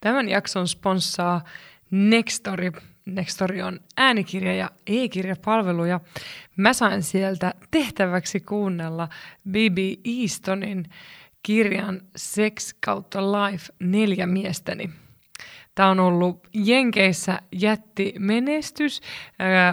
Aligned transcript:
Tämän 0.00 0.28
jakson 0.28 0.68
sponssaa 0.68 1.44
Nextory. 1.90 2.72
Nextory 3.06 3.60
on 3.62 3.80
äänikirja- 3.96 4.54
ja 4.54 4.70
e-kirjapalveluja. 4.86 6.00
Mä 6.56 6.72
sain 6.72 7.02
sieltä 7.02 7.54
tehtäväksi 7.70 8.40
kuunnella 8.40 9.08
B.B. 9.50 9.78
Eastonin 10.04 10.90
kirjan 11.42 12.00
Sex 12.16 12.74
kautta 12.84 13.32
Life 13.32 13.66
neljä 13.78 14.26
miestäni. 14.26 14.90
Tämä 15.74 15.90
on 15.90 16.00
ollut 16.00 16.48
Jenkeissä 16.54 17.38
jätti 17.52 18.14
menestys. 18.18 19.00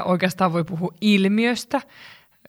oikeastaan 0.06 0.54
voi 0.54 0.64
puhua 0.64 0.94
ilmiöstä, 1.02 1.82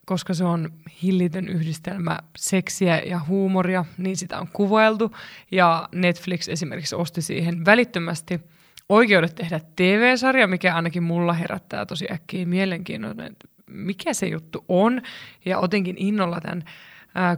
koska 0.09 0.35
se 0.35 0.45
on 0.45 0.73
hillitön 1.03 1.49
yhdistelmä 1.49 2.19
seksiä 2.37 2.99
ja 2.99 3.21
huumoria, 3.29 3.85
niin 3.99 4.17
sitä 4.17 4.39
on 4.41 4.49
kuvailtu. 4.53 5.17
Ja 5.51 5.89
Netflix 5.93 6.49
esimerkiksi 6.49 6.95
osti 6.95 7.23
siihen 7.23 7.65
välittömästi 7.65 8.41
oikeudet 8.89 9.35
tehdä 9.35 9.61
TV-sarja, 9.77 10.47
mikä 10.47 10.75
ainakin 10.75 11.03
mulla 11.03 11.33
herättää 11.33 11.87
tosi 11.87 12.07
äkkiä 12.13 12.47
mielenkiinnon, 12.47 13.21
että 13.21 13.49
mikä 13.71 14.15
se 14.15 14.27
juttu 14.27 14.65
on. 14.69 15.03
Ja 15.45 15.59
otinkin 15.59 15.97
innolla 15.99 16.41
tämän 16.41 16.65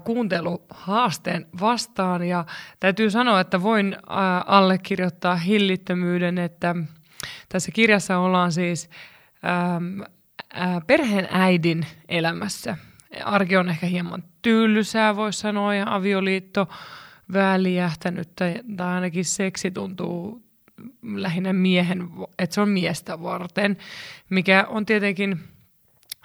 kuunteluhaasteen 0.05 1.47
vastaan. 1.61 2.28
Ja 2.28 2.45
täytyy 2.80 3.11
sanoa, 3.11 3.41
että 3.41 3.62
voin 3.62 3.97
allekirjoittaa 4.47 5.37
hillittömyyden, 5.37 6.39
että 6.39 6.75
tässä 7.48 7.73
kirjassa 7.73 8.19
ollaan 8.19 8.52
siis 8.52 8.91
perheen 10.86 11.28
äidin 11.30 11.86
elämässä. 12.09 12.77
Arki 13.24 13.56
on 13.56 13.68
ehkä 13.68 13.86
hieman 13.86 14.24
tylsää, 14.42 15.16
voisi 15.16 15.38
sanoa, 15.38 15.74
ja 15.74 15.95
avioliitto 15.95 16.68
väliähtänyt, 17.32 18.36
tai, 18.36 18.55
tai 18.77 18.94
ainakin 18.94 19.24
seksi 19.24 19.70
tuntuu 19.70 20.42
lähinnä 21.02 21.52
miehen, 21.52 22.08
että 22.38 22.55
se 22.55 22.60
on 22.60 22.68
miestä 22.68 23.22
varten, 23.22 23.77
mikä 24.30 24.66
on 24.69 24.86
tietenkin 24.86 25.41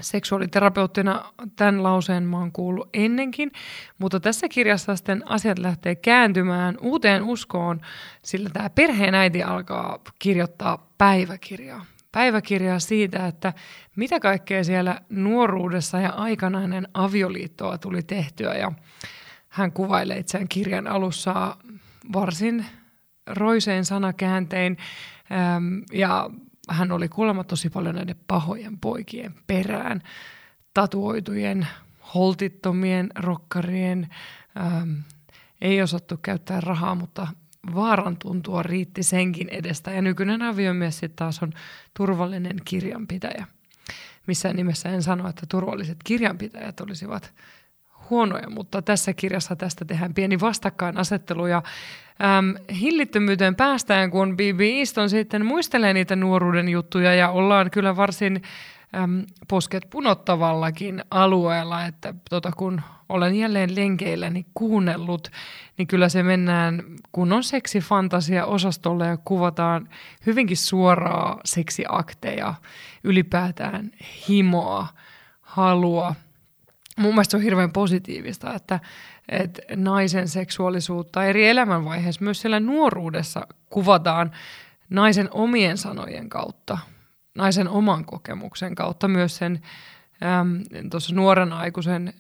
seksuaaliterapeuttina 0.02 1.34
tämän 1.56 1.84
lauseen 1.84 2.24
mä 2.24 2.38
oon 2.38 2.52
kuullut 2.52 2.90
ennenkin, 2.94 3.52
mutta 3.98 4.20
tässä 4.20 4.50
kirjassa 4.50 4.96
sitten 4.96 5.32
asiat 5.32 5.60
lähtee 5.60 5.96
kääntymään 5.96 6.78
uuteen 6.82 7.24
uskoon, 7.24 7.82
sillä 8.22 8.50
tämä 8.54 8.70
perheenäiti 8.70 9.44
alkaa 9.44 10.00
kirjoittaa 10.20 10.90
päiväkirjaa. 10.98 11.86
Päiväkirjaa 12.16 12.80
siitä, 12.80 13.28
että 13.28 13.54
mitä 13.96 14.20
kaikkea 14.20 14.64
siellä 14.64 15.02
nuoruudessa 15.10 16.00
ja 16.00 16.10
aikana 16.10 16.64
ennen 16.64 16.88
avioliittoa 16.94 17.78
tuli 17.78 18.04
tehtyä. 18.04 18.54
Ja 18.54 18.72
hän 19.50 19.72
kuvailee 19.72 20.18
itseään 20.18 20.48
kirjan 20.48 20.88
alussa 20.88 21.58
varsin 22.14 22.66
roiseen 23.28 23.86
sanakääntein 23.86 24.78
ja 25.94 26.30
hän 26.70 26.92
oli 26.92 27.10
kuulemma 27.10 27.44
tosi 27.44 27.70
paljon 27.70 27.96
näiden 27.96 28.20
pahojen 28.28 28.80
poikien 28.80 29.34
perään, 29.48 30.02
tatuoitujen, 30.74 31.68
holtittomien, 32.14 33.10
rokkarien, 33.16 34.08
ähm, 34.58 34.92
ei 35.62 35.82
osattu 35.82 36.18
käyttää 36.22 36.62
rahaa, 36.62 36.96
mutta 36.96 37.28
vaaran 37.76 38.18
tuntua 38.18 38.64
riitti 38.64 39.04
senkin 39.04 39.50
edestä. 39.50 39.92
Ja 39.92 40.02
nykyinen 40.02 40.42
aviomies 40.42 41.00
sitten 41.00 41.16
taas 41.16 41.44
on 41.44 41.54
turvallinen 41.94 42.58
kirjanpitäjä. 42.66 43.46
Missään 44.28 44.56
nimessä 44.56 44.90
en 44.90 45.04
sano, 45.04 45.30
että 45.30 45.46
turvalliset 45.50 45.98
kirjanpitäjät 46.04 46.80
olisivat 46.80 47.34
huonoja, 48.10 48.50
mutta 48.50 48.82
tässä 48.82 49.14
kirjassa 49.14 49.56
tästä 49.56 49.86
tehdään 49.86 50.14
pieni 50.14 50.40
vastakkainasettelu 50.40 51.48
ja 51.48 51.64
äm, 52.38 52.56
hillittömyyteen 52.80 53.56
päästään, 53.56 54.12
kun 54.12 54.38
B.B. 54.38 54.62
Easton 54.62 55.10
sitten 55.10 55.46
muistelee 55.46 55.94
niitä 55.94 56.16
nuoruuden 56.16 56.70
juttuja 56.70 57.16
ja 57.16 57.30
ollaan 57.30 57.72
kyllä 57.72 57.96
varsin 57.96 58.42
äm, 58.96 59.26
posket 59.48 59.90
punottavallakin 59.90 61.04
alueella, 61.12 61.86
että 61.86 62.14
tota, 62.30 62.52
kun 62.52 62.82
olen 63.10 63.36
jälleen 63.36 63.76
lenkeillä 63.76 64.30
niin 64.30 64.46
kuunnellut, 64.54 65.32
niin 65.78 65.88
kyllä 65.88 66.10
se 66.10 66.24
mennään 66.24 66.84
kunnon 67.12 67.44
seksifantasia 67.44 68.46
osastolle 68.46 69.08
ja 69.08 69.18
kuvataan 69.18 69.90
hyvinkin 70.26 70.58
suoraa 70.58 71.40
seksiakteja, 71.46 72.54
ylipäätään 73.04 73.92
himoa, 74.30 74.88
halua– 75.42 76.16
mun 76.98 77.14
mielestä 77.14 77.32
se 77.32 77.38
on 77.38 77.44
hirveän 77.44 77.72
positiivista, 77.72 78.54
että, 78.54 78.80
että 79.30 79.62
naisen 79.76 80.28
seksuaalisuutta 80.28 81.26
eri 81.26 81.48
elämänvaiheissa, 81.48 82.24
myös 82.24 82.42
siellä 82.42 82.60
nuoruudessa 82.60 83.48
kuvataan 83.70 84.32
naisen 84.90 85.28
omien 85.32 85.78
sanojen 85.78 86.30
kautta, 86.30 86.78
naisen 87.36 87.70
oman 87.70 88.06
kokemuksen 88.06 88.76
kautta, 88.76 89.08
myös 89.08 89.38
sen 89.38 89.60
tuossa 90.92 91.16
nuoren 91.16 91.54
aikuisen 91.54 92.14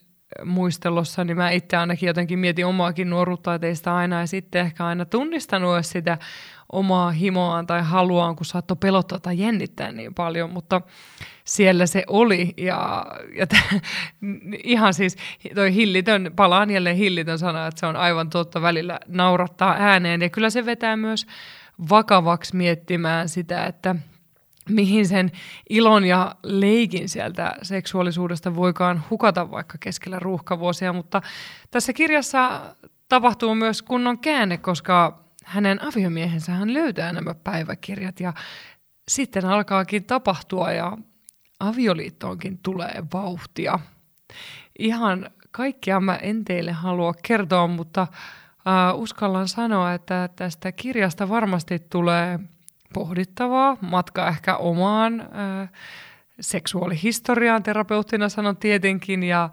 muistelossa, 0.46 1.24
niin 1.24 1.38
mä 1.38 1.50
itse 1.50 1.78
ainakin 1.78 2.08
jotenkin 2.08 2.40
mietin 2.40 2.66
omaakin 2.66 3.09
nuoruutta 3.09 3.59
teistä 3.59 3.96
aina 3.96 4.20
ja 4.20 4.28
sitten 4.28 4.62
ehkä 4.62 4.86
aina 4.86 5.06
tunnistanut 5.06 5.86
sitä 5.86 6.18
omaa 6.72 7.12
himoaan 7.12 7.68
tai 7.68 7.81
haluaan, 7.84 8.36
kun 8.36 8.46
saattoi 8.46 8.78
pelottaa 8.80 9.20
tai 9.20 9.40
jännittää 9.40 9.92
niin 9.92 10.14
paljon, 10.14 10.50
mutta 10.50 10.81
siellä 11.46 11.86
se 11.86 12.03
oli 12.08 12.53
ja, 12.58 13.06
ja 13.38 13.47
t- 13.47 13.82
ihan 14.64 14.94
siis 14.94 15.16
toi 15.56 15.74
hillitön, 15.74 16.32
palaan 16.36 16.72
jälleen 16.72 16.96
hillitön 16.96 17.40
sana, 17.40 17.68
että 17.68 17.80
se 17.80 17.86
on 17.86 17.96
aivan 17.96 18.30
totta 18.30 18.62
välillä 18.62 19.00
naurattaa 19.08 19.76
ääneen 19.80 20.22
ja 20.22 20.30
kyllä 20.30 20.50
se 20.50 20.66
vetää 20.66 20.97
myös 20.97 21.28
vakavaksi 21.90 22.56
miettimään 22.56 23.30
sitä, 23.30 23.66
että 23.66 23.96
mihin 24.70 25.08
sen 25.08 25.31
ilon 25.70 26.06
ja 26.06 26.36
leikin 26.44 27.09
sieltä 27.09 27.56
seksuaalisuudesta 27.62 28.56
voikaan 28.56 29.03
hukata 29.09 29.52
vaikka 29.52 29.78
keskellä 29.80 30.20
ruuhkavuosia, 30.20 30.94
mutta 30.94 31.22
tässä 31.72 31.94
kirjassa 31.94 32.62
tapahtuu 33.09 33.56
myös 33.56 33.81
kunnon 33.81 34.20
käänne, 34.20 34.58
koska 34.58 35.26
hänen 35.46 35.84
aviomiehensä 35.84 36.52
hän 36.52 36.74
löytää 36.74 37.14
nämä 37.14 37.34
päiväkirjat 37.34 38.20
ja 38.20 38.34
sitten 39.08 39.46
alkaakin 39.46 40.06
tapahtua 40.06 40.72
ja 40.72 40.97
avioliittoonkin 41.59 42.59
tulee 42.64 43.03
vauhtia. 43.14 43.80
Ihan 44.80 45.30
kaikkia 45.52 46.00
mä 46.00 46.16
en 46.16 46.46
teille 46.46 46.72
halua 46.72 47.14
kertoa, 47.28 47.68
mutta 47.68 48.08
uh, 48.12 49.02
uskallan 49.02 49.47
sanoa, 49.47 49.94
että 49.94 50.30
tästä 50.36 50.72
kirjasta 50.72 51.30
varmasti 51.30 51.80
tulee 51.80 52.40
pohdittavaa, 52.96 53.78
matka 53.82 54.28
ehkä 54.28 54.56
omaan 54.56 55.22
uh, 55.22 55.70
seksuaalihistoriaan, 56.40 57.64
terapeuttina 57.64 58.30
sanon 58.30 58.58
tietenkin, 58.58 59.24
ja 59.24 59.50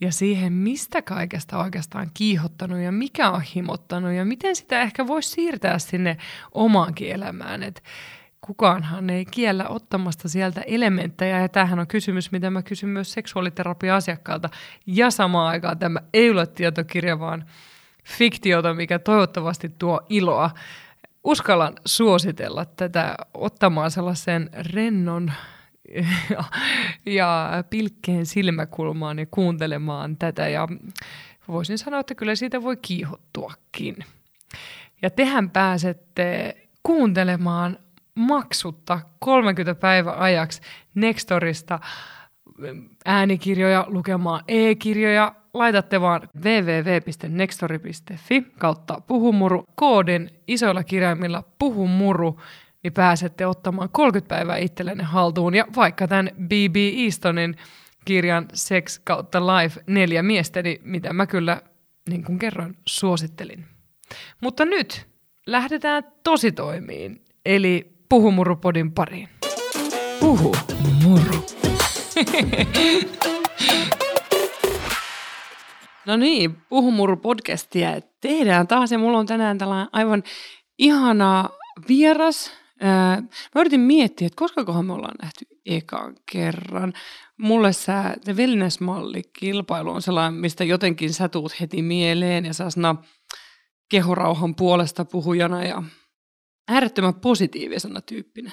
ja 0.00 0.12
siihen, 0.12 0.52
mistä 0.52 1.02
kaikesta 1.02 1.58
oikeastaan 1.58 2.10
kiihottanut 2.14 2.78
ja 2.78 2.92
mikä 2.92 3.30
on 3.30 3.42
himottanut 3.54 4.12
ja 4.12 4.24
miten 4.24 4.56
sitä 4.56 4.82
ehkä 4.82 5.06
voisi 5.06 5.30
siirtää 5.30 5.78
sinne 5.78 6.16
omaankin 6.54 7.12
elämään. 7.12 7.62
Et 7.62 7.82
kukaanhan 8.40 9.10
ei 9.10 9.24
kiellä 9.24 9.68
ottamasta 9.68 10.28
sieltä 10.28 10.60
elementtejä 10.60 11.40
ja 11.40 11.48
tämähän 11.48 11.78
on 11.78 11.86
kysymys, 11.86 12.32
mitä 12.32 12.50
mä 12.50 12.62
kysyn 12.62 12.88
myös 12.88 13.12
seksuaaliterapia-asiakkaalta. 13.12 14.48
Ja 14.86 15.10
samaan 15.10 15.48
aikaan 15.48 15.78
tämä 15.78 16.00
ei 16.14 16.30
ole 16.30 16.46
tietokirja, 16.46 17.18
vaan 17.18 17.44
fiktiota, 18.04 18.74
mikä 18.74 18.98
toivottavasti 18.98 19.68
tuo 19.78 20.00
iloa. 20.08 20.50
Uskallan 21.26 21.74
suositella 21.84 22.64
tätä 22.64 23.14
ottamaan 23.34 23.90
sellaisen 23.90 24.50
rennon 24.72 25.32
ja, 26.30 26.44
ja 27.06 27.50
pilkkeen 27.70 28.26
silmäkulmaan 28.26 29.18
ja 29.18 29.26
kuuntelemaan 29.30 30.16
tätä. 30.16 30.48
Ja 30.48 30.68
voisin 31.48 31.78
sanoa, 31.78 32.00
että 32.00 32.14
kyllä 32.14 32.34
siitä 32.34 32.62
voi 32.62 32.76
kiihottuakin. 32.76 33.96
Ja 35.02 35.10
tehän 35.10 35.50
pääsette 35.50 36.56
kuuntelemaan 36.82 37.78
maksutta 38.14 39.00
30 39.18 39.80
päivän 39.80 40.18
ajaksi 40.18 40.60
Nextorista 40.94 41.78
äänikirjoja, 43.04 43.84
lukemaan 43.88 44.44
e-kirjoja. 44.48 45.34
Laitatte 45.56 46.00
vaan 46.00 46.28
www.nextori.fi 46.44 48.46
kautta 48.58 49.00
puhumuru 49.06 49.64
koodin 49.74 50.30
isoilla 50.48 50.84
kirjaimilla 50.84 51.44
puhumuru 51.58 52.40
niin 52.82 52.92
pääsette 52.92 53.46
ottamaan 53.46 53.88
30 53.92 54.34
päivää 54.34 54.56
itsellenne 54.56 55.04
haltuun. 55.04 55.54
Ja 55.54 55.64
vaikka 55.76 56.08
tämän 56.08 56.30
B.B. 56.42 56.76
Eastonin 57.04 57.56
kirjan 58.04 58.46
Sex 58.52 59.00
kautta 59.04 59.46
Life 59.46 59.80
neljä 59.86 60.22
miesteni, 60.22 60.80
mitä 60.84 61.12
mä 61.12 61.26
kyllä, 61.26 61.62
niin 62.08 62.24
kuin 62.24 62.38
kerroin, 62.38 62.76
suosittelin. 62.86 63.64
Mutta 64.40 64.64
nyt 64.64 65.06
lähdetään 65.46 66.02
tositoimiin, 66.22 67.24
eli 67.46 67.96
Puhumurupodin 68.08 68.92
pariin. 68.92 69.28
Puhu 70.20 70.56
muru. 71.02 71.46
no 76.06 76.16
niin, 76.16 76.56
Puhumuru 76.68 77.16
podcastia 77.16 78.00
tehdään 78.20 78.66
taas 78.66 78.92
ja 78.92 78.98
mulla 78.98 79.18
on 79.18 79.26
tänään 79.26 79.58
tällainen 79.58 79.88
aivan 79.92 80.22
ihana 80.78 81.48
vieras. 81.88 82.52
Mä 83.54 83.60
yritin 83.60 83.80
miettiä, 83.80 84.26
että 84.26 84.36
koska 84.36 84.64
kohan 84.64 84.86
me 84.86 84.92
ollaan 84.92 85.16
nähty 85.22 85.46
ekan 85.66 86.16
kerran. 86.32 86.92
Mulle 87.38 87.72
sä, 87.72 88.16
The 88.24 88.32
Wellness-malli-kilpailu 88.32 89.90
on 89.90 90.02
sellainen, 90.02 90.40
mistä 90.40 90.64
jotenkin 90.64 91.14
sä 91.14 91.28
tuut 91.28 91.60
heti 91.60 91.82
mieleen 91.82 92.44
ja 92.44 92.52
sä 92.52 92.64
kehorauhan 93.90 94.54
puolesta 94.54 95.04
puhujana 95.04 95.64
ja 95.64 95.82
äärettömän 96.68 97.14
positiivisena 97.14 98.00
tyyppinä. 98.00 98.52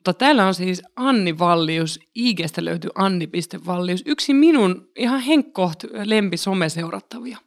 Mutta 0.00 0.14
täällä 0.14 0.46
on 0.46 0.54
siis 0.54 0.82
Anni 0.96 1.38
Vallius, 1.38 2.00
IGstä 2.14 2.64
löytyy 2.64 2.90
Anni.Vallius, 2.94 4.02
yksi 4.06 4.34
minun 4.34 4.88
ihan 4.96 5.20
henkkoht 5.20 5.84
lempi 6.04 6.36
someseurattavia. 6.36 7.38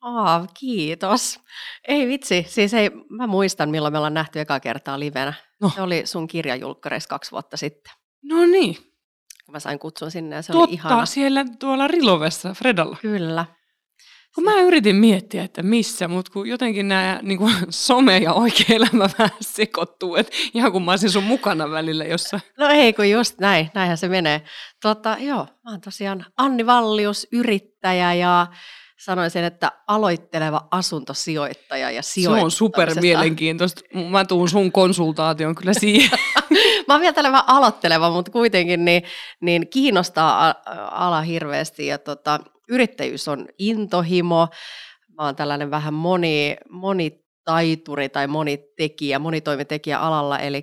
Aa, 0.00 0.46
kiitos. 0.60 1.40
Ei 1.88 2.08
vitsi, 2.08 2.46
siis 2.48 2.74
ei, 2.74 2.90
mä 3.10 3.26
muistan 3.26 3.70
milloin 3.70 3.94
me 3.94 3.98
ollaan 3.98 4.14
nähty 4.14 4.40
eka 4.40 4.60
kertaa 4.60 5.00
livenä. 5.00 5.32
No. 5.60 5.70
Se 5.74 5.82
oli 5.82 6.02
sun 6.06 6.26
kirjajulkkareissa 6.26 7.08
kaksi 7.08 7.30
vuotta 7.30 7.56
sitten. 7.56 7.92
No 8.22 8.46
niin. 8.46 8.76
Mä 9.50 9.60
sain 9.60 9.78
kutsun 9.78 10.10
sinne 10.10 10.36
ja 10.36 10.42
se 10.42 10.52
Totta, 10.52 10.64
oli 10.66 10.74
ihana. 10.74 11.06
siellä 11.06 11.44
tuolla 11.58 11.88
Rilovessa, 11.88 12.54
Fredalla. 12.54 12.96
Kyllä. 13.02 13.46
Kun 14.34 14.44
mä 14.44 14.60
yritin 14.60 14.96
miettiä, 14.96 15.44
että 15.44 15.62
missä, 15.62 16.08
mutta 16.08 16.32
kun 16.32 16.48
jotenkin 16.48 16.88
nämä 16.88 17.20
niin 17.22 17.38
kuin 17.38 17.54
some 17.70 18.18
ja 18.18 18.32
oikea 18.32 18.66
elämä 18.68 19.08
vähän 19.18 19.30
sekoittuu, 19.40 20.16
että 20.16 20.32
ihan 20.54 20.72
kun 20.72 20.82
mä 20.82 20.90
olisin 20.90 21.10
sun 21.10 21.24
mukana 21.24 21.70
välillä 21.70 22.04
jossain. 22.04 22.42
No 22.58 22.68
ei, 22.68 22.92
kun 22.92 23.10
just 23.10 23.38
näin, 23.38 23.70
näinhän 23.74 23.98
se 23.98 24.08
menee. 24.08 24.42
Tota, 24.82 25.16
joo, 25.20 25.46
mä 25.64 25.70
oon 25.70 25.80
tosiaan 25.80 26.26
Anni 26.36 26.66
Vallius, 26.66 27.26
yrittäjä 27.32 28.14
ja 28.14 28.46
sanoisin, 29.04 29.44
että 29.44 29.72
aloitteleva 29.86 30.68
asuntosijoittaja 30.70 31.90
ja 31.90 32.02
Se 32.02 32.28
on 32.28 32.50
super 32.50 33.00
mielenkiintoista. 33.00 33.82
Mä 34.10 34.24
tuun 34.24 34.48
sun 34.48 34.72
konsultaation 34.72 35.54
kyllä 35.54 35.74
siihen. 35.74 36.18
mä 36.88 36.94
oon 36.94 37.00
vielä 37.00 37.12
tällä 37.12 37.32
vähän 37.32 37.48
aloitteleva, 37.48 38.10
mutta 38.10 38.30
kuitenkin 38.30 38.84
niin, 38.84 39.02
niin 39.40 39.68
kiinnostaa 39.68 40.54
ala 40.90 41.22
hirveästi 41.22 41.86
ja 41.86 41.98
tota, 41.98 42.40
yrittäjyys 42.68 43.28
on 43.28 43.48
intohimo. 43.58 44.48
Mä 45.08 45.24
oon 45.24 45.36
tällainen 45.36 45.70
vähän 45.70 45.94
moni, 45.94 46.56
monitaituri 46.70 48.08
tai 48.08 48.26
monitekijä, 48.26 49.18
monitoimitekijä 49.18 49.98
alalla, 49.98 50.38
eli 50.38 50.62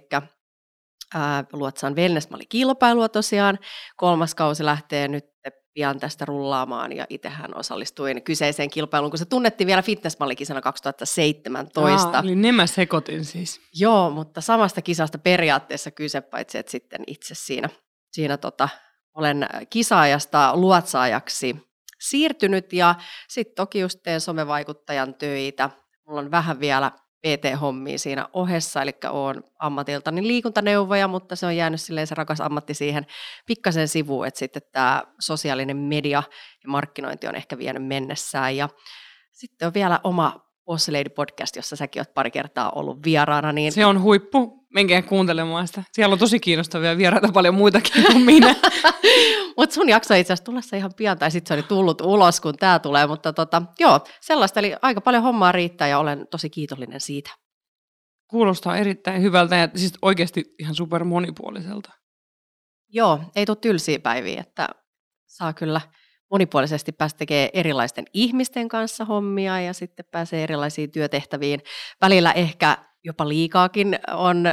luotsaan 1.53 1.95
Wellnessmalli-kilpailua 1.95 3.09
tosiaan. 3.09 3.59
Kolmas 3.95 4.35
kausi 4.35 4.65
lähtee 4.65 5.07
nyt 5.07 5.25
pian 5.73 5.99
tästä 5.99 6.25
rullaamaan 6.25 6.91
ja 6.91 7.05
itsehän 7.09 7.57
osallistuin 7.57 8.23
kyseiseen 8.23 8.69
kilpailuun, 8.69 9.11
kun 9.11 9.17
se 9.17 9.25
tunnettiin 9.25 9.67
vielä 9.67 9.81
fitnessmallikisana 9.81 10.61
2017. 10.61 12.09
Aa, 12.09 12.23
eli 12.23 12.35
ne 12.35 12.51
mä 12.51 12.67
sekoitin 12.67 13.25
siis. 13.25 13.61
Joo, 13.73 14.09
mutta 14.09 14.41
samasta 14.41 14.81
kisasta 14.81 15.17
periaatteessa 15.17 15.91
kyse, 15.91 16.21
paitsi 16.21 16.57
että 16.57 16.71
sitten 16.71 17.03
itse 17.07 17.35
siinä, 17.35 17.69
siinä 18.11 18.37
tota, 18.37 18.69
olen 19.13 19.47
kisaajasta 19.69 20.51
luotsaajaksi 20.55 21.70
siirtynyt 22.01 22.73
ja 22.73 22.95
sitten 23.29 23.55
toki 23.55 23.79
just 23.79 23.99
teen 24.03 24.21
somevaikuttajan 24.21 25.13
töitä. 25.15 25.69
Mulla 26.07 26.21
on 26.21 26.31
vähän 26.31 26.59
vielä 26.59 26.91
PT-hommia 27.21 27.97
siinä 27.97 28.29
ohessa, 28.33 28.81
eli 28.81 28.91
olen 29.09 29.43
ammatiltani 29.59 30.27
liikuntaneuvoja, 30.27 31.07
mutta 31.07 31.35
se 31.35 31.45
on 31.45 31.55
jäänyt 31.55 31.81
silleen 31.81 32.07
se 32.07 32.15
rakas 32.15 32.41
ammatti 32.41 32.73
siihen 32.73 33.05
pikkasen 33.45 33.87
sivuun, 33.87 34.27
että 34.27 34.39
sitten 34.39 34.61
tämä 34.71 35.03
sosiaalinen 35.19 35.77
media 35.77 36.23
ja 36.63 36.69
markkinointi 36.69 37.27
on 37.27 37.35
ehkä 37.35 37.57
vienyt 37.57 37.85
mennessään. 37.85 38.57
Ja 38.57 38.69
sitten 39.31 39.65
on 39.65 39.73
vielä 39.73 39.99
oma 40.03 40.51
Boss 40.65 40.89
Lady 40.89 41.09
podcast, 41.09 41.55
jossa 41.55 41.75
säkin 41.75 41.99
olet 41.99 42.13
pari 42.13 42.31
kertaa 42.31 42.71
ollut 42.71 43.03
vieraana. 43.05 43.51
Niin... 43.51 43.71
Se 43.71 43.85
on 43.85 44.01
huippu. 44.01 44.60
Menkää 44.73 45.01
kuuntelemaan 45.01 45.67
sitä. 45.67 45.83
Siellä 45.91 46.13
on 46.13 46.19
tosi 46.19 46.39
kiinnostavia 46.39 46.97
vieraita 46.97 47.31
paljon 47.33 47.55
muitakin 47.55 48.05
kuin 48.05 48.25
minä. 48.25 48.55
mutta 49.57 49.73
sun 49.73 49.89
jakso 49.89 50.13
itse 50.13 50.33
asiassa 50.33 50.45
tulossa 50.45 50.77
ihan 50.77 50.91
pian, 50.97 51.19
tai 51.19 51.31
sitten 51.31 51.47
se 51.47 51.53
oli 51.53 51.63
tullut 51.63 52.01
ulos, 52.01 52.41
kun 52.41 52.57
tämä 52.57 52.79
tulee. 52.79 53.07
Mutta 53.07 53.33
tota, 53.33 53.61
joo, 53.79 53.99
sellaista, 54.21 54.59
eli 54.59 54.75
aika 54.81 55.01
paljon 55.01 55.23
hommaa 55.23 55.51
riittää 55.51 55.87
ja 55.87 55.99
olen 55.99 56.27
tosi 56.31 56.49
kiitollinen 56.49 56.99
siitä. 56.99 57.31
Kuulostaa 58.27 58.77
erittäin 58.77 59.21
hyvältä 59.21 59.55
ja 59.55 59.69
siis 59.75 59.93
oikeasti 60.01 60.55
ihan 60.59 60.75
super 60.75 61.03
monipuoliselta. 61.03 61.91
Joo, 62.89 63.19
ei 63.35 63.45
tule 63.45 63.57
tylsiä 63.61 63.99
päiviä, 63.99 64.41
että 64.41 64.69
saa 65.27 65.53
kyllä– 65.53 65.81
monipuolisesti 66.31 66.91
päästä 66.91 67.17
tekemään 67.17 67.49
erilaisten 67.53 68.05
ihmisten 68.13 68.67
kanssa 68.67 69.05
hommia 69.05 69.61
ja 69.61 69.73
sitten 69.73 70.05
pääsee 70.11 70.43
erilaisiin 70.43 70.91
työtehtäviin. 70.91 71.59
Välillä 72.01 72.31
ehkä 72.31 72.77
jopa 73.03 73.27
liikaakin 73.27 73.99
on 74.13 74.43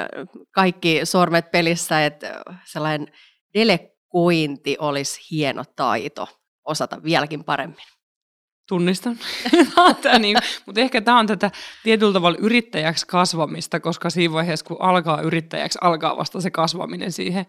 kaikki 0.50 1.00
sormet 1.04 1.50
pelissä, 1.50 2.06
että 2.06 2.42
sellainen 2.64 3.12
delegointi 3.54 4.76
olisi 4.78 5.20
hieno 5.30 5.64
taito 5.76 6.28
osata 6.64 7.02
vieläkin 7.02 7.44
paremmin. 7.44 7.84
Tunnistan. 8.68 9.18
niin, 10.18 10.36
mutta 10.66 10.80
ehkä 10.80 11.00
tämä 11.00 11.18
on 11.18 11.26
tätä 11.26 11.50
tietyllä 11.82 12.12
tavalla 12.12 12.38
yrittäjäksi 12.40 13.06
kasvamista, 13.06 13.80
koska 13.80 14.10
siinä 14.10 14.34
vaiheessa, 14.34 14.66
kun 14.66 14.76
alkaa 14.80 15.20
yrittäjäksi, 15.20 15.78
alkaa 15.82 16.16
vasta 16.16 16.40
se 16.40 16.50
kasvaminen 16.50 17.12
siihen 17.12 17.46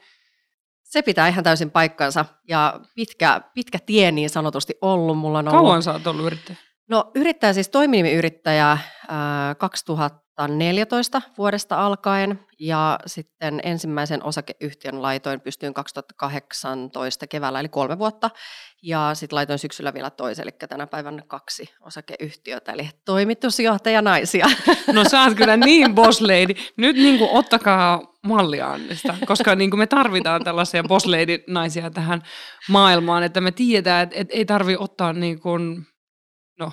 se 0.90 1.02
pitää 1.02 1.28
ihan 1.28 1.44
täysin 1.44 1.72
paikkansa 1.72 2.25
ja 2.48 2.80
pitkä, 2.95 3.42
pitkä 3.54 3.80
tie 3.86 4.12
niin 4.12 4.30
sanotusti 4.30 4.74
ollut. 4.81 5.18
Mulla 5.18 5.40
on 5.40 5.48
ollut, 5.48 5.62
Kauan 5.62 5.84
sä 5.84 5.92
oot 5.92 6.07
ollut 6.07 6.25
yrittäjä? 6.25 6.57
No 6.90 7.12
yrittäjä, 7.16 7.54
siis 7.54 7.69
toiminimiyrittäjä 7.69 8.72
äh, 8.72 8.80
2014 10.40 11.22
vuodesta 11.38 11.86
alkaen 11.86 12.40
ja 12.60 13.00
sitten 13.06 13.62
ensimmäisen 13.64 14.24
osakeyhtiön 14.24 15.02
laitoin 15.02 15.42
pystyin 15.42 15.74
2018 15.74 17.28
keväällä, 17.28 17.60
eli 17.60 17.70
kolme 17.70 18.00
vuotta. 18.00 18.30
Ja 18.84 19.12
sitten 19.14 19.36
laitoin 19.36 19.60
syksyllä 19.60 19.94
vielä 19.94 20.10
toisen, 20.10 20.44
eli 20.44 20.52
tänä 20.52 20.88
päivänä 20.88 21.24
kaksi 21.28 21.70
osakeyhtiötä, 21.82 22.72
eli 22.72 22.90
toimitusjohtaja 23.06 24.02
naisia. 24.02 24.46
No 24.94 25.04
sä 25.04 25.24
oot 25.24 25.34
kyllä 25.34 25.58
niin 25.58 25.96
boss 25.96 26.22
lady. 26.22 26.54
Nyt 26.78 26.96
niin 26.96 27.18
kuin 27.18 27.30
ottakaa 27.30 28.02
mallia 28.24 28.72
Annista, 28.72 29.16
koska 29.26 29.56
niin 29.56 29.70
kuin 29.70 29.80
me 29.80 29.88
tarvitaan 29.88 30.44
tällaisia 30.44 30.84
boss 30.84 31.06
lady 31.06 31.44
naisia 31.48 31.92
tähän 31.92 32.24
maailmaan, 32.70 33.24
että 33.24 33.42
me 33.42 33.52
tiedetään, 33.52 34.10
että, 34.12 34.34
ei 34.38 34.46
tarvi 34.46 34.76
ottaa 34.80 35.14
niin 35.14 35.40
kuin, 35.40 35.88
no 36.60 36.72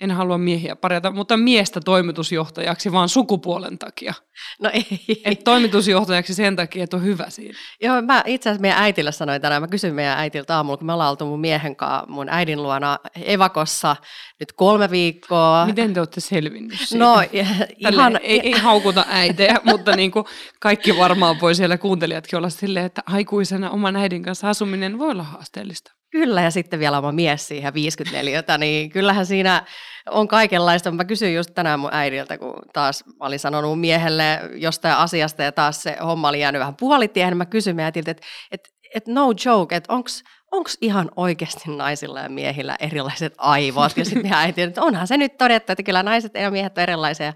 en 0.00 0.10
halua 0.10 0.38
miehiä 0.38 0.76
parjata, 0.76 1.10
mutta 1.10 1.36
miestä 1.36 1.80
toimitusjohtajaksi 1.80 2.92
vaan 2.92 3.08
sukupuolen 3.08 3.78
takia. 3.78 4.14
No 4.62 4.70
ei. 4.72 5.22
Et 5.24 5.44
toimitusjohtajaksi 5.44 6.34
sen 6.34 6.56
takia, 6.56 6.84
että 6.84 6.96
on 6.96 7.04
hyvä 7.04 7.30
siinä. 7.30 7.58
Joo, 7.80 8.02
mä 8.02 8.22
itse 8.26 8.48
asiassa 8.48 8.62
meidän 8.62 8.78
äitille 8.78 9.12
sanoin 9.12 9.42
tänään, 9.42 9.62
mä 9.62 9.68
kysyin 9.68 9.94
meidän 9.94 10.18
äitiltä 10.18 10.56
aamulla, 10.56 10.76
kun 10.76 10.86
me 10.86 10.92
ollaan 10.92 11.10
oltu 11.10 11.26
mun 11.26 11.40
miehen 11.40 11.76
kanssa 11.76 12.06
mun 12.08 12.28
äidin 12.28 12.62
luona 12.62 12.98
Evakossa 13.24 13.96
nyt 14.40 14.52
kolme 14.52 14.90
viikkoa. 14.90 15.66
Miten 15.66 15.94
te 15.94 16.00
olette 16.00 16.20
selvinnyt 16.20 16.78
siitä? 16.78 17.04
No 17.04 17.22
ihan... 17.78 18.20
Ei, 18.22 18.40
ei 18.40 18.58
haukuta 18.58 19.04
äitejä, 19.08 19.56
mutta 19.70 19.96
niin 19.96 20.10
kuin 20.10 20.24
kaikki 20.60 20.96
varmaan 20.96 21.40
voi 21.40 21.54
siellä 21.54 21.78
kuuntelijatkin 21.78 22.36
olla 22.36 22.50
silleen, 22.50 22.86
että 22.86 23.02
aikuisena 23.06 23.70
oman 23.70 23.96
äidin 23.96 24.22
kanssa 24.22 24.48
asuminen 24.48 24.98
voi 24.98 25.10
olla 25.10 25.22
haasteellista. 25.22 25.92
Kyllä, 26.14 26.42
ja 26.42 26.50
sitten 26.50 26.80
vielä 26.80 26.98
oma 26.98 27.12
mies 27.12 27.48
siihen 27.48 27.74
54, 27.74 28.42
niin 28.58 28.90
kyllähän 28.90 29.26
siinä 29.26 29.64
on 30.10 30.28
kaikenlaista. 30.28 30.90
Mä 30.90 31.04
kysyin 31.04 31.34
just 31.34 31.50
tänään 31.54 31.80
mun 31.80 31.90
äidiltä, 31.92 32.38
kun 32.38 32.54
taas 32.72 33.04
mä 33.06 33.26
olin 33.26 33.38
sanonut 33.38 33.80
miehelle 33.80 34.40
jostain 34.54 34.96
asiasta, 34.96 35.42
ja 35.42 35.52
taas 35.52 35.82
se 35.82 35.96
homma 36.04 36.28
oli 36.28 36.40
jäänyt 36.40 36.60
vähän 36.60 36.76
puolitiehen, 36.76 37.30
niin 37.30 37.38
mä 37.38 37.46
kysyin 37.46 37.80
äitiltä, 37.80 38.10
että 38.10 38.26
et, 38.50 38.68
et 38.94 39.06
no 39.06 39.32
joke, 39.44 39.76
että 39.76 39.92
onko 40.56 40.70
ihan 40.80 41.10
oikeasti 41.16 41.70
naisilla 41.76 42.20
ja 42.20 42.28
miehillä 42.28 42.76
erilaiset 42.80 43.34
aivot? 43.38 43.96
Ja 43.96 44.04
sitten 44.04 44.32
äiti, 44.32 44.62
että 44.62 44.82
onhan 44.82 45.06
se 45.06 45.16
nyt 45.16 45.38
todettu, 45.38 45.72
että 45.72 45.82
kyllä 45.82 46.02
naiset 46.02 46.34
ja 46.34 46.50
miehet 46.50 46.78
on 46.78 46.82
erilaisia. 46.82 47.32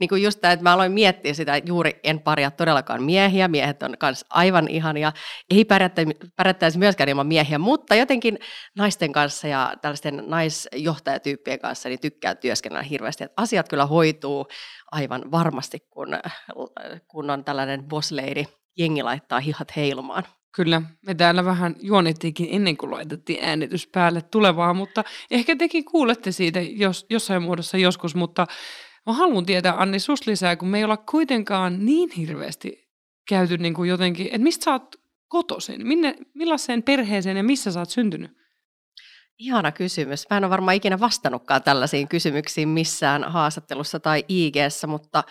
Niin 0.00 0.08
kuin 0.08 0.22
just 0.22 0.40
tämä, 0.40 0.52
että 0.52 0.62
mä 0.62 0.72
aloin 0.72 0.92
miettiä 0.92 1.34
sitä, 1.34 1.54
että 1.56 1.70
juuri 1.70 2.00
en 2.04 2.20
paria 2.20 2.50
todellakaan 2.50 3.02
miehiä, 3.02 3.48
miehet 3.48 3.82
on 3.82 3.94
myös 4.02 4.24
aivan 4.30 4.68
ihania, 4.68 5.12
ei 5.50 5.64
pärjättäisi 6.36 6.78
myöskään 6.78 7.08
ilman 7.08 7.26
miehiä, 7.26 7.58
mutta 7.58 7.94
jotenkin 7.94 8.38
naisten 8.76 9.12
kanssa 9.12 9.48
ja 9.48 9.74
tällaisten 9.82 10.24
naisjohtajatyyppien 10.26 11.58
kanssa 11.58 11.88
niin 11.88 12.00
tykkää 12.00 12.34
työskennellä 12.34 12.82
hirveästi, 12.82 13.24
että 13.24 13.42
asiat 13.42 13.68
kyllä 13.68 13.86
hoituu 13.86 14.46
aivan 14.92 15.30
varmasti, 15.30 15.78
kun, 15.90 16.08
kun 17.08 17.30
on 17.30 17.44
tällainen 17.44 17.84
boss 17.84 18.12
lady, 18.12 18.44
jengi 18.78 19.02
laittaa 19.02 19.40
hihat 19.40 19.76
heilumaan. 19.76 20.24
Kyllä, 20.52 20.82
me 21.06 21.14
täällä 21.14 21.44
vähän 21.44 21.76
juonittiinkin 21.80 22.48
ennen 22.50 22.76
kuin 22.76 22.90
laitettiin 22.90 23.44
äänitys 23.44 23.86
päälle 23.86 24.22
tulevaa, 24.22 24.74
mutta 24.74 25.04
ehkä 25.30 25.56
tekin 25.56 25.84
kuulette 25.84 26.32
siitä 26.32 26.60
jos, 26.60 27.06
jossain 27.10 27.42
muodossa 27.42 27.76
joskus, 27.78 28.14
mutta 28.14 28.46
mä 29.06 29.12
haluan 29.12 29.46
tietää 29.46 29.74
Anni 29.76 29.98
sus 29.98 30.26
lisää, 30.26 30.56
kun 30.56 30.68
me 30.68 30.78
ei 30.78 30.84
olla 30.84 30.96
kuitenkaan 30.96 31.86
niin 31.86 32.10
hirveästi 32.10 32.90
käyty 33.28 33.58
niin 33.58 33.74
kuin 33.74 33.88
jotenkin, 33.88 34.26
että 34.26 34.38
mistä 34.38 34.64
sä 34.64 34.70
oot 34.70 34.96
kotoisin, 35.28 35.86
minne, 35.86 36.16
millaiseen 36.34 36.82
perheeseen 36.82 37.36
ja 37.36 37.42
missä 37.42 37.72
sä 37.72 37.80
oot 37.80 37.90
syntynyt? 37.90 38.30
Ihana 39.38 39.72
kysymys. 39.72 40.26
Mä 40.30 40.36
en 40.36 40.44
ole 40.44 40.50
varmaan 40.50 40.76
ikinä 40.76 41.00
vastannutkaan 41.00 41.62
tällaisiin 41.62 42.08
kysymyksiin 42.08 42.68
missään 42.68 43.24
haastattelussa 43.24 44.00
tai 44.00 44.24
ig 44.28 44.54
mutta 44.86 45.24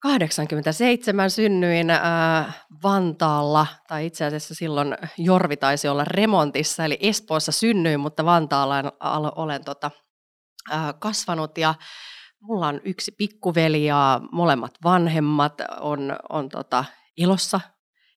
87 0.00 1.30
synnyin 1.30 1.90
äh, 1.90 2.66
Vantaalla, 2.82 3.66
tai 3.88 4.06
itse 4.06 4.24
asiassa 4.24 4.54
silloin 4.54 4.96
Jorvi 5.18 5.56
taisi 5.56 5.88
olla 5.88 6.04
remontissa, 6.04 6.84
eli 6.84 6.98
Espoossa 7.00 7.52
synnyin, 7.52 8.00
mutta 8.00 8.24
Vantaalla 8.24 8.78
olen, 8.78 8.92
olen 9.36 9.64
tota, 9.64 9.90
äh, 10.72 10.94
kasvanut 10.98 11.58
ja 11.58 11.74
mulla 12.40 12.68
on 12.68 12.80
yksi 12.84 13.12
pikkuveli 13.12 13.84
ja 13.84 14.20
molemmat 14.32 14.72
vanhemmat 14.84 15.54
on, 15.80 16.16
on 16.28 16.48
tota, 16.48 16.84
ilossa. 17.16 17.60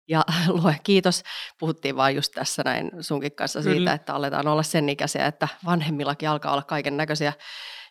Ja 0.08 0.24
lue 0.48 0.76
kiitos, 0.84 1.24
puhuttiin 1.60 1.96
vaan 1.96 2.16
just 2.16 2.32
tässä 2.36 2.64
näin 2.66 2.92
sunkin 3.00 3.36
kanssa 3.36 3.62
siitä, 3.62 3.76
Kyllä. 3.76 3.94
että 3.94 4.14
aletaan 4.14 4.48
olla 4.48 4.64
sen 4.64 4.90
ikäisiä, 4.90 5.26
että 5.26 5.48
vanhemmillakin 5.66 6.30
alkaa 6.30 6.52
olla 6.52 6.64
kaiken 6.64 6.98
näköisiä 6.98 7.34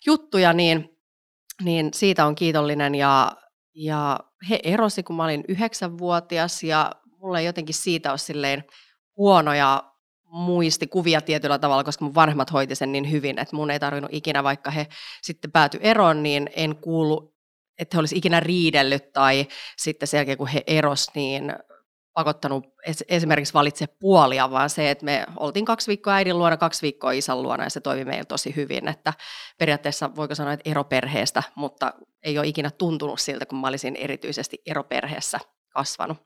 juttuja, 0.07 0.53
niin, 0.53 0.99
niin 1.63 1.91
siitä 1.95 2.27
on 2.27 2.35
kiitollinen 2.35 2.95
ja 2.95 3.33
ja 3.75 4.21
he 4.51 4.61
erosi, 4.63 5.03
kun 5.03 5.17
mä 5.17 5.25
olin 5.25 5.45
yhdeksänvuotias 5.49 6.63
ja 6.63 6.93
mulla 7.19 7.39
ei 7.39 7.47
jotenkin 7.47 7.75
siitä 7.75 8.11
ole 8.11 8.19
silleen 8.19 8.65
huonoja 9.17 9.93
muistikuvia 10.25 11.21
tietyllä 11.21 11.59
tavalla, 11.59 11.85
koska 11.85 12.05
mun 12.05 12.15
vanhemmat 12.15 12.53
hoiti 12.53 12.75
sen 12.75 12.93
niin 12.93 13.11
hyvin, 13.11 13.39
että 13.39 13.57
mun 13.57 13.71
ei 13.71 13.81
tarvinnut 13.81 14.15
ikinä, 14.15 14.45
vaikka 14.45 14.71
he 14.71 14.87
sitten 15.23 15.53
pääty 15.53 15.79
eroon, 15.83 16.23
niin 16.23 16.51
en 16.57 16.77
kuulu, 16.77 17.35
että 17.79 17.97
he 17.97 17.99
olisi 17.99 18.17
ikinä 18.17 18.41
riidellyt 18.41 19.13
tai 19.13 19.47
sitten 19.79 20.09
sen 20.09 20.19
jälkeen, 20.19 20.39
kun 20.39 20.47
he 20.47 20.63
eros, 20.67 21.07
niin 21.15 21.53
pakottanut 22.13 22.65
esimerkiksi 23.09 23.55
valitse 23.55 23.87
puolia, 23.87 24.51
vaan 24.51 24.71
se, 24.71 24.91
että 24.91 25.05
me 25.05 25.27
oltiin 25.37 25.65
kaksi 25.65 25.89
viikkoa 25.89 26.15
äidin 26.15 26.39
luona, 26.39 26.57
kaksi 26.57 26.83
viikkoa 26.83 27.13
isän 27.13 27.43
luona 27.43 27.65
ja 27.65 27.71
se 27.71 27.81
toimi 27.81 28.05
meillä 28.05 28.25
tosi 28.25 28.57
hyvin. 28.57 28.89
Että 28.89 29.13
periaatteessa 29.59 30.11
voiko 30.17 30.35
sanoa, 30.35 30.53
että 30.53 30.71
eroperheestä, 30.71 31.43
mutta 31.55 31.93
ei 32.23 32.39
ole 32.39 32.47
ikinä 32.47 32.71
tuntunut 32.71 33.21
siltä, 33.21 33.47
kun 33.47 33.61
mä 33.61 33.69
olisin 33.69 33.97
erityisesti 33.97 34.63
eroperheessä 34.67 35.39
kasvanut. 35.69 36.19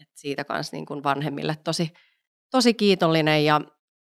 Et 0.00 0.08
siitä 0.14 0.44
kanssa 0.44 0.76
niin 0.76 0.86
kuin 0.86 1.02
vanhemmille 1.02 1.56
tosi, 1.64 1.92
tosi 2.50 2.74
kiitollinen 2.74 3.44
ja 3.44 3.60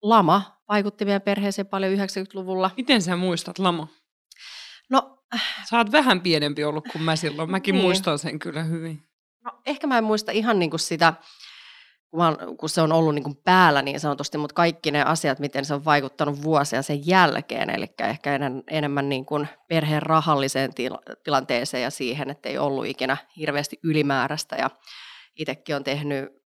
lama 0.02 0.62
vaikutti 0.68 1.04
meidän 1.04 1.22
perheeseen 1.22 1.66
paljon 1.66 1.92
90-luvulla. 1.92 2.70
Miten 2.76 3.02
sä 3.02 3.16
muistat 3.16 3.58
lama? 3.58 3.88
No, 4.90 5.22
Sä 5.68 5.78
oot 5.78 5.92
vähän 5.92 6.20
pienempi 6.20 6.64
ollut 6.64 6.88
kuin 6.92 7.02
mä 7.02 7.16
silloin. 7.16 7.50
Mäkin 7.50 7.72
niin. 7.72 7.84
muistan 7.84 8.18
sen 8.18 8.38
kyllä 8.38 8.62
hyvin. 8.62 9.02
No, 9.44 9.52
ehkä 9.66 9.86
mä 9.86 9.98
en 9.98 10.04
muista 10.04 10.32
ihan 10.32 10.58
niin 10.58 10.70
kuin 10.70 10.80
sitä, 10.80 11.14
kun, 12.58 12.68
se 12.68 12.82
on 12.82 12.92
ollut 12.92 13.14
niin 13.14 13.22
kuin 13.22 13.36
päällä 13.44 13.82
niin 13.82 14.00
sanotusti, 14.00 14.38
mutta 14.38 14.54
kaikki 14.54 14.90
ne 14.90 15.02
asiat, 15.02 15.38
miten 15.38 15.64
se 15.64 15.74
on 15.74 15.84
vaikuttanut 15.84 16.42
vuosia 16.42 16.82
sen 16.82 17.06
jälkeen, 17.06 17.70
eli 17.70 17.86
ehkä 17.98 18.34
enemmän, 18.34 18.62
enemmän 18.70 19.08
niin 19.08 19.26
kuin 19.26 19.48
perheen 19.68 20.02
rahalliseen 20.02 20.74
tila, 20.74 20.98
tilanteeseen 21.24 21.82
ja 21.82 21.90
siihen, 21.90 22.30
että 22.30 22.48
ei 22.48 22.58
ollut 22.58 22.86
ikinä 22.86 23.16
hirveästi 23.36 23.78
ylimääräistä. 23.84 24.56
Ja 24.56 24.70
itsekin 25.36 25.76
on 25.76 25.84
tehnyt 25.84 26.41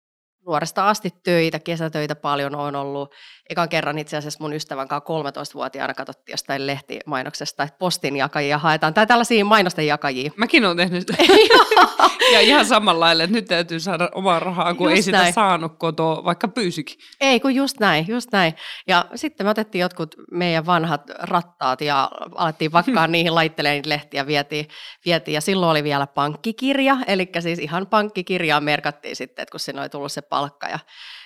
nuoresta 0.45 0.89
asti 0.89 1.13
töitä, 1.23 1.59
kesätöitä 1.59 2.15
paljon 2.15 2.55
on 2.55 2.75
ollut. 2.75 3.13
Ekan 3.49 3.69
kerran 3.69 3.99
itse 3.99 4.17
asiassa 4.17 4.39
mun 4.41 4.53
ystävän 4.53 4.87
kanssa 4.87 5.13
13-vuotiaana 5.51 5.93
katsottiin 5.93 6.33
jostain 6.33 6.67
lehtimainoksesta, 6.67 7.63
että 7.63 7.77
postin 7.77 8.17
jakajia 8.17 8.57
haetaan, 8.57 8.93
tai 8.93 9.07
tällaisia 9.07 9.45
mainosten 9.45 9.87
jakajia. 9.87 10.31
Mäkin 10.37 10.65
olen 10.65 10.77
tehnyt 10.77 11.07
ja 12.33 12.39
ihan 12.39 12.65
samalla 12.65 12.99
lailla, 12.99 13.23
että 13.23 13.35
nyt 13.35 13.45
täytyy 13.45 13.79
saada 13.79 14.09
omaa 14.15 14.39
rahaa, 14.39 14.73
kun 14.73 14.89
just 14.89 14.95
ei 14.95 15.01
sitä 15.01 15.17
näin. 15.17 15.33
saanut 15.33 15.77
kotoa, 15.77 16.23
vaikka 16.23 16.47
pyysikin. 16.47 16.99
Ei, 17.21 17.39
kun 17.39 17.55
just 17.55 17.79
näin, 17.79 18.05
just 18.07 18.31
näin. 18.31 18.53
Ja 18.87 19.05
sitten 19.15 19.45
me 19.45 19.49
otettiin 19.49 19.81
jotkut 19.81 20.15
meidän 20.31 20.65
vanhat 20.65 21.01
rattaat 21.19 21.81
ja 21.81 22.11
alettiin 22.35 22.71
vakkaa 22.71 23.07
niihin 23.11 23.35
laitteleen 23.35 23.75
niitä 23.75 23.89
lehtiä 23.89 24.27
vietiin, 24.27 24.67
vietiin. 25.05 25.35
Ja 25.35 25.41
silloin 25.41 25.71
oli 25.71 25.83
vielä 25.83 26.07
pankkikirja, 26.07 26.97
eli 27.07 27.29
siis 27.39 27.59
ihan 27.59 27.87
pankkikirjaa 27.87 28.61
merkattiin 28.61 29.15
sitten, 29.15 29.43
että 29.43 29.51
kun 29.51 29.59
sinne 29.59 29.81
oli 29.81 29.89
tullut 29.89 30.11
se 30.11 30.21
palkka 30.31 30.67
ja 30.67 30.79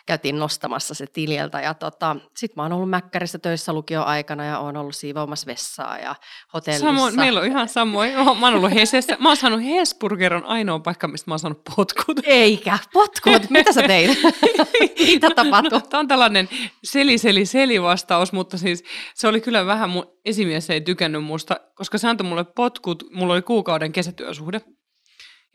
käytiin 0.06 0.40
nostamassa 0.40 0.94
se 0.94 1.08
tililtä. 1.08 1.62
Ja 1.62 1.74
tota, 1.74 2.16
sitten 2.38 2.56
mä 2.56 2.64
oon 2.64 2.74
ollut 2.74 2.90
Mäkkärissä 2.90 3.40
töissä 3.40 3.74
lukioaikana 3.74 4.46
ja 4.46 4.60
oon 4.60 4.78
ollut 4.78 4.96
siivoamassa 4.96 5.48
vessaa 5.48 5.98
ja 5.98 6.16
hotellissa. 6.54 6.86
Samoin, 6.86 7.16
meillä 7.16 7.40
on 7.40 7.46
ihan 7.46 7.70
samoin. 7.70 8.14
Mä 8.14 8.48
oon 8.48 8.56
ollut 8.56 8.74
Hesessä. 8.74 9.18
Mä 9.20 9.30
oon 9.30 9.38
saanut 9.38 9.64
Hesburger 9.64 10.34
on 10.34 10.46
ainoa 10.46 10.80
paikka, 10.80 11.08
mistä 11.08 11.32
mä 11.32 11.34
oon 11.34 11.40
saanut 11.40 11.64
potkut. 11.76 12.20
Eikä, 12.24 12.78
potkut? 12.94 13.50
Mitä 13.50 13.74
sä 13.74 13.84
teit? 13.88 14.18
Mitä 15.00 15.30
tapahtui? 15.36 15.80
No, 15.80 15.82
Tämä 15.90 16.00
on 16.00 16.08
tällainen 16.08 16.50
seli, 16.84 17.18
seli, 17.18 17.46
seli 17.46 17.82
vastaus, 17.82 18.32
mutta 18.32 18.58
siis 18.58 18.84
se 19.16 19.28
oli 19.28 19.42
kyllä 19.42 19.66
vähän, 19.66 19.90
mun 19.90 20.06
esimies 20.26 20.70
ei 20.70 20.82
tykännyt 20.82 21.24
musta, 21.24 21.56
koska 21.76 21.98
se 21.98 22.08
antoi 22.08 22.28
mulle 22.28 22.44
potkut, 22.44 23.04
mulla 23.14 23.34
oli 23.34 23.42
kuukauden 23.42 23.92
kesätyösuhde. 23.92 24.62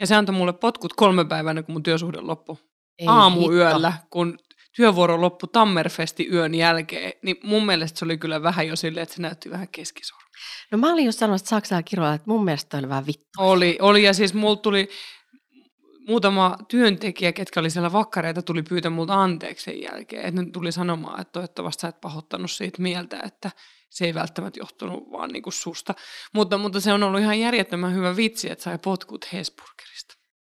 Ja 0.00 0.06
se 0.06 0.14
antoi 0.14 0.34
mulle 0.34 0.52
potkut 0.52 0.92
kolme 0.92 1.24
päivänä, 1.24 1.62
kun 1.62 1.72
mun 1.72 1.82
työsuhde 1.82 2.20
loppui. 2.20 2.56
Ei 3.00 3.06
aamuyöllä, 3.06 3.90
hitto. 3.90 4.06
kun 4.10 4.38
työvuoro 4.76 5.20
loppui 5.20 5.48
Tammerfesti 5.52 6.28
yön 6.32 6.54
jälkeen, 6.54 7.12
niin 7.22 7.36
mun 7.42 7.66
mielestä 7.66 7.98
se 7.98 8.04
oli 8.04 8.18
kyllä 8.18 8.42
vähän 8.42 8.68
jo 8.68 8.76
silleen, 8.76 9.02
että 9.02 9.14
se 9.14 9.22
näytti 9.22 9.50
vähän 9.50 9.68
keskisormi. 9.68 10.30
No 10.70 10.78
mä 10.78 10.92
olin 10.92 11.04
just 11.04 11.18
sanonut, 11.18 11.40
että 11.40 11.48
Saksaa 11.48 11.82
kirjoilla, 11.82 12.14
että 12.14 12.30
mun 12.30 12.44
mielestä 12.44 12.78
oli 12.78 12.88
vähän 12.88 13.06
vittu. 13.06 13.28
Oli, 13.38 13.78
oli 13.80 14.02
ja 14.02 14.14
siis 14.14 14.34
mulla 14.34 14.56
tuli 14.56 14.88
muutama 16.08 16.56
työntekijä, 16.68 17.32
ketkä 17.32 17.60
oli 17.60 17.70
siellä 17.70 17.92
vakkareita, 17.92 18.42
tuli 18.42 18.62
pyytää 18.62 18.90
multa 18.90 19.22
anteeksi 19.22 19.64
sen 19.64 19.82
jälkeen. 19.82 20.24
Että 20.24 20.42
ne 20.42 20.50
tuli 20.50 20.72
sanomaan, 20.72 21.20
että 21.20 21.32
toivottavasti 21.32 21.80
sä 21.80 21.88
et 21.88 22.00
pahoittanut 22.00 22.50
siitä 22.50 22.82
mieltä, 22.82 23.20
että 23.24 23.50
se 23.90 24.04
ei 24.04 24.14
välttämättä 24.14 24.60
johtunut 24.60 25.10
vaan 25.12 25.30
niinku 25.30 25.50
susta. 25.50 25.94
Mutta, 26.34 26.58
mutta 26.58 26.80
se 26.80 26.92
on 26.92 27.02
ollut 27.02 27.20
ihan 27.20 27.40
järjettömän 27.40 27.94
hyvä 27.94 28.16
vitsi, 28.16 28.50
että 28.50 28.64
sai 28.64 28.78
potkut 28.78 29.32
Hesburgerista. 29.32 29.89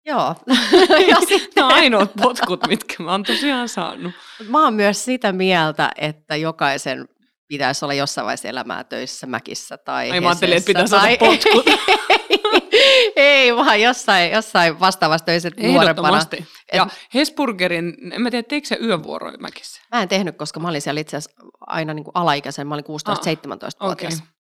Joo. 0.05 0.35
ja 1.09 1.17
sitten... 1.27 1.61
No 1.63 1.67
ainoat 1.67 2.11
potkut, 2.21 2.67
mitkä 2.67 3.03
mä 3.03 3.11
oon 3.11 3.23
tosiaan 3.23 3.69
saanut. 3.69 4.13
Mä 4.47 4.63
oon 4.63 4.73
myös 4.73 5.05
sitä 5.05 5.31
mieltä, 5.31 5.91
että 5.95 6.35
jokaisen 6.35 7.07
pitäisi 7.47 7.85
olla 7.85 7.93
jossain 7.93 8.25
vaiheessa 8.25 8.47
elämää 8.47 8.83
töissä 8.83 9.27
Mäkissä 9.27 9.77
tai 9.77 10.11
Ai 10.11 10.21
mä 10.21 10.27
ajattelin, 10.27 10.57
että 10.57 10.67
pitäisi 10.67 10.95
tai... 10.95 11.17
potkut. 11.17 11.65
ei, 13.15 13.55
vaan 13.55 13.81
jossain, 13.81 14.31
jossain 14.31 14.79
vastaavassa 14.79 15.25
töissä 15.25 15.51
nuorempana. 15.61 16.21
Et... 16.31 16.45
Ja 16.73 16.87
Hesburgerin, 17.13 17.93
en 18.13 18.21
mä 18.21 18.31
tiedä, 18.31 18.47
teikö 18.47 18.67
se 18.67 18.77
yövuoroja 18.81 19.37
Mäkissä? 19.37 19.81
Mä 19.91 20.01
en 20.01 20.09
tehnyt, 20.09 20.37
koska 20.37 20.59
mä 20.59 20.67
olin 20.67 20.81
siellä 20.81 21.01
itse 21.01 21.17
asiassa 21.17 21.41
aina 21.59 21.93
niin 21.93 22.03
kuin 22.03 22.15
alaikäisen, 22.15 22.67
mä 22.67 22.73
olin 22.73 22.85
16-17-vuotias. 22.85 23.75
Okay 23.79 24.38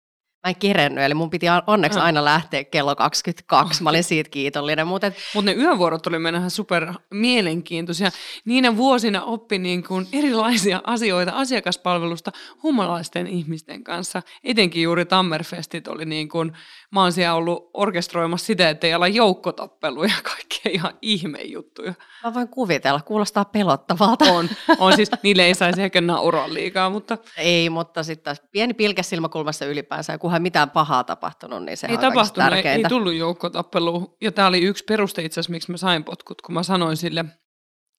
mä 0.47 0.51
en 0.51 0.55
kerennyt, 0.55 1.03
eli 1.03 1.13
mun 1.13 1.29
piti 1.29 1.45
onneksi 1.67 1.99
aina 1.99 2.25
lähteä 2.25 2.63
kello 2.63 2.95
22. 2.95 3.83
Mä 3.83 3.89
olin 3.89 4.03
siitä 4.03 4.29
kiitollinen. 4.29 4.87
Mutta. 4.87 5.11
Mut 5.35 5.45
ne 5.45 5.53
yövuorot 5.53 6.07
oli 6.07 6.17
ihan 6.37 6.51
super 6.51 6.93
mielenkiintoisia. 7.11 8.11
Niinä 8.45 8.77
vuosina 8.77 9.23
oppi 9.23 9.57
niin 9.57 9.83
kuin 9.83 10.07
erilaisia 10.13 10.81
asioita 10.83 11.31
asiakaspalvelusta 11.35 12.31
humalaisten 12.63 13.27
ihmisten 13.27 13.83
kanssa. 13.83 14.21
Etenkin 14.43 14.83
juuri 14.83 15.05
Tammerfestit 15.05 15.87
oli 15.87 16.05
niin 16.05 16.29
kuin, 16.29 16.51
mä 16.91 17.01
oon 17.01 17.11
siellä 17.11 17.33
ollut 17.33 17.69
orkestroimassa 17.73 18.45
sitä, 18.45 18.69
että 18.69 18.87
ei 18.87 18.95
olla 18.95 19.07
joukkotappeluja 19.07 20.09
ja 20.09 20.21
kaikkia 20.23 20.71
ihan 20.71 20.93
ihmejuttuja. 21.01 21.93
Mä 22.23 22.33
voin 22.33 22.47
kuvitella, 22.47 23.01
kuulostaa 23.01 23.45
pelottavalta. 23.45 24.25
On, 24.25 24.49
on 24.79 24.95
siis, 24.95 25.11
niille 25.23 25.45
ei 25.45 25.55
saisi 25.55 25.81
ehkä 25.81 26.01
nauraa 26.01 26.53
liikaa, 26.53 26.89
mutta... 26.89 27.17
Ei, 27.37 27.69
mutta 27.69 28.03
sitten 28.03 28.35
pieni 28.51 28.73
pilke 28.73 29.03
silmäkulmassa 29.03 29.65
ylipäänsä, 29.65 30.13
ja 30.13 30.17
kunhan 30.37 30.41
mitään 30.41 30.69
pahaa 30.69 31.03
tapahtunut, 31.03 31.63
niin 31.63 31.77
se 31.77 31.87
ei 31.87 31.93
on 31.93 31.99
tapahtunut, 31.99 32.53
ei, 32.53 32.67
ei 32.67 32.83
tullut 32.89 33.13
joukkotappelu. 33.13 34.17
Ja 34.21 34.31
tämä 34.31 34.47
oli 34.47 34.61
yksi 34.61 34.83
peruste 34.83 35.21
itse 35.21 35.39
asiassa, 35.39 35.51
miksi 35.51 35.71
mä 35.71 35.77
sain 35.77 36.03
potkut, 36.03 36.41
kun 36.41 36.53
mä 36.53 36.63
sanoin 36.63 36.97
sille, 36.97 37.25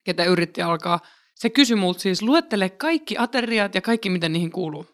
ketä 0.04 0.24
yritti 0.24 0.62
alkaa. 0.62 1.00
Se 1.34 1.50
kysyi 1.50 1.76
multa 1.76 2.00
siis, 2.00 2.22
luettele 2.22 2.70
kaikki 2.70 3.18
ateriat 3.18 3.74
ja 3.74 3.80
kaikki, 3.80 4.10
mitä 4.10 4.28
niihin 4.28 4.50
kuuluu. 4.50 4.86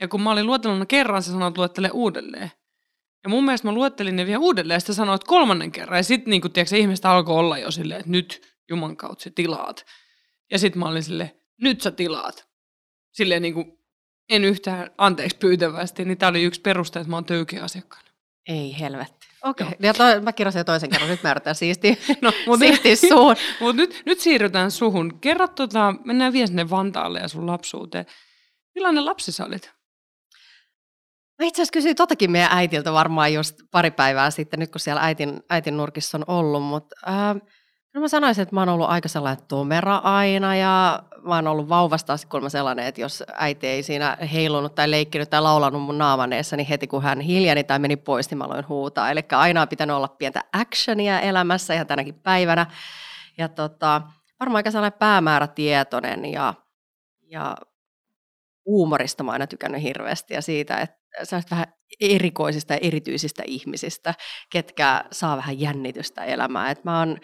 Ja 0.00 0.08
kun 0.08 0.22
mä 0.22 0.30
olin 0.30 0.46
luetteluna 0.46 0.86
kerran, 0.86 1.22
se 1.22 1.30
sanoi, 1.30 1.48
että 1.48 1.60
luettele 1.60 1.90
uudelleen. 1.92 2.50
Ja 3.24 3.30
mun 3.30 3.44
mielestä 3.44 3.68
mä 3.68 3.74
luettelin 3.74 4.16
ne 4.16 4.26
vielä 4.26 4.38
uudelleen, 4.38 4.76
ja 4.76 4.80
sitten 4.80 4.94
sanoit 4.94 5.24
kolmannen 5.24 5.72
kerran. 5.72 5.98
Ja 5.98 6.02
sitten 6.02 6.30
niin 6.30 6.52
tiedätkö, 6.52 6.76
ihmistä 6.76 7.10
alkoi 7.10 7.36
olla 7.36 7.58
jo 7.58 7.70
silleen, 7.70 8.00
että 8.00 8.10
nyt 8.10 8.42
Juman 8.70 8.96
kautta 8.96 9.30
tilaat. 9.34 9.86
Ja 10.50 10.58
sitten 10.58 10.78
mä 10.78 10.88
olin 10.88 11.02
silleen, 11.02 11.30
nyt 11.60 11.80
sä 11.80 11.90
tilaat. 11.90 12.48
Silleen 13.12 13.42
niin 13.42 13.54
kuin 13.54 13.79
en 14.30 14.44
yhtään 14.44 14.90
anteeksi 14.98 15.36
pyytävästi, 15.36 16.04
niin 16.04 16.18
tämä 16.18 16.30
oli 16.30 16.42
yksi 16.42 16.60
peruste, 16.60 16.98
että 16.98 17.10
mä 17.10 17.16
oon 17.16 17.24
töykeä 17.24 17.62
asiakkaana. 17.62 18.10
Ei 18.48 18.80
helvetti. 18.80 19.26
Okei, 19.42 19.66
okay. 19.66 19.78
ja 19.80 19.94
toi, 19.94 20.20
mä 20.20 20.32
kirjoitin 20.32 20.64
toisen 20.64 20.90
kerran, 20.90 21.10
nyt 21.10 21.22
mä 21.22 21.30
yritän 21.30 21.54
siistiä, 21.54 21.96
no, 22.22 22.32
mutta 22.46 22.66
siistiä 22.66 22.96
suhun. 22.96 23.36
Mutta 23.60 23.76
nyt, 23.76 24.02
nyt 24.06 24.20
siirrytään 24.20 24.70
suhun. 24.70 25.20
Kerro, 25.20 25.48
tota, 25.48 25.94
mennään 26.04 26.32
vielä 26.32 26.46
sinne 26.46 26.70
Vantaalle 26.70 27.18
ja 27.18 27.28
sun 27.28 27.46
lapsuuteen. 27.46 28.06
Millainen 28.74 29.06
lapsi 29.06 29.32
sä 29.32 29.44
olit? 29.44 29.72
Mä 31.38 31.46
itse 31.46 31.62
asiassa 31.62 31.72
kysyin 31.72 31.96
totakin 31.96 32.30
meidän 32.30 32.52
äitiltä 32.52 32.92
varmaan 32.92 33.34
just 33.34 33.56
pari 33.70 33.90
päivää 33.90 34.30
sitten, 34.30 34.60
nyt 34.60 34.70
kun 34.70 34.80
siellä 34.80 35.02
äitin, 35.02 35.42
äitin 35.50 35.76
nurkissa 35.76 36.18
on 36.18 36.24
ollut, 36.26 36.62
mutta 36.62 36.96
äh, 37.08 37.36
No 37.94 38.00
mä 38.00 38.08
sanoisin, 38.08 38.42
että 38.42 38.54
mä 38.54 38.60
oon 38.60 38.68
ollut 38.68 38.88
aika 38.88 39.08
sellainen 39.08 39.44
tomera 39.48 39.96
aina 39.96 40.56
ja 40.56 41.02
mä 41.22 41.34
oon 41.34 41.46
ollut 41.46 41.68
vauvasta 41.68 42.12
asti 42.12 42.26
kuulemma 42.26 42.48
sellainen, 42.48 42.86
että 42.86 43.00
jos 43.00 43.24
äiti 43.32 43.66
ei 43.66 43.82
siinä 43.82 44.16
heilunut 44.32 44.74
tai 44.74 44.90
leikkinyt 44.90 45.30
tai 45.30 45.42
laulanut 45.42 45.82
mun 45.82 45.98
naamaneessa, 45.98 46.56
niin 46.56 46.66
heti 46.66 46.86
kun 46.86 47.02
hän 47.02 47.20
hiljeni 47.20 47.64
tai 47.64 47.78
meni 47.78 47.96
pois, 47.96 48.30
niin 48.30 48.38
mä 48.38 48.44
aloin 48.44 48.68
huutaa. 48.68 49.10
Eli 49.10 49.20
aina 49.32 49.62
on 49.62 49.68
pitänyt 49.68 49.96
olla 49.96 50.08
pientä 50.08 50.44
actionia 50.52 51.20
elämässä 51.20 51.74
ihan 51.74 51.86
tänäkin 51.86 52.14
päivänä. 52.14 52.66
Ja 53.38 53.48
tota, 53.48 54.02
varmaan 54.40 54.56
aika 54.56 54.70
sellainen 54.70 54.98
päämäärätietoinen 54.98 56.24
ja, 56.24 56.54
ja 57.30 57.56
huumorista 58.66 59.24
mä 59.24 59.32
aina 59.32 59.46
tykännyt 59.46 59.82
hirveästi 59.82 60.34
ja 60.34 60.42
siitä, 60.42 60.78
että 60.78 61.24
sä 61.24 61.42
vähän 61.50 61.66
erikoisista 62.00 62.74
ja 62.74 62.78
erityisistä 62.82 63.42
ihmisistä, 63.46 64.14
ketkä 64.50 65.04
saa 65.12 65.36
vähän 65.36 65.60
jännitystä 65.60 66.24
elämään. 66.24 66.70
Et 66.70 66.84
mä 66.84 66.98
oon, 66.98 67.18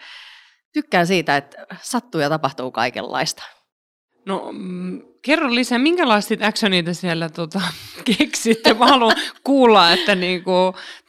tykkään 0.77 1.07
siitä, 1.07 1.37
että 1.37 1.65
sattuu 1.81 2.21
ja 2.21 2.29
tapahtuu 2.29 2.71
kaikenlaista. 2.71 3.43
No 4.25 4.49
mm, 4.51 5.01
kerro 5.21 5.55
lisää, 5.55 5.79
minkälaista 5.79 6.35
actionita 6.41 6.93
siellä 6.93 7.29
tota, 7.29 7.61
keksitte? 8.17 8.73
Mä 8.73 8.87
haluan 8.87 9.15
kuulla, 9.43 9.91
että 9.91 10.15
niinku, 10.15 10.51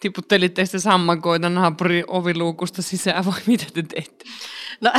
tiputtelitte 0.00 0.66
sitä 0.66 0.78
sammakoita 0.78 1.48
naapurin 1.48 2.04
oviluukusta 2.06 2.82
sisään 2.82 3.26
vai 3.26 3.40
mitä 3.46 3.64
te 3.74 3.82
teitte? 3.82 4.24
No, 4.80 4.92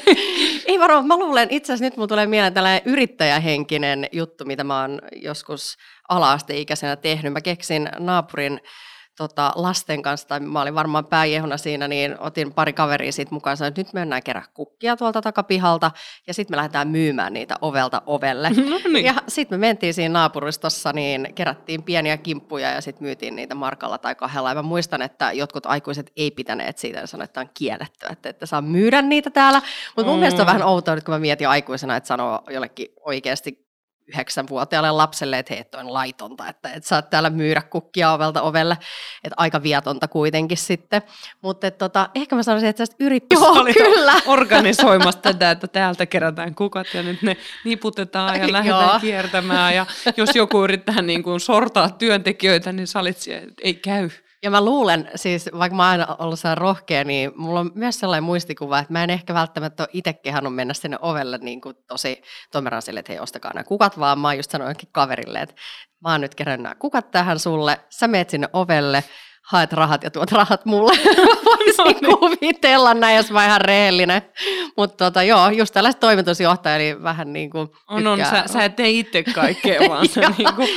ei 0.66 0.78
varmaan, 0.78 1.06
mä 1.06 1.16
luulen, 1.16 1.48
itse 1.50 1.72
asiassa 1.72 1.84
nyt 1.84 1.96
mulla 1.96 2.08
tulee 2.08 2.26
mieleen 2.26 2.54
tällainen 2.54 2.82
yrittäjähenkinen 2.84 4.06
juttu, 4.12 4.44
mitä 4.44 4.64
mä 4.64 4.80
oon 4.80 4.98
joskus 5.12 5.76
ala-asteikäisenä 6.08 6.96
tehnyt. 6.96 7.32
Mä 7.32 7.40
keksin 7.40 7.88
naapurin 7.98 8.60
tota, 9.16 9.52
lasten 9.54 10.02
kanssa, 10.02 10.28
tai 10.28 10.40
mä 10.40 10.62
olin 10.62 10.74
varmaan 10.74 11.06
pääjehona 11.06 11.56
siinä, 11.56 11.88
niin 11.88 12.20
otin 12.20 12.52
pari 12.52 12.72
kaveria 12.72 13.12
siitä 13.12 13.34
mukaan, 13.34 13.56
sanoin, 13.56 13.68
että 13.68 13.80
nyt 13.80 13.92
mennään 13.92 14.22
kerran 14.22 14.44
kukkia 14.54 14.96
tuolta 14.96 15.22
takapihalta, 15.22 15.90
ja 16.26 16.34
sitten 16.34 16.52
me 16.52 16.56
lähdetään 16.56 16.88
myymään 16.88 17.32
niitä 17.32 17.54
ovelta 17.60 18.02
ovelle. 18.06 18.50
No 18.70 18.78
niin. 18.92 19.04
Ja 19.04 19.14
sitten 19.28 19.58
me 19.58 19.66
mentiin 19.66 19.94
siinä 19.94 20.12
naapuristossa, 20.12 20.92
niin 20.92 21.28
kerättiin 21.34 21.82
pieniä 21.82 22.16
kimppuja, 22.16 22.70
ja 22.70 22.80
sitten 22.80 23.04
myytiin 23.04 23.36
niitä 23.36 23.54
markalla 23.54 23.98
tai 23.98 24.14
kahdella. 24.14 24.48
Ja 24.48 24.54
mä 24.54 24.62
muistan, 24.62 25.02
että 25.02 25.32
jotkut 25.32 25.66
aikuiset 25.66 26.12
ei 26.16 26.30
pitäneet 26.30 26.78
siitä, 26.78 26.98
ja 26.98 27.06
sanoivat, 27.06 27.30
että 27.30 27.40
on 27.40 27.50
kielletty, 27.54 28.06
että 28.10 28.28
ette 28.28 28.46
saa 28.46 28.62
myydä 28.62 29.02
niitä 29.02 29.30
täällä. 29.30 29.62
Mutta 29.96 30.08
mun 30.08 30.18
mm. 30.18 30.20
mielestä 30.20 30.42
on 30.42 30.46
vähän 30.46 30.62
outoa 30.62 30.94
nyt, 30.94 31.04
kun 31.04 31.14
mä 31.14 31.18
mietin 31.18 31.48
aikuisena, 31.48 31.96
että 31.96 32.08
sanoo 32.08 32.42
jollekin 32.50 32.88
oikeasti 33.00 33.69
yhdeksänvuotiaalle 34.12 34.90
lapselle, 34.90 35.38
että 35.38 35.54
hei, 35.54 35.64
on 35.76 35.92
laitonta, 35.92 36.48
että 36.48 36.72
et 36.72 36.84
saat 36.84 37.10
täällä 37.10 37.30
myydä 37.30 37.62
kukkia 37.62 38.12
ovelta 38.12 38.42
ovelle, 38.42 38.76
että 39.24 39.34
aika 39.36 39.62
vietonta 39.62 40.08
kuitenkin 40.08 40.58
sitten. 40.58 41.02
Mutta 41.42 41.70
tota, 41.70 42.10
ehkä 42.14 42.36
mä 42.36 42.42
sanoisin, 42.42 42.68
että 42.68 42.86
sä 42.86 42.92
yrittää. 43.00 43.38
Joo, 43.40 43.64
kyllä. 43.64 44.14
organisoimassa 44.26 45.20
tätä, 45.20 45.50
että 45.50 45.68
täältä 45.68 46.06
kerätään 46.06 46.54
kukat 46.54 46.86
ja 46.94 47.02
nyt 47.02 47.22
ne 47.22 47.36
niputetaan 47.64 48.40
ja 48.40 48.52
lähdetään 48.52 49.00
kiertämään 49.00 49.74
ja 49.74 49.86
jos 50.16 50.36
joku 50.36 50.64
yrittää 50.64 51.02
niin 51.02 51.22
kuin 51.22 51.40
sortaa 51.40 51.90
työntekijöitä, 51.90 52.72
niin 52.72 52.86
salit 52.86 53.16
ei 53.62 53.74
käy. 53.74 54.10
Ja 54.42 54.50
mä 54.50 54.64
luulen, 54.64 55.10
siis 55.14 55.50
vaikka 55.58 55.76
mä 55.76 55.82
oon 55.82 55.90
aina 55.90 56.16
ollut 56.18 56.38
sellainen 56.38 56.60
rohkea, 56.60 57.04
niin 57.04 57.32
mulla 57.36 57.60
on 57.60 57.70
myös 57.74 58.00
sellainen 58.00 58.24
muistikuva, 58.24 58.78
että 58.78 58.92
mä 58.92 59.04
en 59.04 59.10
ehkä 59.10 59.34
välttämättä 59.34 59.82
ole 59.82 59.88
itse 59.92 60.12
kehannut 60.12 60.54
mennä 60.54 60.74
sinne 60.74 60.98
ovelle 61.00 61.38
niin 61.38 61.60
kuin 61.60 61.76
tosi 61.88 62.22
tomeran 62.52 62.82
sille, 62.82 63.00
että 63.00 63.12
hei 63.12 63.20
ostakaa 63.20 63.52
nämä 63.54 63.64
kukat, 63.64 63.98
vaan 63.98 64.18
mä 64.18 64.28
oon 64.28 64.36
just 64.36 64.50
sanonut 64.50 64.78
kaverille, 64.92 65.40
että 65.40 65.54
mä 66.04 66.12
oon 66.12 66.20
nyt 66.20 66.34
kerännyt 66.34 66.62
nämä 66.62 66.74
kukat 66.74 67.10
tähän 67.10 67.38
sulle, 67.38 67.80
sä 67.90 68.08
meet 68.08 68.30
sinne 68.30 68.48
ovelle, 68.52 69.04
haet 69.50 69.72
rahat 69.72 70.02
ja 70.02 70.10
tuot 70.10 70.32
rahat 70.32 70.64
mulle. 70.64 70.92
Voisin 71.44 71.76
no 71.76 71.84
niin. 71.84 72.18
kuvitella 72.18 72.94
näin, 72.94 73.16
jos 73.16 73.30
mä 73.30 73.46
ihan 73.46 73.60
rehellinen. 73.60 74.22
Mutta 74.76 75.04
tota, 75.04 75.22
joo, 75.22 75.48
just 75.48 75.74
tällaista 75.74 76.00
toimitusjohtaja, 76.00 76.76
eli 76.76 77.02
vähän 77.02 77.32
niin 77.32 77.50
kuin 77.50 77.68
On, 77.88 78.06
on, 78.06 78.18
sä, 78.18 78.44
sä 78.46 78.64
et 78.64 78.76
tee 78.76 78.90
itse 78.90 79.22
kaikkea, 79.22 79.80
vaan 79.90 80.08
sä 80.08 80.20
niin 80.20 80.54
kuin 80.54 80.68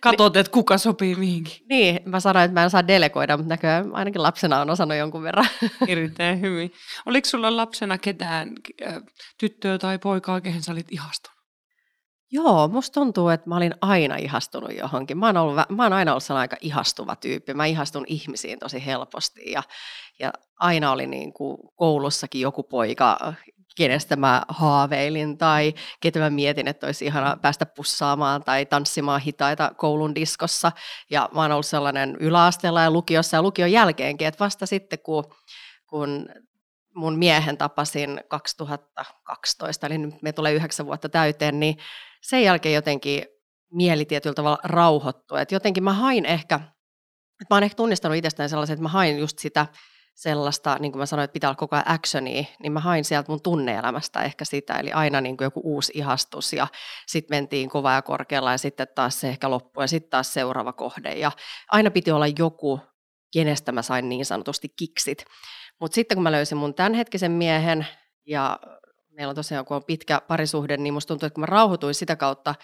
katsot, 0.00 0.36
että 0.36 0.52
kuka 0.52 0.78
sopii 0.78 1.14
mihinkin. 1.14 1.66
Niin, 1.68 2.00
mä 2.04 2.20
sanoin, 2.20 2.44
että 2.44 2.54
mä 2.54 2.64
en 2.64 2.70
saa 2.70 2.86
delegoida, 2.86 3.36
mutta 3.36 3.48
näköjään 3.48 3.94
ainakin 3.94 4.22
lapsena 4.22 4.60
on 4.60 4.70
osannut 4.70 4.98
jonkun 4.98 5.22
verran. 5.22 5.46
Erittäin 5.88 6.40
hyvin. 6.40 6.72
Oliko 7.06 7.28
sulla 7.28 7.56
lapsena 7.56 7.98
ketään 7.98 8.52
äh, 8.86 8.94
tyttöä 9.38 9.78
tai 9.78 9.98
poikaa, 9.98 10.40
kehen 10.40 10.62
sä 10.62 10.72
olit 10.72 10.92
ihastunut? 10.92 11.36
Joo, 12.30 12.68
musta 12.68 12.94
tuntuu, 12.94 13.28
että 13.28 13.48
mä 13.48 13.56
olin 13.56 13.74
aina 13.80 14.16
ihastunut 14.16 14.76
johonkin. 14.78 15.18
Mä 15.18 15.26
oon, 15.26 15.36
ollut, 15.36 15.56
mä 15.68 15.82
oon 15.82 15.92
aina 15.92 16.12
ollut 16.12 16.24
sellainen 16.24 16.44
aika 16.44 16.56
ihastuva 16.60 17.16
tyyppi. 17.16 17.54
Mä 17.54 17.66
ihastun 17.66 18.04
ihmisiin 18.08 18.58
tosi 18.58 18.86
helposti 18.86 19.50
ja, 19.50 19.62
ja 20.18 20.32
aina 20.58 20.92
oli 20.92 21.06
niin 21.06 21.32
kuin 21.32 21.58
koulussakin 21.76 22.40
joku 22.40 22.62
poika, 22.62 23.34
kenestä 23.76 24.16
mä 24.16 24.42
haaveilin 24.48 25.38
tai 25.38 25.74
ketä 26.00 26.18
mä 26.18 26.30
mietin, 26.30 26.68
että 26.68 26.86
olisi 26.86 27.04
ihana 27.04 27.36
päästä 27.42 27.66
pussaamaan 27.66 28.44
tai 28.44 28.66
tanssimaan 28.66 29.20
hitaita 29.20 29.70
koulun 29.76 30.14
diskossa. 30.14 30.72
Ja 31.10 31.28
mä 31.34 31.40
oon 31.40 31.52
ollut 31.52 31.66
sellainen 31.66 32.16
yläasteella 32.20 32.82
ja 32.82 32.90
lukiossa 32.90 33.36
ja 33.36 33.42
lukion 33.42 33.72
jälkeenkin, 33.72 34.28
että 34.28 34.44
vasta 34.44 34.66
sitten 34.66 34.98
kun, 34.98 35.24
kun 35.86 36.28
mun 36.94 37.18
miehen 37.18 37.56
tapasin 37.56 38.20
2012, 38.28 39.86
eli 39.86 39.98
nyt 39.98 40.22
me 40.22 40.32
tulee 40.32 40.52
yhdeksän 40.52 40.86
vuotta 40.86 41.08
täyteen, 41.08 41.60
niin 41.60 41.76
sen 42.22 42.42
jälkeen 42.42 42.74
jotenkin 42.74 43.24
mieli 43.72 44.04
tietyllä 44.04 44.34
tavalla 44.34 44.58
rauhoittui. 44.64 45.42
Että 45.42 45.54
jotenkin 45.54 45.84
mä 45.84 45.92
hain 45.92 46.26
ehkä, 46.26 46.54
että 47.42 47.54
mä 47.54 47.56
oon 47.56 47.62
ehkä 47.62 47.76
tunnistanut 47.76 48.18
itsestäni 48.18 48.48
sellaisen, 48.48 48.74
että 48.74 48.82
mä 48.82 48.88
hain 48.88 49.18
just 49.18 49.38
sitä 49.38 49.66
sellaista, 50.16 50.76
niin 50.80 50.92
kuin 50.92 51.00
mä 51.00 51.06
sanoin, 51.06 51.24
että 51.24 51.32
pitää 51.32 51.50
olla 51.50 51.56
koko 51.56 51.76
ajan 51.76 51.90
actionia, 51.90 52.44
niin 52.62 52.72
mä 52.72 52.80
hain 52.80 53.04
sieltä 53.04 53.32
mun 53.32 53.42
tunneelämästä 53.42 54.22
ehkä 54.22 54.44
sitä, 54.44 54.74
eli 54.74 54.92
aina 54.92 55.20
niin 55.20 55.36
kuin 55.36 55.46
joku 55.46 55.60
uusi 55.64 55.92
ihastus 55.94 56.52
ja 56.52 56.66
sitten 57.06 57.36
mentiin 57.36 57.68
kova 57.68 57.92
ja 57.92 58.02
korkealla 58.02 58.52
ja 58.52 58.58
sitten 58.58 58.86
taas 58.94 59.20
se 59.20 59.28
ehkä 59.28 59.50
loppui 59.50 59.84
ja 59.84 59.88
sitten 59.88 60.10
taas 60.10 60.32
seuraava 60.32 60.72
kohde 60.72 61.12
ja 61.12 61.32
aina 61.68 61.90
piti 61.90 62.10
olla 62.10 62.26
joku, 62.38 62.80
kenestä 63.32 63.72
mä 63.72 63.82
sain 63.82 64.08
niin 64.08 64.26
sanotusti 64.26 64.68
kiksit. 64.68 65.24
Mutta 65.80 65.94
sitten 65.94 66.16
kun 66.16 66.22
mä 66.22 66.32
löysin 66.32 66.58
mun 66.58 66.74
tämänhetkisen 66.74 67.32
miehen 67.32 67.86
ja 68.26 68.58
meillä 69.10 69.30
on 69.30 69.36
tosiaan, 69.36 69.64
kun 69.64 69.76
on 69.76 69.84
pitkä 69.84 70.20
parisuhde, 70.20 70.76
niin 70.76 70.94
musta 70.94 71.08
tuntuu, 71.08 71.26
että 71.26 71.34
kun 71.34 71.42
mä 71.42 71.46
rauhoituin 71.46 71.94
sitä 71.94 72.16
kautta 72.16 72.54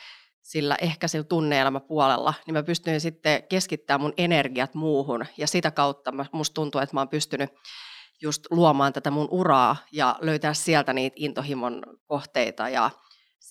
sillä 0.43 0.77
ehkä 0.81 1.09
sillä 1.09 1.25
tunneelämäpuolella, 1.25 2.35
niin 2.47 2.55
mä 2.55 2.63
pystyin 2.63 3.01
sitten 3.01 3.43
keskittämään 3.43 4.01
mun 4.01 4.15
energiat 4.17 4.75
muuhun 4.75 5.27
ja 5.37 5.47
sitä 5.47 5.71
kautta 5.71 6.13
musta 6.33 6.55
tuntuu, 6.55 6.81
että 6.81 6.97
mä 6.97 7.01
oon 7.01 7.09
pystynyt 7.09 7.51
just 8.23 8.43
luomaan 8.51 8.93
tätä 8.93 9.11
mun 9.11 9.29
uraa 9.31 9.77
ja 9.93 10.17
löytää 10.21 10.55
sieltä 10.55 10.93
niitä 10.93 11.15
intohimon 11.19 11.83
kohteita 12.07 12.69
ja 12.69 12.91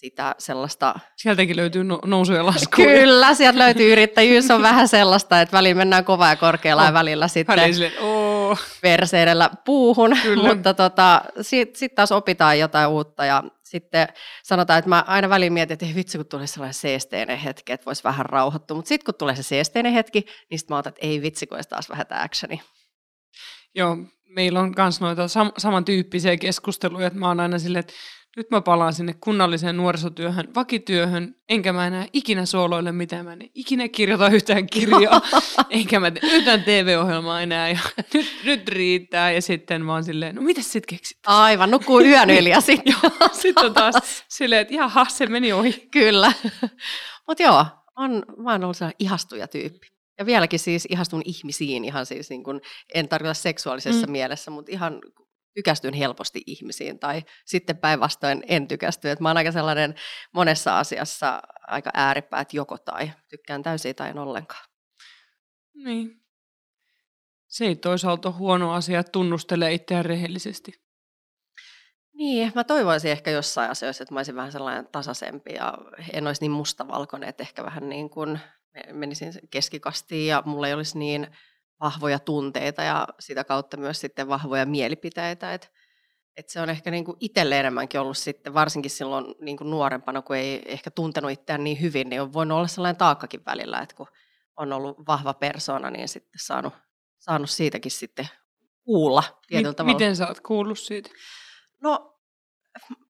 sitä 0.02 0.36
sellaista... 0.38 1.00
Sieltäkin 1.18 1.56
löytyy 1.56 1.84
no- 1.84 2.00
nousuja 2.06 2.38
ja 2.38 2.46
laskuja. 2.46 2.88
Kyllä, 2.88 3.34
sieltä 3.34 3.60
löytyy 3.60 3.92
yrittäjyys 3.92 4.52
on 4.52 4.62
vähän 4.62 4.88
sellaista, 4.88 5.42
että 5.42 5.58
välillä 5.58 5.78
mennään 5.78 6.06
kovaa 6.06 6.30
ja 6.30 6.36
korkealla 6.36 6.82
oh, 6.82 6.88
ja 6.88 6.94
välillä 6.94 7.28
sitten 7.28 7.74
silleen, 7.74 8.00
oh. 8.00 8.60
verseidellä 8.84 9.50
puuhun, 9.66 10.18
Kyllä. 10.24 10.50
mutta 10.50 10.74
tota, 10.74 11.22
sitten 11.42 11.80
sit 11.80 11.96
taas 11.96 12.12
opitaan 12.12 12.60
jotain 12.60 12.90
uutta 12.90 13.26
ja 13.26 13.44
sitten 13.72 14.08
sanotaan, 14.44 14.80
että 14.80 14.90
mä 14.90 15.04
aina 15.08 15.30
väliin 15.30 15.54
mietin, 15.54 15.74
että 15.74 15.96
vitsi, 15.96 16.18
kun 16.18 16.28
tulee 16.28 16.48
sellainen 16.48 16.74
seesteinen 16.74 17.38
hetki, 17.38 17.74
että 17.74 17.86
voisi 17.86 18.04
vähän 18.04 18.26
rauhoittua. 18.26 18.78
Mutta 18.78 18.90
sitten 18.90 19.06
kun 19.06 19.16
tulee 19.16 19.36
se 19.36 19.44
seesteinen 19.44 19.94
hetki, 19.94 20.26
niin 20.50 20.60
sitten 20.60 20.74
mä 20.74 20.78
otan, 20.78 20.90
että 20.90 21.08
ei 21.08 21.22
vitsi, 21.22 21.48
kun 21.48 21.58
taas 21.70 21.90
vähän 21.90 22.06
actioni. 22.10 22.62
Joo, 23.76 23.98
meillä 24.30 24.60
on 24.60 24.74
myös 24.78 25.02
noita 25.02 25.26
sam- 25.26 25.54
samantyyppisiä 25.58 26.38
keskusteluja, 26.38 27.08
että 27.08 27.20
mä 27.20 27.28
oon 27.28 27.40
aina 27.40 27.60
silleen, 27.60 27.80
että 27.80 27.94
nyt 28.38 28.52
mä 28.52 28.62
palaan 28.62 28.94
sinne 28.94 29.16
kunnalliseen 29.22 29.78
nuorisotyöhön, 29.78 30.56
vakityöhön, 30.56 31.36
enkä 31.50 31.74
mä 31.74 31.88
enää 31.88 32.06
ikinä 32.14 32.46
sooloille 32.46 32.92
mitään, 32.92 33.26
mä 33.26 33.34
en 33.34 33.50
ikinä 33.56 33.90
kirjoita 33.90 34.30
yhtään 34.30 34.68
kirjaa, 34.68 35.22
enkä 35.70 36.00
mä 36.00 36.12
tee 36.12 36.30
yhtään 36.36 36.64
TV-ohjelmaa 36.64 37.42
enää, 37.42 37.70
ja 37.70 37.80
nyt, 38.14 38.28
nyt 38.44 38.70
riittää, 38.70 39.32
ja 39.32 39.42
sitten 39.42 39.86
mä 39.86 39.94
oon 39.94 40.04
silleen, 40.04 40.36
no 40.36 40.42
mitäs 40.42 40.72
sit 40.72 40.86
keksit? 40.86 41.18
Aivan, 41.28 41.72
nukkuu 41.72 42.02
yön 42.02 42.30
yli, 42.30 42.50
ja 42.50 42.62
sitten 42.62 42.96
sit 43.42 43.58
on 43.58 43.74
taas 43.74 43.96
silleen, 44.28 44.62
että 44.62 44.74
jaha, 44.74 45.06
se 45.06 45.26
meni 45.26 45.54
ohi. 45.54 45.88
Kyllä, 45.92 46.34
mutta 47.28 47.44
joo, 47.44 47.66
on, 47.96 48.24
mä 48.38 48.52
oon 48.52 48.64
ollut 48.64 48.78
ihastuja 49.00 49.48
tyyppi. 49.48 49.88
Ja 50.20 50.26
vieläkin 50.26 50.60
siis 50.60 50.88
ihastun 50.90 51.22
ihmisiin, 51.26 51.86
ihan 51.86 52.06
siis 52.06 52.30
niin 52.30 52.44
kuin, 52.44 52.62
en 52.94 53.10
tarkoita 53.10 53.34
seksuaalisessa 53.34 54.08
mm. 54.08 54.12
mielessä, 54.12 54.52
mutta 54.52 54.72
ihan 54.72 55.02
tykästyn 55.54 55.94
helposti 55.94 56.42
ihmisiin 56.46 57.00
tai 57.00 57.24
sitten 57.46 57.78
päinvastoin 57.78 58.44
en 58.48 58.68
tykästy. 58.68 59.10
Et 59.10 59.20
mä 59.20 59.30
oon 59.30 59.38
aika 59.38 59.52
sellainen 59.52 59.96
monessa 60.34 60.80
asiassa 60.80 61.42
aika 61.68 61.90
ääripää, 61.94 62.42
että 62.42 62.58
joko 62.58 62.78
tai 62.78 63.12
tykkään 63.30 63.64
täysin 63.64 63.96
tai 63.96 64.10
en 64.10 64.20
ollenkaan. 64.20 64.66
Niin. 65.74 66.22
Se 67.48 67.66
ei 67.66 67.76
toisaalta 67.76 68.30
ole 68.30 68.38
huono 68.38 68.74
asia, 68.74 69.00
että 69.00 69.12
tunnustelee 69.12 69.74
itseään 69.74 70.06
rehellisesti. 70.06 70.82
Niin, 72.14 72.52
mä 72.56 72.64
toivoisin 72.64 73.12
ehkä 73.12 73.32
jossain 73.32 73.72
asioissa, 73.72 74.04
että 74.04 74.14
mä 74.14 74.20
olisin 74.20 74.36
vähän 74.36 74.52
sellainen 74.52 74.88
tasaisempi 74.92 75.54
ja 75.54 75.78
en 76.14 76.28
olisi 76.28 76.42
niin 76.42 76.52
mustavalkoinen, 76.52 77.30
että 77.30 77.44
ehkä 77.44 77.64
vähän 77.64 77.90
niin 77.90 78.10
kuin 78.10 78.40
menisin 78.92 79.34
keskikastiin 79.52 80.28
ja 80.28 80.44
mulla 80.46 80.68
ei 80.68 80.74
olisi 80.74 80.98
niin 80.98 81.28
vahvoja 81.82 82.20
tunteita 82.20 82.84
ja 82.84 83.08
sitä 83.20 83.44
kautta 83.44 83.78
myös 83.78 84.02
sitten 84.02 84.28
vahvoja 84.28 84.66
mielipiteitä. 84.66 85.54
Et, 85.54 85.72
Et 86.38 86.50
se 86.50 86.62
on 86.62 86.70
ehkä 86.70 86.92
niin 86.92 87.06
kuin 87.06 87.18
itselle 87.20 87.60
enemmänkin 87.60 88.00
ollut 88.00 88.18
sitten, 88.18 88.54
varsinkin 88.54 88.92
silloin 88.92 89.26
niin 89.42 89.58
kuin 89.58 89.70
nuorempana, 89.70 90.22
kun 90.22 90.36
ei 90.36 90.62
ehkä 90.66 90.92
tuntenut 90.92 91.32
itseään 91.32 91.64
niin 91.64 91.82
hyvin, 91.82 92.10
niin 92.10 92.22
on 92.22 92.34
voinut 92.34 92.58
olla 92.58 92.68
sellainen 92.68 92.98
taakkakin 92.98 93.46
välillä, 93.46 93.80
että 93.80 93.96
kun 93.96 94.08
on 94.58 94.74
ollut 94.74 94.98
vahva 95.08 95.34
persona, 95.34 95.90
niin 95.90 96.08
sitten 96.08 96.40
saanut, 96.42 96.74
saanut 97.20 97.50
siitäkin 97.50 97.92
sitten 97.92 98.28
kuulla 98.84 99.24
tietyllä 99.48 99.72
M- 99.72 99.76
tavalla. 99.76 99.94
Miten 99.94 100.16
sä 100.16 100.28
oot 100.28 100.40
kuullut 100.40 100.80
siitä? 100.80 101.10
No, 101.82 102.20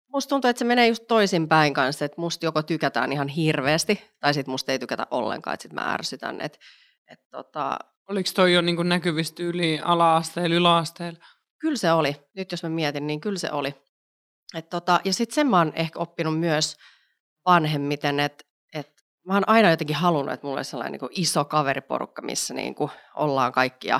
musta 0.08 0.30
tuntuu, 0.30 0.50
että 0.50 0.60
se 0.60 0.66
menee 0.66 0.88
just 0.88 1.04
toisinpäin 1.08 1.74
kanssa, 1.74 2.06
että 2.06 2.22
musta 2.22 2.46
joko 2.46 2.64
tykätään 2.64 3.12
ihan 3.12 3.28
hirveästi, 3.28 4.12
tai 4.20 4.34
sitten 4.34 4.52
musta 4.52 4.72
ei 4.72 4.80
tykätä 4.80 5.08
ollenkaan, 5.12 5.54
että 5.54 5.62
sitten 5.62 5.84
mä 5.84 5.94
ärsytän. 5.94 6.42
Et, 6.42 6.60
et 7.08 7.20
tota, 7.32 7.80
Oliko 8.12 8.30
toi 8.36 8.54
jo 8.54 8.62
niin 8.62 8.90
näkyvistä 8.90 9.44
yli 9.44 9.80
ala-asteella, 9.84 10.56
yläasteella? 10.56 11.20
kyllä 11.60 11.78
se 11.78 11.92
oli. 11.92 12.16
Nyt 12.36 12.52
jos 12.52 12.64
mä 12.64 12.70
mietin, 12.70 13.08
niin 13.08 13.22
kyllä 13.22 13.40
se 13.40 13.52
oli. 13.52 13.76
Et 14.56 14.70
tota, 14.70 15.00
ja 15.06 15.14
sitten 15.14 15.36
sen 15.36 15.48
mä 15.48 15.58
oon 15.58 15.74
ehkä 15.76 16.00
oppinut 16.00 16.40
myös 16.40 16.78
vanhemmiten, 17.46 18.20
että 18.20 18.44
et 18.74 18.92
mä 19.28 19.34
oon 19.34 19.50
aina 19.50 19.70
jotenkin 19.70 19.96
halunnut, 19.96 20.34
että 20.34 20.48
mulla 20.48 20.60
olisi 20.60 20.72
sellainen 20.72 21.00
niin 21.02 21.12
iso 21.12 21.46
kaveriporukka, 21.46 22.22
missä 22.22 22.54
niin 22.54 22.76
ollaan 23.16 23.52
kaikki 23.52 23.88
ja, 23.88 24.00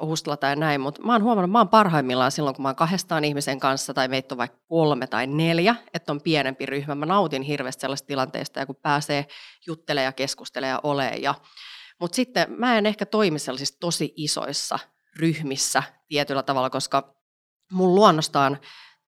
hustlata 0.00 0.46
ja 0.46 0.56
näin. 0.56 0.80
Mutta 0.80 1.02
mä 1.02 1.12
oon 1.12 1.22
huomannut, 1.22 1.50
mä 1.50 1.58
oon 1.58 1.68
parhaimmillaan 1.68 2.32
silloin, 2.32 2.56
kun 2.56 2.62
mä 2.62 2.68
oon 2.68 2.76
kahdestaan 2.76 3.24
ihmisen 3.24 3.60
kanssa 3.60 3.94
tai 3.94 4.08
meitä 4.08 4.34
on 4.34 4.38
vaikka 4.38 4.58
kolme 4.68 5.06
tai 5.06 5.26
neljä, 5.26 5.74
että 5.94 6.12
on 6.12 6.20
pienempi 6.20 6.66
ryhmä. 6.66 6.94
Mä 6.94 7.06
nautin 7.06 7.42
hirveästi 7.42 7.80
sellaista 7.80 8.06
tilanteesta 8.06 8.60
ja 8.60 8.66
kun 8.66 8.76
pääsee 8.82 9.26
juttelemaan 9.66 10.04
ja 10.04 10.12
keskustelemaan 10.12 10.74
ja 10.74 10.80
olemaan. 10.82 11.22
Ja, 11.22 11.34
mutta 12.04 12.16
sitten 12.16 12.46
mä 12.52 12.78
en 12.78 12.86
ehkä 12.86 13.06
toimi 13.06 13.38
sellaisissa 13.38 13.80
tosi 13.80 14.12
isoissa 14.16 14.78
ryhmissä 15.16 15.82
tietyllä 16.08 16.42
tavalla, 16.42 16.70
koska 16.70 17.14
mun 17.72 17.94
luonnostaan 17.94 18.58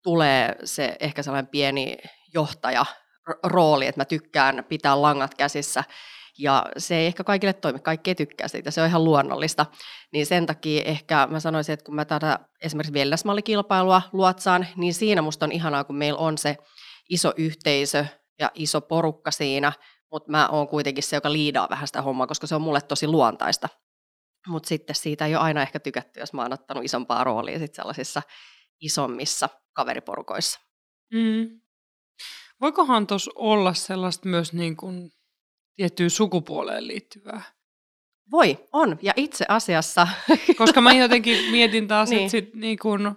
tulee 0.02 0.56
se 0.64 0.96
ehkä 1.00 1.22
sellainen 1.22 1.50
pieni 1.50 1.96
johtaja 2.34 2.86
rooli, 3.42 3.86
että 3.86 4.00
mä 4.00 4.04
tykkään 4.04 4.64
pitää 4.68 5.02
langat 5.02 5.34
käsissä 5.34 5.84
ja 6.38 6.66
se 6.78 6.96
ei 6.96 7.06
ehkä 7.06 7.24
kaikille 7.24 7.52
toimi, 7.52 7.78
kaikki 7.78 8.10
ei 8.10 8.14
tykkää 8.14 8.48
siitä, 8.48 8.70
se 8.70 8.80
on 8.80 8.88
ihan 8.88 9.04
luonnollista. 9.04 9.66
Niin 10.12 10.26
sen 10.26 10.46
takia 10.46 10.82
ehkä 10.84 11.26
mä 11.30 11.40
sanoisin, 11.40 11.72
että 11.72 11.84
kun 11.84 11.94
mä 11.94 12.04
tätä 12.04 12.38
esimerkiksi 12.62 12.94
wellnessmallikilpailua 12.94 14.02
luotsaan, 14.12 14.66
niin 14.76 14.94
siinä 14.94 15.22
musta 15.22 15.46
on 15.46 15.52
ihanaa, 15.52 15.84
kun 15.84 15.96
meillä 15.96 16.18
on 16.18 16.38
se 16.38 16.56
iso 17.08 17.32
yhteisö 17.36 18.06
ja 18.38 18.50
iso 18.54 18.80
porukka 18.80 19.30
siinä, 19.30 19.72
mutta 20.16 20.30
mä 20.30 20.48
oon 20.48 20.68
kuitenkin 20.68 21.04
se, 21.04 21.16
joka 21.16 21.32
liidaa 21.32 21.68
vähän 21.70 21.86
sitä 21.86 22.02
hommaa, 22.02 22.26
koska 22.26 22.46
se 22.46 22.54
on 22.54 22.62
mulle 22.62 22.80
tosi 22.80 23.06
luontaista. 23.06 23.68
Mutta 24.48 24.68
sitten 24.68 24.96
siitä 24.96 25.26
ei 25.26 25.34
ole 25.34 25.42
aina 25.42 25.62
ehkä 25.62 25.80
tykätty, 25.80 26.20
jos 26.20 26.32
mä 26.32 26.42
oon 26.42 26.52
ottanut 26.52 26.84
isompaa 26.84 27.24
roolia 27.24 27.58
sit 27.58 27.74
sellaisissa 27.74 28.22
isommissa 28.80 29.48
kaveriporukoissa. 29.72 30.60
Mm. 31.12 31.60
Voikohan 32.60 33.06
tuossa 33.06 33.30
olla 33.34 33.74
sellaista 33.74 34.28
myös 34.28 34.52
niin 34.52 34.76
kuin 34.76 35.10
tiettyyn 35.76 36.10
sukupuoleen 36.10 36.86
liittyvää? 36.86 37.42
Voi, 38.30 38.58
on. 38.72 38.98
Ja 39.02 39.12
itse 39.16 39.44
asiassa... 39.48 40.08
Koska 40.58 40.80
mä 40.80 40.92
jotenkin 40.92 41.50
mietin 41.50 41.88
taas, 41.88 42.10
Niin. 42.10 42.20
että 42.22 42.30
sit 42.30 42.54
niin 42.54 42.78
kun, 42.78 43.16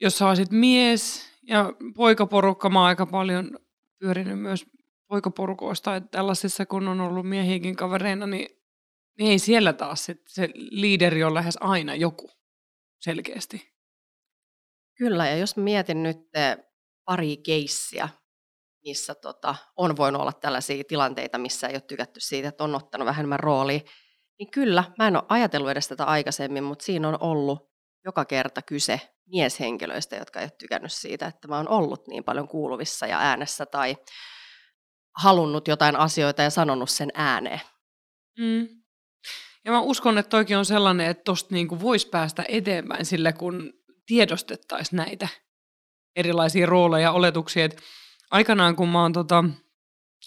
jos 0.00 0.18
sä 0.18 0.28
olisit 0.28 0.50
mies 0.50 1.30
ja 1.42 1.72
poikaporukka, 1.96 2.70
mä 2.70 2.78
oon 2.78 2.88
aika 2.88 3.06
paljon 3.06 3.58
pyörinyt 3.98 4.38
myös 4.38 4.66
poikaporukoista, 5.10 5.96
että 5.96 6.08
tällaisissa 6.10 6.66
kun 6.66 6.88
on 6.88 7.00
ollut 7.00 7.28
miehiäkin 7.28 7.76
kavereina, 7.76 8.26
niin, 8.26 8.48
niin 9.18 9.30
ei 9.30 9.38
siellä 9.38 9.72
taas 9.72 10.04
sit, 10.04 10.22
se 10.26 10.48
liideri 10.54 11.24
on 11.24 11.34
lähes 11.34 11.58
aina 11.60 11.94
joku 11.94 12.30
selkeästi. 13.00 13.74
Kyllä, 14.94 15.28
ja 15.28 15.36
jos 15.36 15.56
mietin 15.56 16.02
nyt 16.02 16.16
eh, 16.34 16.56
pari 17.04 17.36
keissiä, 17.36 18.08
missä 18.84 19.14
tota, 19.14 19.54
on 19.76 19.96
voinut 19.96 20.22
olla 20.22 20.32
tällaisia 20.32 20.84
tilanteita, 20.88 21.38
missä 21.38 21.68
ei 21.68 21.74
ole 21.74 21.80
tykätty 21.80 22.20
siitä, 22.20 22.48
että 22.48 22.64
on 22.64 22.74
ottanut 22.74 23.06
vähemmän 23.06 23.40
roolia, 23.40 23.80
niin 24.38 24.50
kyllä, 24.50 24.84
mä 24.98 25.08
en 25.08 25.16
ole 25.16 25.24
ajatellut 25.28 25.70
edes 25.70 25.88
tätä 25.88 26.04
aikaisemmin, 26.04 26.64
mutta 26.64 26.84
siinä 26.84 27.08
on 27.08 27.22
ollut 27.22 27.70
joka 28.04 28.24
kerta 28.24 28.62
kyse 28.62 29.00
mieshenkilöistä, 29.26 30.16
jotka 30.16 30.40
ei 30.40 30.44
ole 30.44 30.52
tykännyt 30.58 30.92
siitä, 30.92 31.26
että 31.26 31.48
mä 31.48 31.56
oon 31.56 31.68
ollut 31.68 32.08
niin 32.08 32.24
paljon 32.24 32.48
kuuluvissa 32.48 33.06
ja 33.06 33.18
äänessä 33.18 33.66
tai 33.66 33.96
halunnut 35.16 35.68
jotain 35.68 35.96
asioita 35.96 36.42
ja 36.42 36.50
sanonut 36.50 36.90
sen 36.90 37.10
ääneen. 37.14 37.60
Mm. 38.38 38.68
Ja 39.64 39.72
mä 39.72 39.80
uskon, 39.80 40.18
että 40.18 40.30
toikin 40.30 40.58
on 40.58 40.64
sellainen, 40.64 41.06
että 41.06 41.24
tosta 41.24 41.54
niinku 41.54 41.80
voisi 41.80 42.08
päästä 42.08 42.44
eteenpäin 42.48 43.06
sillä, 43.06 43.32
kun 43.32 43.72
tiedostettaisiin 44.06 44.96
näitä 44.96 45.28
erilaisia 46.16 46.66
rooleja 46.66 47.02
ja 47.02 47.12
oletuksia. 47.12 47.64
Et 47.64 47.82
aikanaan, 48.30 48.76
kun 48.76 48.88
mä 48.88 49.02
oon 49.02 49.12
tota, 49.12 49.44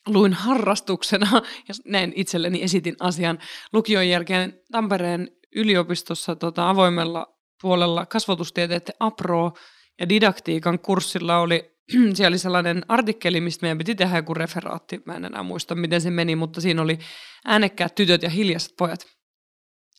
luin 0.07 0.33
harrastuksena, 0.33 1.27
ja 1.67 1.73
näin 1.85 2.13
itselleni 2.15 2.63
esitin 2.63 2.95
asian 2.99 3.39
lukion 3.73 4.09
jälkeen 4.09 4.61
Tampereen 4.71 5.31
yliopistossa 5.55 6.35
tota, 6.35 6.69
avoimella 6.69 7.37
puolella 7.61 8.05
kasvatustieteiden 8.05 8.95
apro 8.99 9.53
ja 9.99 10.09
didaktiikan 10.09 10.79
kurssilla 10.79 11.37
oli, 11.37 11.72
siellä 12.13 12.33
oli 12.33 12.37
sellainen 12.37 12.85
artikkeli, 12.87 13.41
mistä 13.41 13.63
meidän 13.63 13.77
piti 13.77 13.95
tehdä 13.95 14.15
joku 14.15 14.33
referaatti, 14.33 15.01
mä 15.05 15.15
en 15.15 15.25
enää 15.25 15.43
muista 15.43 15.75
miten 15.75 16.01
se 16.01 16.11
meni, 16.11 16.35
mutta 16.35 16.61
siinä 16.61 16.81
oli 16.81 16.99
äänekkäät 17.45 17.95
tytöt 17.95 18.23
ja 18.23 18.29
hiljaiset 18.29 18.73
pojat. 18.77 19.05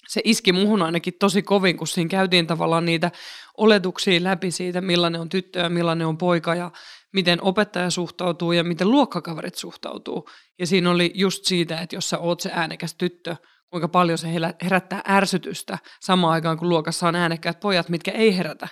Se 0.09 0.21
iski 0.25 0.53
muhun 0.53 0.83
ainakin 0.83 1.15
tosi 1.21 1.43
kovin, 1.43 1.77
kun 1.77 1.87
siinä 1.87 2.09
käytiin 2.09 2.47
tavallaan 2.47 2.85
niitä 2.85 3.11
oletuksia 3.57 4.25
läpi 4.25 4.51
siitä, 4.51 4.81
millainen 4.81 5.21
on 5.21 5.29
tyttö 5.29 5.59
ja 5.59 5.69
millainen 5.69 6.07
on 6.07 6.19
poika 6.19 6.55
ja 6.55 6.71
miten 7.13 7.43
opettaja 7.43 7.91
suhtautuu 7.91 8.53
ja 8.53 8.65
miten 8.65 8.91
luokkakaverit 8.91 9.55
suhtautuu. 9.55 10.29
Ja 10.59 10.67
siinä 10.67 10.91
oli 10.91 11.13
just 11.15 11.45
siitä, 11.45 11.81
että 11.81 11.97
jos 11.97 12.11
sä 12.11 12.19
oot 12.19 12.41
se 12.41 12.51
äänekäs 12.53 12.95
tyttö, 12.95 13.37
kuinka 13.71 13.89
paljon 13.89 14.19
se 14.19 14.29
herättää 14.63 15.03
ärsytystä 15.09 15.79
samaan 16.01 16.33
aikaan, 16.33 16.59
kun 16.59 16.69
luokassa 16.69 17.09
on 17.09 17.17
äänekkäät 17.17 17.61
pojat, 17.61 17.89
mitkä 17.89 18.11
ei 18.11 18.37
herätä. 18.37 18.69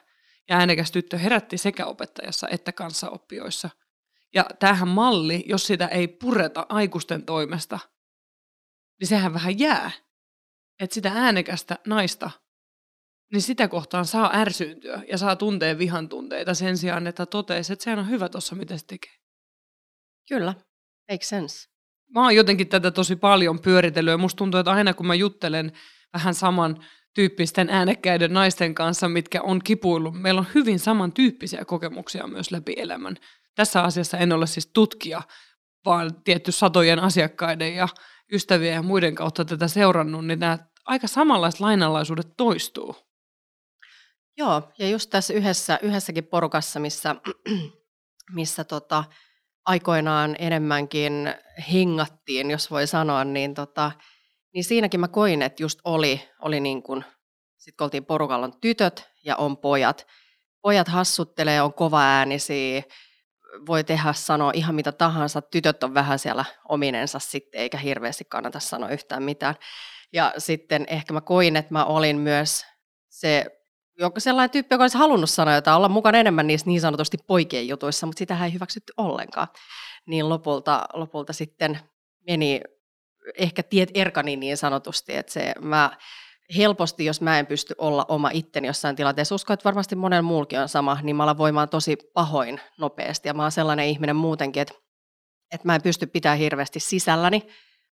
Ja 0.49 0.57
äänekäs 0.57 0.93
tyttö 0.93 1.19
herätti 1.19 1.59
sekä 1.59 1.87
opettajassa 1.87 2.49
että 2.49 2.73
kanssaoppijoissa. 2.73 3.71
Ja 4.35 4.47
tämähän 4.59 4.89
malli, 4.89 5.45
jos 5.47 5.67
sitä 5.67 5.87
ei 5.87 6.09
pureta 6.09 6.67
aikuisten 6.69 7.25
toimesta, 7.25 7.79
niin 9.01 9.09
sehän 9.09 9.35
vähän 9.35 9.59
jää. 9.59 9.91
Että 10.81 10.95
sitä 10.95 11.13
äänekästä 11.15 11.79
naista, 11.87 12.31
niin 13.33 13.43
sitä 13.43 13.69
kohtaan 13.69 14.07
saa 14.07 14.31
ärsyyntyä 14.35 15.03
ja 15.09 15.19
saa 15.19 15.37
tunteen 15.37 15.79
vihan 15.79 16.09
tunteita 16.09 16.55
sen 16.55 16.79
sijaan, 16.79 17.07
että 17.07 17.27
toteisi, 17.27 17.73
että 17.73 17.83
sehän 17.83 17.99
on 17.99 18.11
hyvä 18.11 18.29
tuossa, 18.29 18.55
mitä 18.55 18.77
se 18.77 18.87
tekee. 18.87 19.13
Kyllä, 20.29 20.55
make 21.11 21.25
sense. 21.25 21.69
Mä 22.15 22.23
oon 22.23 22.37
jotenkin 22.37 22.69
tätä 22.69 22.91
tosi 22.91 23.17
paljon 23.17 23.61
pyöritellyt 23.61 24.13
ja 24.13 24.19
musta 24.19 24.39
tuntuu, 24.39 24.61
että 24.61 24.71
aina 24.73 24.95
kun 24.95 25.07
mä 25.07 25.15
juttelen 25.15 25.73
vähän 26.13 26.35
saman 26.35 26.85
tyyppisten 27.15 27.71
äänekkäiden 27.71 28.33
naisten 28.33 28.75
kanssa, 28.75 29.09
mitkä 29.09 29.43
on 29.43 29.61
kipuillut, 29.65 30.21
meillä 30.21 30.39
on 30.39 30.47
hyvin 30.55 30.79
samantyyppisiä 30.79 31.65
kokemuksia 31.65 32.27
myös 32.27 32.51
läpi 32.51 32.75
elämän. 32.77 33.17
Tässä 33.55 33.83
asiassa 33.83 34.19
en 34.19 34.33
ole 34.33 34.47
siis 34.47 34.67
tutkija, 34.67 35.23
vaan 35.85 36.23
tietty 36.25 36.53
satojen 36.53 36.99
asiakkaiden 36.99 37.75
ja 37.75 37.89
ystävien 38.33 38.75
ja 38.75 38.83
muiden 38.83 39.15
kautta 39.15 39.45
tätä 39.45 39.69
seurannut, 39.69 40.27
niin 40.27 40.39
nämä 40.39 40.59
aika 40.85 41.07
samanlaiset 41.07 41.61
lainalaisuudet 41.61 42.29
toistuu. 42.37 42.97
Joo, 44.37 44.73
ja 44.79 44.89
just 44.89 45.11
tässä 45.11 45.35
yhdessä, 45.35 45.79
yhdessäkin 45.83 46.25
porukassa, 46.25 46.81
missä, 46.81 47.17
missä 48.35 48.65
tota, 48.65 49.05
aikoinaan 49.65 50.37
enemmänkin 50.39 51.35
hengattiin, 51.73 52.51
jos 52.51 52.71
voi 52.71 52.87
sanoa, 52.87 53.25
niin, 53.25 53.55
tota, 53.55 53.93
niin 54.55 54.65
siinäkin 54.65 55.01
mä 55.01 55.09
koin, 55.09 55.43
että 55.43 55.63
just 55.63 55.81
oli, 55.85 56.29
oli 56.43 56.61
niin 56.61 56.83
kuin, 56.83 57.05
sit 57.57 57.77
kun 57.77 57.85
oltiin 57.85 58.05
porukalla 58.05 58.47
on 58.47 58.61
tytöt 58.61 59.11
ja 59.25 59.37
on 59.37 59.57
pojat. 59.57 60.07
Pojat 60.63 60.89
hassuttelee, 60.89 61.63
on 61.63 61.75
kova 61.75 62.01
äänisiä, 62.03 62.83
voi 63.67 63.85
tehdä 63.85 64.13
sanoa 64.13 64.51
ihan 64.55 64.75
mitä 64.75 64.93
tahansa. 64.93 65.43
Tytöt 65.43 65.83
on 65.83 65.95
vähän 65.95 66.19
siellä 66.19 66.45
ominensa 66.69 67.19
sitten, 67.19 67.61
eikä 67.61 67.79
hirveästi 67.79 68.25
kannata 68.25 68.61
sanoa 68.61 68.89
yhtään 68.89 69.23
mitään. 69.23 69.55
Ja 70.13 70.33
sitten 70.39 70.85
ehkä 70.89 71.13
mä 71.13 71.21
koin, 71.21 71.57
että 71.57 71.73
mä 71.73 71.85
olin 71.85 72.17
myös 72.17 72.65
se 73.09 73.47
joku 73.99 74.21
sellainen 74.21 74.51
tyyppi, 74.51 74.75
joka 74.75 74.85
olisi 74.85 74.99
halunnut 74.99 75.31
sanoa 75.31 75.55
jotain, 75.55 75.77
olla 75.77 75.89
mukana 75.89 76.19
enemmän 76.19 76.47
niissä 76.47 76.67
niin 76.67 76.81
sanotusti 76.81 77.19
poikien 77.27 77.69
jutuissa, 77.69 78.07
mutta 78.07 78.19
sitä 78.19 78.45
ei 78.45 78.53
hyväksytty 78.53 78.93
ollenkaan. 78.97 79.49
Niin 80.07 80.29
lopulta, 80.29 80.85
lopulta 80.93 81.33
sitten 81.33 81.81
meni, 82.27 82.61
ehkä 83.39 83.63
tiet 83.63 83.91
erkani 83.95 84.37
niin 84.37 84.57
sanotusti, 84.57 85.17
että 85.17 85.33
se, 85.33 85.53
mä 85.61 85.91
helposti, 86.57 87.05
jos 87.05 87.21
mä 87.21 87.39
en 87.39 87.47
pysty 87.47 87.75
olla 87.79 88.07
oma 88.09 88.31
itteni 88.33 88.67
jossain 88.67 88.97
tilanteessa, 88.97 89.35
uskon, 89.35 89.55
että 89.55 89.65
varmasti 89.65 89.97
monella 89.97 90.23
muullakin 90.23 90.61
on 90.61 90.69
sama, 90.69 90.99
niin 91.03 91.17
mä 91.17 91.23
alan 91.23 91.39
voimaan 91.39 91.69
tosi 91.69 91.97
pahoin 92.15 92.61
nopeasti. 92.79 93.29
Ja 93.29 93.35
mä 93.35 93.43
oon 93.43 93.53
sellainen 93.53 93.87
ihminen 93.87 94.17
muutenkin, 94.17 94.63
että, 94.63 94.75
että 95.53 95.69
mä 95.69 95.75
en 95.75 95.83
pysty 95.83 96.07
pitämään 96.07 96.39
hirveästi 96.39 96.81
sisälläni, 96.81 97.43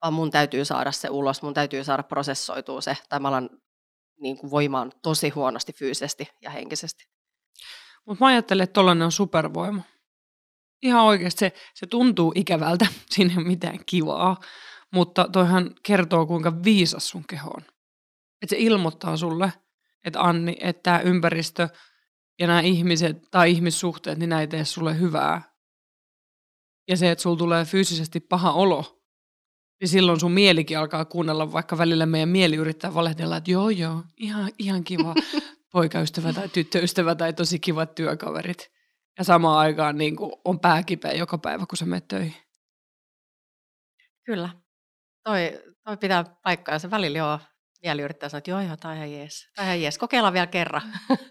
vaan 0.02 0.14
mun 0.14 0.32
täytyy 0.32 0.66
saada 0.66 0.92
se 0.92 1.10
ulos, 1.10 1.42
mun 1.42 1.54
täytyy 1.54 1.84
saada 1.84 2.04
prosessoitua 2.04 2.82
se, 2.82 2.98
tai 3.10 3.20
mä 3.20 3.28
alan 3.28 3.50
niin 4.20 4.38
kuin 4.38 4.52
voimaan 4.52 4.92
tosi 5.02 5.30
huonosti 5.30 5.74
fyysisesti 5.74 6.30
ja 6.42 6.50
henkisesti. 6.50 7.08
Mutta 8.06 8.26
mä 8.26 8.28
ajattelen, 8.28 8.64
että 8.64 8.74
tollainen 8.74 9.06
on 9.06 9.12
supervoima. 9.12 9.82
Ihan 10.82 11.04
oikeasti 11.04 11.40
se, 11.40 11.54
se 11.74 11.88
tuntuu 11.88 12.32
ikävältä, 12.36 12.88
siinä 13.12 13.34
ei 13.34 13.38
ole 13.38 13.48
mitään 13.48 13.80
kivaa, 13.86 14.38
mutta 14.94 15.28
toihan 15.32 15.76
kertoo, 15.84 16.26
kuinka 16.26 16.64
viisas 16.64 17.10
sun 17.10 17.24
keho 17.30 17.50
on. 17.50 17.62
Että 18.42 18.56
se 18.56 18.56
ilmoittaa 18.60 19.18
sulle, 19.18 19.54
että 20.04 20.22
Anni, 20.22 20.58
että 20.60 20.84
tämä 20.84 21.00
ympäristö 21.00 21.70
ja 22.40 22.48
nämä 22.48 22.62
ihmiset 22.62 23.18
tai 23.32 23.52
ihmissuhteet, 23.52 24.20
niin 24.20 24.30
näitä 24.30 24.42
ei 24.42 24.48
tee 24.48 24.66
sulle 24.66 25.00
hyvää. 25.00 25.42
Ja 26.88 26.98
se, 26.98 27.12
että 27.12 27.22
sulla 27.22 27.38
tulee 27.38 27.66
fyysisesti 27.66 28.20
paha 28.20 28.52
olo, 28.52 29.02
niin 29.82 29.90
silloin 29.90 30.20
sun 30.20 30.32
mielikin 30.32 30.80
alkaa 30.80 31.06
kuunnella, 31.06 31.52
vaikka 31.52 31.78
välillä 31.78 32.06
meidän 32.06 32.30
mieli 32.30 32.56
yrittää 32.56 32.94
valehdella, 32.94 33.38
että 33.38 33.52
joo 33.52 33.70
joo, 33.70 34.04
ihan, 34.18 34.52
ihan 34.60 34.84
kiva 34.84 35.16
poikaystävä 35.74 36.34
tai 36.34 36.50
tyttöystävä 36.50 37.16
tai 37.16 37.34
tosi 37.34 37.60
kivat 37.60 37.96
työkaverit. 37.96 38.72
Ja 39.18 39.24
samaan 39.24 39.60
aikaan 39.60 39.98
niin 39.98 40.16
kuin 40.16 40.32
on 40.46 40.60
pääkipeä 40.60 41.14
joka 41.14 41.38
päivä, 41.38 41.66
kun 41.66 41.78
sä 41.78 41.86
menet 41.86 42.08
töihin. 42.08 42.36
Kyllä. 44.26 44.50
Toi, 45.26 45.60
toi 45.84 45.98
pitää 45.98 46.24
paikkaa. 46.44 46.80
Se 46.80 46.92
välillä 46.92 47.18
joo, 47.18 47.40
mieli 47.82 48.02
yrittää 48.02 48.30
sanoa, 48.30 48.38
että 48.38 48.52
joo, 48.52 48.62
joo, 48.62 48.78
tämä 48.78 48.92
on 48.92 48.98
ihan 48.98 49.12
jees. 49.12 49.50
Tämä 49.56 49.66
on 49.66 49.68
ihan 49.68 49.82
jees. 49.82 49.98
Kokeillaan 49.98 50.34
vielä 50.34 50.48
kerran. 50.48 50.82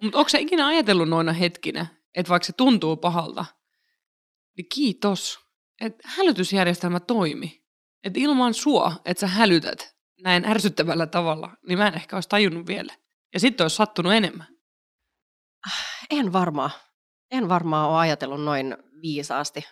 Mutta 0.02 0.18
onko 0.18 0.28
se 0.28 0.40
ikinä 0.40 0.66
ajatellut 0.66 1.08
noina 1.08 1.32
hetkinä, 1.32 1.86
että 2.14 2.30
vaikka 2.30 2.46
se 2.46 2.52
tuntuu 2.52 2.96
pahalta, 2.96 3.44
niin 4.56 4.68
kiitos, 4.74 5.38
että 5.80 6.08
hälytysjärjestelmä 6.08 7.00
toimi. 7.00 7.64
Että 8.04 8.20
ilman 8.20 8.54
sua, 8.54 8.92
että 9.04 9.20
sä 9.20 9.26
hälytät 9.26 9.96
näin 10.20 10.44
ärsyttävällä 10.44 11.06
tavalla, 11.06 11.56
niin 11.68 11.78
mä 11.78 11.88
en 11.88 11.94
ehkä 11.94 12.16
olisi 12.16 12.28
tajunnut 12.28 12.66
vielä. 12.66 12.94
Ja 13.34 13.40
sitten 13.40 13.64
olisi 13.64 13.76
sattunut 13.76 14.12
enemmän. 14.12 14.46
En 16.10 16.32
varmaan. 16.32 16.70
En 17.30 17.48
varmaan 17.48 17.90
ole 17.90 17.98
ajatellut 17.98 18.44
noin 18.44 18.76
viisaasti. 19.02 19.64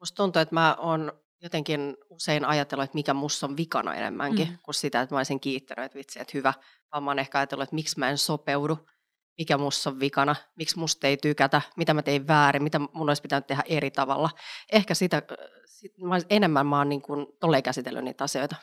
Musta 0.00 0.16
tuntuu, 0.16 0.42
että 0.42 0.54
mä 0.54 0.76
oon 0.78 1.12
jotenkin 1.42 1.96
usein 2.10 2.44
ajatellut, 2.44 2.84
että 2.84 2.94
mikä 2.94 3.14
musta 3.14 3.46
on 3.46 3.56
vikana 3.56 3.94
enemmänkin, 3.94 4.48
mm. 4.48 4.58
kuin 4.62 4.74
sitä, 4.74 5.00
että 5.00 5.14
mä 5.14 5.18
olisin 5.18 5.40
kiittänyt, 5.40 5.84
että 5.84 5.98
vitsi, 5.98 6.20
että 6.20 6.30
hyvä. 6.34 6.54
Vaan 6.92 7.04
mä 7.04 7.10
oon 7.10 7.18
ehkä 7.18 7.38
ajatellut, 7.38 7.62
että 7.62 7.74
miksi 7.74 7.98
mä 7.98 8.10
en 8.10 8.18
sopeudu, 8.18 8.78
mikä 9.38 9.58
musta 9.58 9.90
on 9.90 10.00
vikana, 10.00 10.36
miksi 10.56 10.78
musta 10.78 11.06
ei 11.06 11.16
tykätä, 11.16 11.62
mitä 11.76 11.94
mä 11.94 12.02
tein 12.02 12.26
väärin, 12.26 12.62
mitä 12.62 12.78
mun 12.78 13.08
olisi 13.08 13.22
pitänyt 13.22 13.46
tehdä 13.46 13.62
eri 13.66 13.90
tavalla. 13.90 14.30
Ehkä 14.72 14.94
sitä, 14.94 15.22
sit, 15.64 15.92
mä, 15.98 16.18
enemmän 16.30 16.66
mä 16.66 16.78
oon 16.78 16.88
niin 16.88 17.02
kuin, 17.02 17.26
tolleen 17.40 17.62
käsitellyt 17.62 18.04
niitä 18.04 18.24
asioita. 18.24 18.56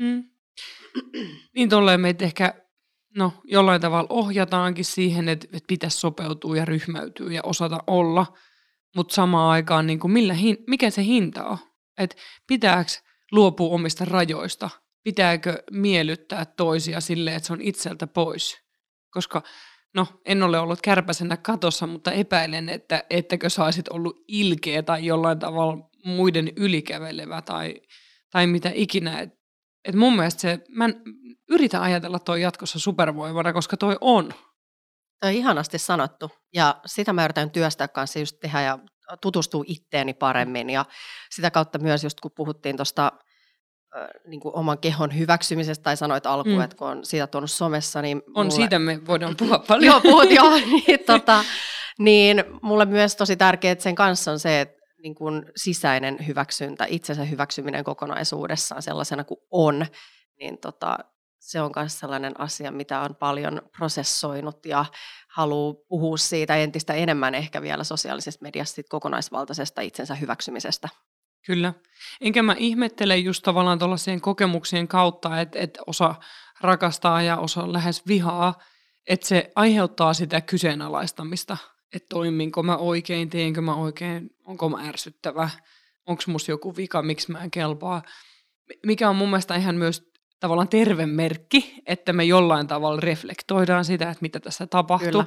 Mm. 0.00 0.24
niin 1.54 1.68
tolleen 1.68 2.00
meitä 2.00 2.24
ehkä 2.24 2.54
no, 3.16 3.32
jollain 3.44 3.80
tavalla 3.80 4.06
ohjataankin 4.10 4.84
siihen, 4.84 5.28
että, 5.28 5.46
että 5.52 5.66
pitäisi 5.66 5.98
sopeutua 5.98 6.56
ja 6.56 6.64
ryhmäytyä 6.64 7.32
ja 7.32 7.40
osata 7.44 7.78
olla, 7.86 8.26
mutta 8.96 9.14
samaan 9.14 9.50
aikaan 9.50 9.86
niin 9.86 10.00
kuin 10.00 10.12
millä 10.12 10.34
hin, 10.34 10.56
mikä 10.66 10.90
se 10.90 11.04
hinta 11.04 11.44
on? 11.44 11.58
Että 11.98 12.16
pitääkö 12.46 12.90
luopua 13.32 13.74
omista 13.74 14.04
rajoista? 14.04 14.70
Pitääkö 15.04 15.62
miellyttää 15.70 16.44
toisia 16.44 17.00
silleen, 17.00 17.36
että 17.36 17.46
se 17.46 17.52
on 17.52 17.60
itseltä 17.60 18.06
pois? 18.06 18.58
Koska 19.10 19.42
no, 19.94 20.06
en 20.24 20.42
ole 20.42 20.58
ollut 20.58 20.82
kärpäsenä 20.82 21.36
katossa, 21.36 21.86
mutta 21.86 22.12
epäilen, 22.12 22.68
että 22.68 23.04
ettäkö 23.10 23.50
saisit 23.50 23.88
ollut 23.88 24.24
ilkeä 24.28 24.82
tai 24.82 25.06
jollain 25.06 25.38
tavalla 25.38 25.90
muiden 26.04 26.52
ylikävelevä 26.56 27.42
tai, 27.42 27.80
tai 28.30 28.46
mitä 28.46 28.70
ikinä. 28.74 29.20
Et, 29.20 29.30
et 29.84 29.94
mun 29.94 30.16
mielestä 30.16 30.40
se, 30.40 30.58
mä 30.68 30.88
yritä 31.48 31.82
ajatella 31.82 32.18
toi 32.18 32.42
jatkossa 32.42 32.78
supervoimana, 32.78 33.52
koska 33.52 33.76
toi 33.76 33.96
on. 34.00 34.34
Toi 35.20 35.30
on 35.30 35.36
ihanasti 35.36 35.78
sanottu. 35.78 36.30
Ja 36.54 36.80
sitä 36.86 37.12
mä 37.12 37.24
yritän 37.24 37.50
työstää 37.50 37.88
kanssa 37.88 38.18
just 38.18 38.36
tehdä 38.40 38.62
ja 38.62 38.78
tutustua 39.20 39.64
itteeni 39.66 40.14
paremmin. 40.14 40.70
Ja 40.70 40.84
sitä 41.30 41.50
kautta 41.50 41.78
myös, 41.78 42.04
just 42.04 42.20
kun 42.20 42.30
puhuttiin 42.36 42.76
tuosta 42.76 43.12
niin 44.26 44.40
oman 44.44 44.78
kehon 44.78 45.18
hyväksymisestä, 45.18 45.82
tai 45.82 45.96
sanoit 45.96 46.26
alkuun, 46.26 46.56
mm. 46.56 46.62
että 46.62 46.76
kun 46.76 46.88
on 46.88 47.04
siitä 47.04 47.26
tuonut 47.26 47.50
somessa, 47.50 48.02
niin... 48.02 48.22
On, 48.34 48.46
mulle... 48.46 48.56
siitä 48.56 48.78
me 48.78 49.06
voidaan 49.06 49.36
puhua 49.36 49.58
paljon. 49.68 49.92
joo, 49.92 50.00
puhut 50.00 50.30
joo. 50.30 50.56
niin, 50.86 51.00
tota, 51.06 51.44
niin 51.98 52.44
mulle 52.62 52.84
myös 52.84 53.16
tosi 53.16 53.36
tärkeää 53.36 53.72
että 53.72 53.82
sen 53.82 53.94
kanssa 53.94 54.32
on 54.32 54.38
se, 54.38 54.60
että 54.60 54.76
niin 55.02 55.14
kuin 55.14 55.46
sisäinen 55.56 56.26
hyväksyntä, 56.26 56.86
itsensä 56.88 57.24
hyväksyminen 57.24 57.84
kokonaisuudessaan 57.84 58.82
sellaisena 58.82 59.24
kuin 59.24 59.40
on, 59.50 59.86
niin 60.40 60.58
tota, 60.58 60.98
se 61.38 61.60
on 61.60 61.70
myös 61.76 61.98
sellainen 61.98 62.40
asia, 62.40 62.70
mitä 62.70 63.00
on 63.00 63.16
paljon 63.16 63.62
prosessoinut 63.76 64.66
ja 64.66 64.84
haluaa 65.36 65.74
puhua 65.88 66.16
siitä 66.16 66.56
entistä 66.56 66.94
enemmän 66.94 67.34
ehkä 67.34 67.62
vielä 67.62 67.84
sosiaalisesta 67.84 68.42
mediasta 68.42 68.82
kokonaisvaltaisesta 68.88 69.80
itsensä 69.80 70.14
hyväksymisestä. 70.14 70.88
Kyllä. 71.46 71.74
Enkä 72.20 72.42
mä 72.42 72.54
ihmettele 72.58 73.16
just 73.16 73.42
tavallaan 73.42 73.78
tuollaisien 73.78 74.20
kokemuksien 74.20 74.88
kautta, 74.88 75.40
että, 75.40 75.58
että 75.58 75.80
osa 75.86 76.14
rakastaa 76.60 77.22
ja 77.22 77.36
osa 77.36 77.72
lähes 77.72 78.06
vihaa, 78.06 78.54
että 79.06 79.26
se 79.26 79.52
aiheuttaa 79.54 80.14
sitä 80.14 80.40
kyseenalaistamista, 80.40 81.56
että 81.94 82.06
toiminko 82.08 82.62
mä 82.62 82.76
oikein, 82.76 83.30
teenkö 83.30 83.60
mä 83.60 83.74
oikein, 83.74 84.30
onko 84.44 84.68
mä 84.68 84.88
ärsyttävä, 84.88 85.50
onko 86.06 86.22
musta 86.26 86.50
joku 86.50 86.76
vika, 86.76 87.02
miksi 87.02 87.32
mä 87.32 87.44
en 87.44 87.50
kelpaa. 87.50 88.02
Mikä 88.86 89.10
on 89.10 89.16
mun 89.16 89.30
mielestä 89.30 89.56
ihan 89.56 89.74
myös 89.74 90.05
tavallaan 90.40 90.68
terve 90.68 91.06
merkki, 91.06 91.82
että 91.86 92.12
me 92.12 92.24
jollain 92.24 92.66
tavalla 92.66 93.00
reflektoidaan 93.00 93.84
sitä, 93.84 94.10
että 94.10 94.22
mitä 94.22 94.40
tässä 94.40 94.66
tapahtuu, 94.66 95.24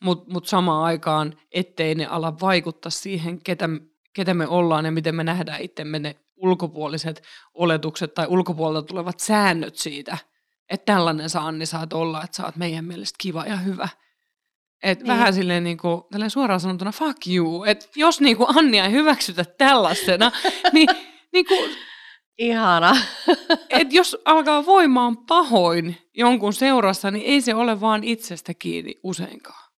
mutta 0.00 0.32
mut 0.32 0.46
samaan 0.46 0.84
aikaan, 0.84 1.36
ettei 1.52 1.94
ne 1.94 2.06
ala 2.06 2.40
vaikuttaa 2.40 2.90
siihen, 2.90 3.42
ketä, 3.42 3.68
ketä 4.12 4.34
me 4.34 4.46
ollaan 4.46 4.84
ja 4.84 4.92
miten 4.92 5.14
me 5.14 5.24
nähdään 5.24 5.60
itsemme 5.60 5.98
ne 5.98 6.16
ulkopuoliset 6.36 7.22
oletukset 7.54 8.14
tai 8.14 8.26
ulkopuolelta 8.26 8.86
tulevat 8.86 9.20
säännöt 9.20 9.76
siitä, 9.76 10.18
että 10.70 10.92
tällainen 10.92 11.30
sä 11.30 11.40
Anni 11.40 11.66
saat 11.66 11.92
olla, 11.92 12.24
että 12.24 12.36
sä 12.36 12.44
oot 12.44 12.56
meidän 12.56 12.84
mielestä 12.84 13.16
kiva 13.20 13.44
ja 13.44 13.56
hyvä. 13.56 13.88
Et 14.82 14.98
niin. 14.98 15.06
vähän 15.06 15.34
silleen 15.34 15.64
niin 15.64 15.78
kuin, 15.78 16.02
suoraan 16.28 16.60
sanottuna 16.60 16.92
fuck 16.92 17.26
you, 17.26 17.64
että 17.64 17.86
jos 17.96 18.20
niin 18.20 18.36
kuin 18.36 18.58
Annia 18.58 18.84
ei 18.84 18.92
hyväksytä 18.92 19.44
tällaisena, 19.44 20.32
niin, 20.72 20.88
niin 21.32 21.46
kuin, 21.46 21.70
Ihana. 22.38 22.96
Et 23.70 23.92
jos 23.92 24.16
alkaa 24.24 24.66
voimaan 24.66 25.16
pahoin 25.16 25.96
jonkun 26.14 26.52
seurassa, 26.52 27.10
niin 27.10 27.26
ei 27.26 27.40
se 27.40 27.54
ole 27.54 27.80
vaan 27.80 28.04
itsestä 28.04 28.54
kiinni 28.54 28.94
useinkaan. 29.02 29.72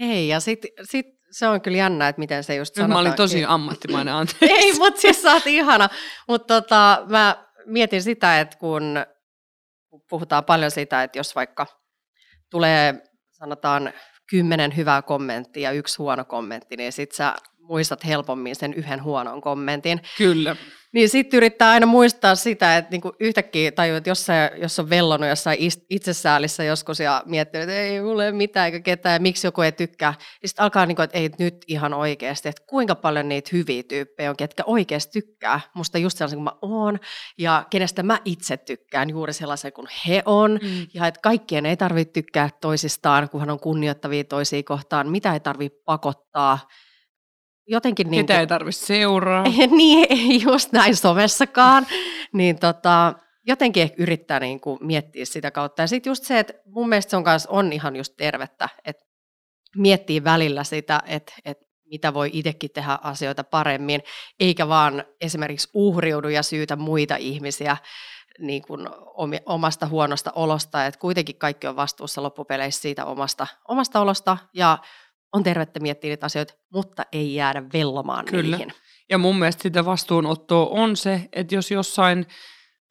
Ei, 0.00 0.28
ja 0.28 0.40
sitten 0.40 0.70
sit 0.82 1.06
se 1.30 1.48
on 1.48 1.60
kyllä 1.60 1.78
jännä, 1.78 2.08
että 2.08 2.20
miten 2.20 2.44
se 2.44 2.54
just 2.54 2.74
sanotaan. 2.74 2.96
Mä 2.96 3.00
olin 3.00 3.14
tosi 3.16 3.44
ammattimainen, 3.44 4.14
anteeksi. 4.20 4.52
ei, 4.52 4.72
mutta 4.78 5.00
siis 5.00 5.22
sä 5.22 5.32
oot 5.32 5.46
ihana. 5.46 5.88
Mutta 6.28 6.60
tota, 6.60 7.02
mä 7.06 7.46
mietin 7.66 8.02
sitä, 8.02 8.40
että 8.40 8.58
kun 8.58 9.06
puhutaan 10.10 10.44
paljon 10.44 10.70
siitä, 10.70 11.02
että 11.02 11.18
jos 11.18 11.34
vaikka 11.34 11.66
tulee, 12.50 12.94
sanotaan, 13.30 13.92
kymmenen 14.30 14.76
hyvää 14.76 15.02
kommenttia 15.02 15.70
ja 15.70 15.78
yksi 15.78 15.98
huono 15.98 16.24
kommentti, 16.24 16.76
niin 16.76 16.92
sit 16.92 17.12
sä 17.12 17.34
muistat 17.68 18.06
helpommin 18.06 18.56
sen 18.56 18.74
yhden 18.74 19.02
huonon 19.02 19.40
kommentin. 19.40 20.00
Kyllä. 20.18 20.56
Niin 20.94 21.08
sitten 21.08 21.36
yrittää 21.36 21.70
aina 21.70 21.86
muistaa 21.86 22.34
sitä, 22.34 22.76
että 22.76 22.90
niinku 22.90 23.12
yhtäkkiä 23.20 23.72
tajuu, 23.72 23.96
että 23.96 24.10
jos, 24.10 24.26
sä, 24.26 24.50
jos 24.56 24.78
on 24.78 24.90
vellonut 24.90 25.28
jossain 25.28 25.58
itsesäälissä 25.90 26.64
joskus 26.64 27.00
ja 27.00 27.22
miettii, 27.26 27.60
että 27.60 27.74
ei 27.74 28.00
mulle 28.00 28.32
mitään 28.32 28.66
eikä 28.66 28.80
ketään, 28.80 29.22
miksi 29.22 29.46
joku 29.46 29.62
ei 29.62 29.72
tykkää, 29.72 30.14
niin 30.42 30.48
sitten 30.48 30.62
alkaa, 30.62 30.86
niinku, 30.86 31.02
että 31.02 31.18
ei 31.18 31.30
nyt 31.38 31.64
ihan 31.68 31.94
oikeasti, 31.94 32.48
että 32.48 32.62
kuinka 32.66 32.94
paljon 32.94 33.28
niitä 33.28 33.50
hyviä 33.52 33.82
tyyppejä 33.82 34.30
on, 34.30 34.36
ketkä 34.36 34.62
oikeasti 34.66 35.20
tykkää 35.20 35.60
musta 35.74 35.98
just 35.98 36.18
sellaisen 36.18 36.36
kuin 36.36 36.44
mä 36.44 36.52
oon 36.62 36.98
ja 37.38 37.66
kenestä 37.70 38.02
mä 38.02 38.18
itse 38.24 38.56
tykkään 38.56 39.10
juuri 39.10 39.32
sellaisen 39.32 39.72
kuin 39.72 39.88
he 40.08 40.22
on 40.26 40.58
mm. 40.62 40.86
ja 40.94 41.06
että 41.06 41.20
kaikkien 41.20 41.66
ei 41.66 41.76
tarvitse 41.76 42.12
tykkää 42.12 42.50
toisistaan, 42.60 43.28
kunhan 43.28 43.50
on 43.50 43.60
kunnioittavia 43.60 44.24
toisia 44.24 44.62
kohtaan, 44.62 45.10
mitä 45.10 45.32
ei 45.32 45.40
tarvitse 45.40 45.78
pakottaa, 45.84 46.58
jotenkin... 47.66 48.10
Niin 48.10 48.26
Ketä 48.26 48.40
ei 48.40 48.46
tarvitse 48.46 48.86
seuraa. 48.86 49.44
niin, 49.76 50.42
just 50.42 50.72
näin 50.72 50.96
somessakaan. 50.96 51.86
niin 52.32 52.58
tota, 52.58 53.14
jotenkin 53.46 53.90
yrittää 53.98 54.40
niin 54.40 54.60
kuin 54.60 54.78
miettiä 54.80 55.24
sitä 55.24 55.50
kautta. 55.50 55.82
Ja 55.82 55.86
sitten 55.86 56.10
just 56.10 56.24
se, 56.24 56.38
että 56.38 56.54
mun 56.66 56.88
mielestä 56.88 57.10
se 57.10 57.16
on, 57.16 57.24
kanssa, 57.24 57.50
on 57.50 57.72
ihan 57.72 57.96
just 57.96 58.14
tervettä, 58.16 58.68
että 58.84 59.04
miettii 59.76 60.24
välillä 60.24 60.64
sitä, 60.64 61.02
että, 61.06 61.32
että 61.44 61.64
mitä 61.90 62.14
voi 62.14 62.30
itsekin 62.32 62.70
tehdä 62.70 62.98
asioita 63.02 63.44
paremmin, 63.44 64.02
eikä 64.40 64.68
vaan 64.68 65.04
esimerkiksi 65.20 65.70
uhriudu 65.74 66.28
ja 66.28 66.42
syytä 66.42 66.76
muita 66.76 67.16
ihmisiä 67.16 67.76
niin 68.38 68.62
kuin 68.62 68.88
omasta 69.46 69.86
huonosta 69.86 70.32
olosta, 70.34 70.86
että 70.86 71.00
kuitenkin 71.00 71.36
kaikki 71.36 71.66
on 71.66 71.76
vastuussa 71.76 72.22
loppupeleissä 72.22 72.82
siitä 72.82 73.04
omasta, 73.04 73.46
omasta 73.68 74.00
olosta, 74.00 74.36
ja 74.54 74.78
on 75.34 75.42
tervettä 75.42 75.80
miettiä 75.80 76.10
niitä 76.10 76.26
asioita, 76.26 76.54
mutta 76.72 77.02
ei 77.12 77.34
jäädä 77.34 77.62
vellomaan 77.72 78.24
Kyllä. 78.24 78.56
niihin. 78.56 78.72
Ja 79.10 79.18
mun 79.18 79.38
mielestä 79.38 79.62
sitä 79.62 79.84
vastuunottoa 79.84 80.66
on 80.66 80.96
se, 80.96 81.28
että 81.32 81.54
jos 81.54 81.70
jossain, 81.70 82.26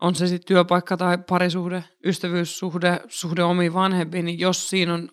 on 0.01 0.15
se 0.15 0.27
sitten 0.27 0.47
työpaikka 0.47 0.97
tai 0.97 1.17
parisuhde, 1.17 1.83
ystävyyssuhde, 2.05 2.99
suhde 3.07 3.43
omiin 3.43 3.73
vanhempiin, 3.73 4.25
niin 4.25 4.39
jos 4.39 4.69
siinä 4.69 4.93
on 4.93 5.09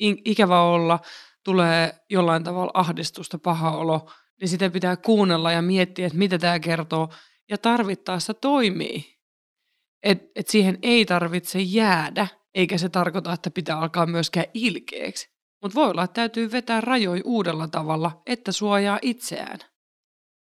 ikävä 0.00 0.62
olla 0.62 0.98
tulee 1.44 1.94
jollain 2.10 2.44
tavalla 2.44 2.70
ahdistusta, 2.74 3.38
paha 3.38 3.70
olo, 3.70 4.10
niin 4.40 4.48
sitä 4.48 4.70
pitää 4.70 4.96
kuunnella 4.96 5.52
ja 5.52 5.62
miettiä, 5.62 6.06
että 6.06 6.18
mitä 6.18 6.38
tämä 6.38 6.60
kertoo, 6.60 7.08
ja 7.50 7.58
tarvittaessa 7.58 8.34
toimii. 8.34 9.18
Et, 10.02 10.22
et 10.36 10.48
siihen 10.48 10.78
ei 10.82 11.04
tarvitse 11.04 11.58
jäädä, 11.60 12.28
eikä 12.54 12.78
se 12.78 12.88
tarkoita, 12.88 13.32
että 13.32 13.50
pitää 13.50 13.78
alkaa 13.78 14.06
myöskään 14.06 14.46
ilkeäksi. 14.54 15.37
Mutta 15.62 15.74
voi 15.74 15.90
olla, 15.90 16.04
että 16.04 16.14
täytyy 16.14 16.52
vetää 16.52 16.80
rajoja 16.80 17.22
uudella 17.24 17.68
tavalla, 17.68 18.22
että 18.26 18.52
suojaa 18.52 18.98
itseään. 19.02 19.58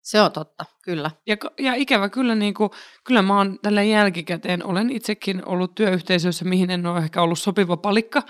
Se 0.02 0.22
on 0.22 0.32
totta, 0.32 0.66
kyllä. 0.84 1.12
Ja, 1.28 1.36
ja 1.60 1.74
ikävä 1.74 2.10
kyllä, 2.10 2.36
niin 2.36 2.54
kuin, 2.54 2.70
kyllä 3.04 3.22
mä 3.22 3.38
oon 3.38 3.60
tällä 3.62 3.84
jälkikäteen, 3.84 4.66
olen 4.66 4.90
itsekin 4.90 5.46
ollut 5.46 5.76
työyhteisössä, 5.76 6.46
mihin 6.46 6.70
en 6.70 6.86
ole 6.86 7.00
ehkä 7.00 7.22
ollut 7.22 7.40
sopiva 7.40 7.78
palikka, 7.78 8.24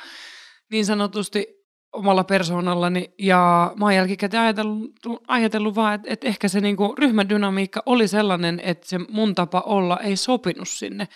niin 0.71 0.85
sanotusti 0.85 1.47
omalla 1.93 2.23
persoonallani. 2.23 3.13
Ja 3.19 3.73
mä 3.79 3.85
oon 3.85 3.95
jälkikäteen 3.95 4.43
ajatellut, 4.43 4.91
ajatellut 5.27 5.75
vaan, 5.75 5.95
että, 5.95 6.07
että 6.13 6.27
ehkä 6.27 6.47
se 6.47 6.61
niin 6.61 6.77
kuin, 6.77 6.97
ryhmädynamiikka 6.97 7.83
oli 7.85 8.07
sellainen, 8.07 8.61
että 8.63 8.87
se 8.87 8.97
mun 8.97 9.35
tapa 9.35 9.59
olla 9.59 9.99
ei 9.99 10.15
sopinut 10.15 10.69
sinne. 10.69 11.07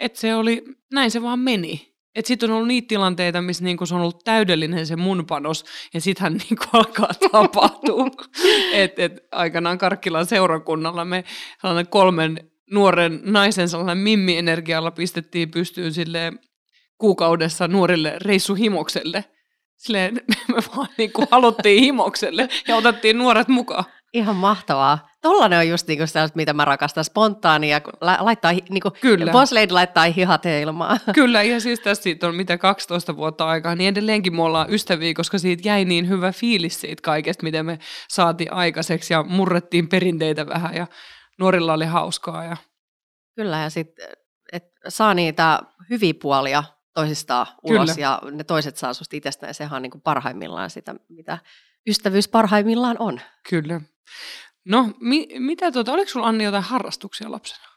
Että 0.00 0.20
se 0.20 0.34
oli, 0.34 0.64
näin 0.92 1.10
se 1.10 1.22
vaan 1.22 1.38
meni. 1.38 1.93
Että 2.14 2.28
sitten 2.28 2.50
on 2.50 2.56
ollut 2.56 2.68
niitä 2.68 2.88
tilanteita, 2.88 3.42
missä 3.42 3.64
niinku 3.64 3.86
se 3.86 3.94
on 3.94 4.00
ollut 4.00 4.24
täydellinen 4.24 4.86
se 4.86 4.96
mun 4.96 5.26
panos, 5.26 5.64
ja 5.94 6.00
sittenhän 6.00 6.32
niinku 6.50 6.64
alkaa 6.72 7.10
tapahtua. 7.30 8.10
et, 8.72 8.98
et, 8.98 9.26
aikanaan 9.32 9.78
Karkkilan 9.78 10.26
seurakunnalla 10.26 11.04
me 11.04 11.24
sellainen 11.60 11.88
kolmen 11.88 12.50
nuoren 12.70 13.20
naisen 13.24 13.68
sellainen 13.68 13.98
mimmi-energialla 13.98 14.90
pistettiin 14.90 15.50
pystyyn 15.50 15.92
sille 15.92 16.32
kuukaudessa 16.98 17.68
nuorille 17.68 18.12
reissuhimokselle. 18.16 19.24
Silleen 19.76 20.14
me 20.54 20.62
vaan 20.76 20.88
niinku 20.98 21.26
haluttiin 21.30 21.82
himokselle 21.82 22.48
ja 22.68 22.76
otettiin 22.76 23.18
nuoret 23.18 23.48
mukaan. 23.48 23.84
Ihan 24.12 24.36
mahtavaa. 24.36 25.08
Tollainen 25.24 25.58
on 25.58 25.68
just 25.68 25.86
niinku 25.86 26.06
sellaista, 26.06 26.36
mitä 26.36 26.52
mä 26.52 26.64
rakastan, 26.64 27.04
spontaania, 27.04 27.80
kun 27.80 27.92
laittaa, 28.00 28.52
niinku, 28.70 28.90
Kyllä. 29.00 29.32
Boss 29.32 29.52
Lady 29.52 29.72
laittaa 29.72 30.04
hihat 30.04 30.46
ilmaan. 30.46 31.00
Kyllä, 31.14 31.42
ja 31.42 31.60
siis 31.60 31.80
tässä 31.80 32.02
siitä 32.02 32.28
on 32.28 32.34
mitä 32.34 32.58
12 32.58 33.16
vuotta 33.16 33.46
aikaa, 33.46 33.74
niin 33.74 33.88
edelleenkin 33.88 34.36
me 34.36 34.42
ollaan 34.42 34.72
ystäviä, 34.72 35.14
koska 35.14 35.38
siitä 35.38 35.68
jäi 35.68 35.84
niin 35.84 36.08
hyvä 36.08 36.32
fiilis 36.32 36.80
siitä 36.80 37.02
kaikesta, 37.02 37.42
miten 37.42 37.66
me 37.66 37.78
saatiin 38.08 38.52
aikaiseksi 38.52 39.12
ja 39.14 39.22
murrettiin 39.22 39.88
perinteitä 39.88 40.46
vähän 40.46 40.74
ja 40.74 40.86
nuorilla 41.38 41.72
oli 41.72 41.86
hauskaa. 41.86 42.44
Ja... 42.44 42.56
Kyllä, 43.36 43.58
ja 43.58 43.70
sitten 43.70 44.08
saa 44.88 45.14
niitä 45.14 45.60
hyviä 45.90 46.14
puolia 46.22 46.64
toisistaan 46.94 47.46
ulos 47.62 47.90
Kyllä. 47.90 48.02
ja 48.02 48.20
ne 48.30 48.44
toiset 48.44 48.76
saa 48.76 48.94
susta 48.94 49.16
itsestään 49.16 49.50
ja 49.50 49.54
sehän 49.54 49.76
on 49.76 49.82
niin 49.82 49.90
kuin 49.90 50.02
parhaimmillaan 50.02 50.70
sitä, 50.70 50.94
mitä 51.08 51.38
ystävyys 51.86 52.28
parhaimmillaan 52.28 52.96
on. 52.98 53.20
Kyllä. 53.50 53.80
No, 54.64 54.90
mi- 55.00 55.28
mitä 55.38 55.72
tuota, 55.72 55.92
oliko 55.92 56.10
sulla 56.10 56.26
Anni 56.26 56.44
jotain 56.44 56.62
harrastuksia 56.64 57.30
lapsena? 57.30 57.73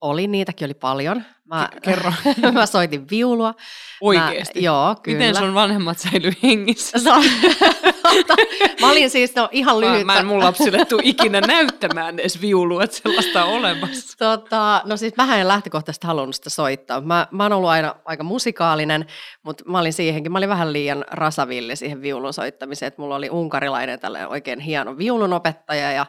Oli, 0.00 0.26
niitäkin 0.26 0.64
oli 0.64 0.74
paljon. 0.74 1.24
Mä, 1.44 1.68
Kerro. 1.82 2.12
mä 2.52 2.66
soitin 2.66 3.10
viulua. 3.10 3.54
Oikeesti? 4.00 4.60
Mä, 4.60 4.64
joo, 4.64 4.96
kyllä. 5.02 5.18
Miten 5.18 5.36
sun 5.36 5.54
vanhemmat 5.54 5.98
säilyi 5.98 6.32
hengissä? 6.42 6.98
mä 8.80 8.90
olin 8.90 9.10
siis 9.10 9.34
no, 9.34 9.48
ihan 9.52 9.80
lyhyt. 9.80 10.06
Mä, 10.06 10.12
mä 10.12 10.18
en 10.18 10.26
mun 10.26 10.44
lapsille 10.44 10.84
tule 10.84 11.02
ikinä 11.04 11.40
näyttämään 11.40 12.18
edes 12.18 12.40
viulua, 12.40 12.84
että 12.84 12.96
sellaista 13.02 13.44
on 13.44 13.52
olemassa. 13.52 14.18
Tota, 14.18 14.82
no 14.84 14.96
siis 14.96 15.16
mä 15.16 15.36
en 15.36 15.48
lähtökohtaisesti 15.48 16.06
halunnut 16.06 16.34
sitä 16.34 16.50
soittaa. 16.50 17.00
Mä, 17.00 17.26
mä 17.30 17.42
oon 17.42 17.52
ollut 17.52 17.70
aina 17.70 17.94
aika 18.04 18.24
musikaalinen, 18.24 19.06
mutta 19.42 19.64
mä 19.66 19.78
olin 19.78 19.92
siihenkin, 19.92 20.32
mä 20.32 20.38
olin 20.38 20.48
vähän 20.48 20.72
liian 20.72 21.04
rasavilli 21.10 21.76
siihen 21.76 22.02
viulun 22.02 22.32
soittamiseen. 22.32 22.88
Että 22.88 23.02
mulla 23.02 23.16
oli 23.16 23.30
unkarilainen 23.30 24.00
tällainen 24.00 24.28
oikein 24.28 24.60
hieno 24.60 24.98
viulunopettaja 24.98 25.92
ja 25.92 26.06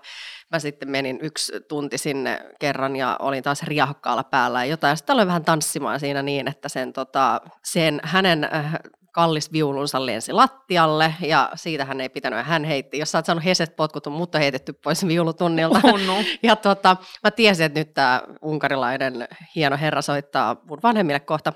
mä 0.51 0.59
sitten 0.59 0.89
menin 0.89 1.19
yksi 1.21 1.53
tunti 1.67 1.97
sinne 1.97 2.39
kerran 2.59 2.95
ja 2.95 3.17
olin 3.19 3.43
taas 3.43 3.63
riahakkaalla 3.63 4.23
päällä 4.23 4.65
ja 4.65 4.71
jotain. 4.71 4.97
Sitten 4.97 5.13
aloin 5.13 5.27
vähän 5.27 5.45
tanssimaan 5.45 5.99
siinä 5.99 6.21
niin, 6.21 6.47
että 6.47 6.69
sen, 6.69 6.93
tota, 6.93 7.41
sen 7.63 7.99
hänen 8.03 8.43
äh, 8.53 8.75
kallis 9.11 9.51
viulunsa 9.51 10.05
lensi 10.05 10.33
lattialle 10.33 11.13
ja 11.21 11.51
siitä 11.55 11.85
hän 11.85 12.01
ei 12.01 12.09
pitänyt. 12.09 12.45
Hän 12.45 12.63
heitti, 12.63 12.97
jos 12.97 13.11
sä 13.11 13.17
oot 13.17 13.25
saanut 13.25 13.45
heset 13.45 13.75
potkutun, 13.75 14.13
mutta 14.13 14.39
heitetty 14.39 14.73
pois 14.73 15.07
viulutunnilta. 15.07 15.79
Oh 15.89 15.99
no. 16.07 16.15
Ja 16.43 16.55
tota, 16.55 16.97
mä 17.23 17.31
tiesin, 17.31 17.65
että 17.65 17.79
nyt 17.79 17.93
tämä 17.93 18.21
unkarilainen 18.41 19.27
hieno 19.55 19.77
herra 19.77 20.01
soittaa 20.01 20.55
mun 20.69 20.79
vanhemmille 20.83 21.19
kohta 21.19 21.53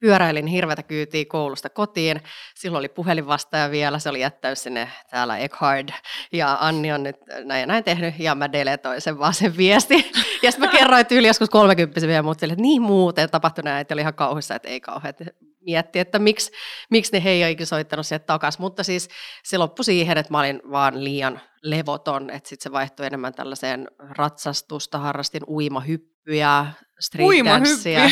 pyöräilin 0.00 0.46
hirveätä 0.46 0.82
kyytiä 0.82 1.24
koulusta 1.28 1.68
kotiin. 1.68 2.20
Silloin 2.54 2.78
oli 2.78 2.88
puhelinvastaaja 2.88 3.70
vielä, 3.70 3.98
se 3.98 4.08
oli 4.08 4.20
jättänyt 4.20 4.58
sinne 4.58 4.88
täällä 5.10 5.38
Eckhard. 5.38 5.88
Ja 6.32 6.58
Anni 6.60 6.92
on 6.92 7.02
nyt 7.02 7.16
näin 7.44 7.60
ja 7.60 7.66
näin 7.66 7.84
tehnyt, 7.84 8.14
ja 8.18 8.34
mä 8.34 8.52
deletoin 8.52 9.00
sen 9.00 9.18
vaan 9.18 9.34
sen 9.34 9.56
viesti. 9.56 9.94
Ja 10.42 10.52
sitten 10.52 10.70
mä 10.70 10.78
kerroin 10.78 11.04
yli 11.10 11.26
joskus 11.26 11.50
30 11.50 12.06
vielä 12.06 12.22
muut 12.22 12.38
sille, 12.38 12.52
että 12.52 12.62
niin 12.62 12.82
muuten 12.82 13.30
tapahtui 13.30 13.64
näin, 13.64 13.80
että 13.80 13.94
oli 13.94 14.00
ihan 14.00 14.14
kauhuissa, 14.14 14.54
että 14.54 14.68
ei 14.68 14.80
kauhean. 14.80 15.14
Mietti, 15.60 15.98
että 15.98 16.18
miksi, 16.18 16.52
miksi 16.90 17.12
ne 17.12 17.24
he 17.24 17.30
ei 17.30 17.66
soittanut 17.66 18.06
sieltä 18.06 18.26
takaisin. 18.26 18.62
Mutta 18.62 18.84
siis 18.84 19.08
se 19.44 19.58
loppui 19.58 19.84
siihen, 19.84 20.18
että 20.18 20.32
mä 20.32 20.38
olin 20.38 20.60
vaan 20.70 21.04
liian 21.04 21.40
levoton, 21.62 22.30
että 22.30 22.48
sitten 22.48 22.62
se 22.62 22.72
vaihtui 22.72 23.06
enemmän 23.06 23.34
tällaiseen 23.34 23.88
ratsastusta, 23.98 24.98
harrastin 24.98 25.42
uimahyppyjä, 25.48 26.66
street. 27.00 27.28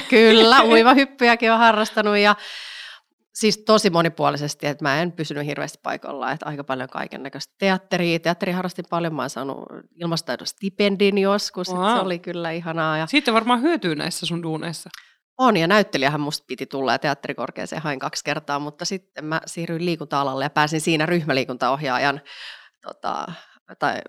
Kyllä, 0.09 0.63
uimahyppyjäkin 0.63 1.53
on 1.53 1.59
harrastanut 1.59 2.17
ja 2.17 2.37
siis 3.35 3.59
tosi 3.59 3.91
monipuolisesti, 3.91 4.67
että 4.67 4.85
mä 4.85 5.03
en 5.03 5.13
pysynyt 5.13 5.47
hirveästi 5.47 5.79
paikalla, 5.83 6.33
että 6.33 6.47
aika 6.47 6.65
paljon 6.65 6.89
kaiken 6.89 7.23
näköistä 7.23 7.55
teatteria. 7.59 8.21
Teatteri 8.21 8.53
harrastin 8.53 8.85
paljon, 8.91 9.15
mä 9.15 9.23
oon 9.23 9.31
saanut 9.31 9.65
ilmastaidon 9.95 10.47
stipendin 10.47 11.19
joskus, 11.19 11.69
wow. 11.69 11.95
se 11.95 12.01
oli 12.01 12.19
kyllä 12.19 12.51
ihanaa. 12.51 12.99
Ja... 12.99 13.07
Siitä 13.07 13.33
varmaan 13.33 13.63
hyötyy 13.63 13.95
näissä 13.95 14.27
sun 14.27 14.43
duuneissa. 14.43 14.91
On, 15.39 15.57
ja 15.57 15.67
näyttelijähän 15.67 16.21
musta 16.21 16.45
piti 16.47 16.67
tulla 16.67 16.93
ja 16.93 16.99
teatterikorkeeseen 16.99 17.83
hain 17.83 17.99
kaksi 17.99 18.25
kertaa, 18.25 18.59
mutta 18.59 18.85
sitten 18.85 19.25
mä 19.25 19.41
siirryin 19.47 19.85
liikunta-alalle 19.85 20.45
ja 20.45 20.51
pääsin 20.51 20.81
siinä 20.81 21.07
ryhmäliikuntaohjaajan 21.07 22.21
tota, 22.83 23.33
tai 23.79 24.01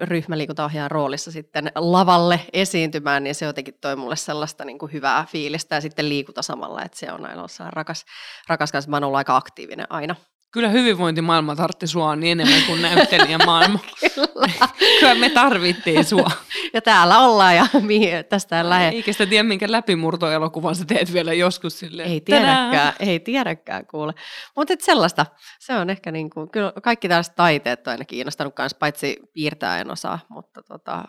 ryhmäliikuntaohjaajan 0.00 0.90
roolissa 0.90 1.32
sitten 1.32 1.72
lavalle 1.74 2.40
esiintymään, 2.52 3.24
niin 3.24 3.34
se 3.34 3.46
jotenkin 3.46 3.74
toi 3.80 3.96
mulle 3.96 4.16
sellaista 4.16 4.64
niin 4.64 4.78
kuin 4.78 4.92
hyvää 4.92 5.26
fiilistä 5.28 5.74
ja 5.74 5.80
sitten 5.80 6.08
liikuta 6.08 6.42
samalla, 6.42 6.82
että 6.82 6.98
se 6.98 7.12
on 7.12 7.26
aina 7.26 7.46
rakas, 7.70 8.04
rakas 8.48 8.72
kanssa. 8.72 8.90
Mä 8.90 8.96
oon 8.96 9.04
ollut 9.04 9.18
aika 9.18 9.36
aktiivinen 9.36 9.86
aina. 9.90 10.16
Kyllä 10.56 10.68
hyvinvointimaailma 10.68 11.56
tartti 11.56 11.86
sua 11.86 12.16
niin 12.16 12.40
enemmän 12.40 12.62
kuin 12.66 12.82
näyttelijämaailma. 12.82 13.78
Kyllä. 14.14 14.68
Kyllä 15.00 15.14
me 15.14 15.30
tarvittiin 15.30 16.04
sua. 16.04 16.30
ja 16.72 16.82
täällä 16.82 17.18
ollaan 17.18 17.56
ja 17.56 17.66
mihin, 17.80 18.24
tästä 18.24 18.68
lähde. 18.68 18.88
Eikä 18.88 19.12
sitä 19.12 19.26
tiedä, 19.26 19.42
minkä 19.42 19.66
läpimurtoelokuvan 19.70 20.74
sä 20.74 20.84
teet 20.84 21.12
vielä 21.12 21.32
joskus 21.32 21.78
silleen. 21.78 22.10
Ei 22.10 22.20
tiedäkään, 22.20 22.92
ei 23.00 23.20
tiedäkään 23.20 23.86
kuule. 23.86 24.14
Mutta 24.56 24.74
sellaista, 24.80 25.26
se 25.58 25.74
on 25.74 25.90
ehkä 25.90 26.12
niin 26.12 26.30
kuin, 26.30 26.50
kyllä 26.50 26.72
kaikki 26.82 27.08
tällaiset 27.08 27.34
taiteet 27.36 27.86
on 27.86 27.90
aina 27.90 28.04
kiinnostanut 28.04 28.54
kanssa, 28.54 28.78
paitsi 28.78 29.16
piirtää 29.32 29.80
en 29.80 29.90
osaa, 29.90 30.18
mutta 30.28 30.62
tota, 30.62 31.04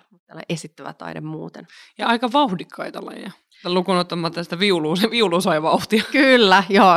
esittävä 0.50 0.94
taide 0.94 1.22
muuten. 1.22 1.68
Ja 1.98 2.08
aika 2.08 2.32
vauhdikkaita 2.34 3.06
lajeja. 3.06 3.32
Lukun 3.66 3.98
ottamatta 3.98 4.44
sitä 4.44 4.60
viulua, 4.60 4.96
se 4.96 5.12
viulu 5.12 5.42
sai 5.42 5.62
vauhtia. 5.62 6.04
Kyllä, 6.12 6.64
joo. 6.70 6.94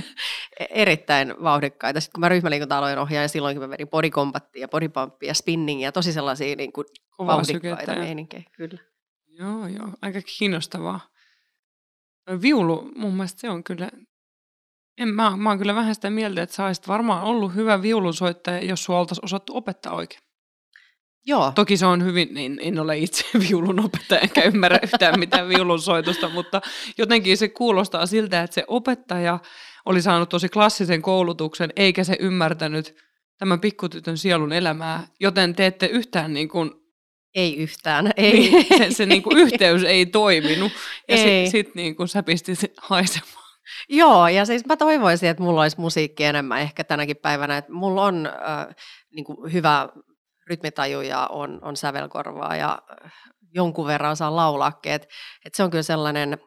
erittäin 0.70 1.34
vauhdikkaita. 1.42 2.00
Sitten 2.00 2.12
kun 2.12 2.20
mä 2.20 2.28
ryhmäliikunta 2.28 2.78
aloin 2.78 2.98
ohjaa, 2.98 3.22
ja 3.22 3.28
silloinkin 3.28 3.62
mä 3.62 3.70
vedin 3.70 3.88
bodycombattia, 3.88 4.68
bodypumpia 4.68 5.28
ja 5.28 5.34
spinningia, 5.34 5.92
tosi 5.92 6.12
sellaisia 6.12 6.56
niin 6.56 6.72
kuin 6.72 6.86
vauhdikkaita 7.18 7.94
meininkejä, 7.94 8.42
kyllä. 8.52 8.78
Joo, 9.26 9.66
joo, 9.66 9.88
aika 10.02 10.20
kiinnostavaa. 10.38 11.00
Viulu, 12.42 12.90
mun 12.96 13.14
mielestä 13.14 13.40
se 13.40 13.50
on 13.50 13.64
kyllä, 13.64 13.90
en, 14.98 15.08
mä, 15.08 15.36
mä 15.36 15.48
oon 15.48 15.58
kyllä 15.58 15.74
vähän 15.74 15.94
sitä 15.94 16.10
mieltä, 16.10 16.42
että 16.42 16.54
sä 16.54 16.66
olisit 16.66 16.88
varmaan 16.88 17.22
ollut 17.22 17.54
hyvä 17.54 17.82
viulunsoittaja, 17.82 18.64
jos 18.64 18.84
sua 18.84 18.98
oltaisiin 18.98 19.24
osattu 19.24 19.56
opettaa 19.56 19.94
oikein. 19.94 20.20
Joo. 21.26 21.52
Toki 21.54 21.76
se 21.76 21.86
on 21.86 22.04
hyvin, 22.04 22.34
niin 22.34 22.58
en 22.62 22.78
ole 22.78 22.98
itse 22.98 23.24
viulun 23.48 23.80
opettaja, 23.80 24.20
enkä 24.20 24.42
ymmärrä 24.42 24.78
yhtään 24.82 25.20
mitään 25.20 25.48
viulun 25.48 25.80
soitusta, 25.80 26.28
mutta 26.28 26.60
jotenkin 26.98 27.36
se 27.36 27.48
kuulostaa 27.48 28.06
siltä, 28.06 28.42
että 28.42 28.54
se 28.54 28.64
opettaja 28.68 29.38
oli 29.86 30.02
saanut 30.02 30.28
tosi 30.28 30.48
klassisen 30.48 31.02
koulutuksen, 31.02 31.70
eikä 31.76 32.04
se 32.04 32.16
ymmärtänyt 32.20 32.96
tämän 33.38 33.60
pikkutytön 33.60 34.18
sielun 34.18 34.52
elämää, 34.52 35.06
joten 35.20 35.54
te 35.54 35.66
ette 35.66 35.86
yhtään 35.86 36.34
niin 36.34 36.48
kuin 36.48 36.70
ei 37.34 37.56
yhtään, 37.56 38.10
ei. 38.16 38.32
Niin, 38.32 38.66
se, 38.78 38.90
se 38.90 39.06
niin 39.06 39.22
kuin 39.22 39.38
yhteys 39.38 39.84
ei 39.84 40.06
toiminut 40.06 40.72
ja 41.08 41.16
sitten 41.16 41.50
sit 41.50 41.74
niin 41.74 41.96
kuin 41.96 42.08
sä 42.08 42.22
pistit 42.22 42.58
haisemaan. 42.78 43.40
Joo, 43.88 44.28
ja 44.28 44.44
siis 44.44 44.66
mä 44.66 44.76
toivoisin, 44.76 45.28
että 45.28 45.42
mulla 45.42 45.62
olisi 45.62 45.80
musiikki 45.80 46.24
enemmän 46.24 46.60
ehkä 46.60 46.84
tänäkin 46.84 47.16
päivänä, 47.16 47.56
että 47.56 47.72
mulla 47.72 48.04
on 48.04 48.26
äh, 48.26 48.74
niin 49.14 49.24
kuin 49.24 49.52
hyvä 49.52 49.88
rytmitaju 50.50 51.00
ja 51.00 51.26
on, 51.26 51.58
on 51.62 51.76
sävelkorvaa 51.76 52.56
ja 52.56 52.82
äh, 53.04 53.12
jonkun 53.54 53.86
verran 53.86 54.16
saa 54.16 54.36
laulaakin. 54.36 54.92
Et, 54.92 55.08
et 55.44 55.54
se 55.54 55.62
on 55.62 55.70
kyllä 55.70 55.82
sellainen, 55.82 56.38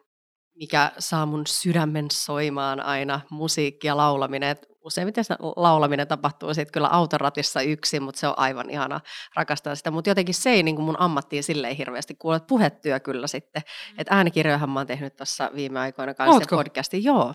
mikä 0.54 0.92
saa 0.98 1.26
mun 1.26 1.46
sydämen 1.46 2.06
soimaan 2.12 2.80
aina 2.80 3.20
musiikki 3.30 3.86
ja 3.86 3.96
laulaminen. 3.96 4.48
Et 4.48 4.66
useimmiten 4.84 5.24
se 5.24 5.34
laulaminen 5.40 6.08
tapahtuu 6.08 6.54
sitten 6.54 6.72
kyllä 6.72 6.88
autoratissa 6.88 7.60
yksin, 7.60 8.02
mutta 8.02 8.20
se 8.20 8.28
on 8.28 8.38
aivan 8.38 8.70
ihana 8.70 9.00
rakastaa 9.36 9.74
sitä. 9.74 9.90
Mutta 9.90 10.10
jotenkin 10.10 10.34
se 10.34 10.50
ei 10.50 10.62
niin 10.62 10.76
kuin 10.76 10.86
mun 10.86 11.00
ammattiin 11.00 11.42
silleen 11.42 11.76
hirveästi 11.76 12.14
kuule, 12.14 12.40
puhetyö 12.40 13.00
kyllä 13.00 13.26
sitten. 13.26 13.62
Mm. 13.62 14.00
Että 14.00 14.14
äänikirjojahan 14.14 14.70
mä 14.70 14.80
oon 14.80 14.86
tehnyt 14.86 15.16
tuossa 15.16 15.50
viime 15.54 15.80
aikoina 15.80 16.14
kanssa 16.14 16.34
Ootko? 16.34 16.56
podcastin. 16.56 17.04
Joo. 17.04 17.34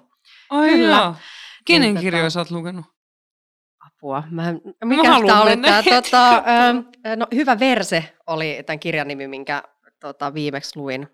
Ai 0.49 0.69
kyllä. 0.69 0.95
Joo. 0.95 1.15
Kenen 1.65 1.93
niin, 1.93 2.03
kirjoja 2.03 2.23
tota, 2.23 2.29
sä 2.29 2.39
oot 2.39 2.51
lukenut? 2.51 2.85
Apua. 3.99 4.23
Mä, 4.31 4.53
mikä 4.85 5.03
mä 5.03 5.17
oli 5.41 5.57
tämä? 5.57 5.83
Tota, 5.83 6.43
no, 7.15 7.27
hyvä 7.35 7.59
verse 7.59 8.13
oli 8.27 8.63
tämän 8.65 8.79
kirjan 8.79 9.07
nimi, 9.07 9.27
minkä 9.27 9.63
tota, 9.99 10.33
viimeksi 10.33 10.79
luin. 10.79 11.07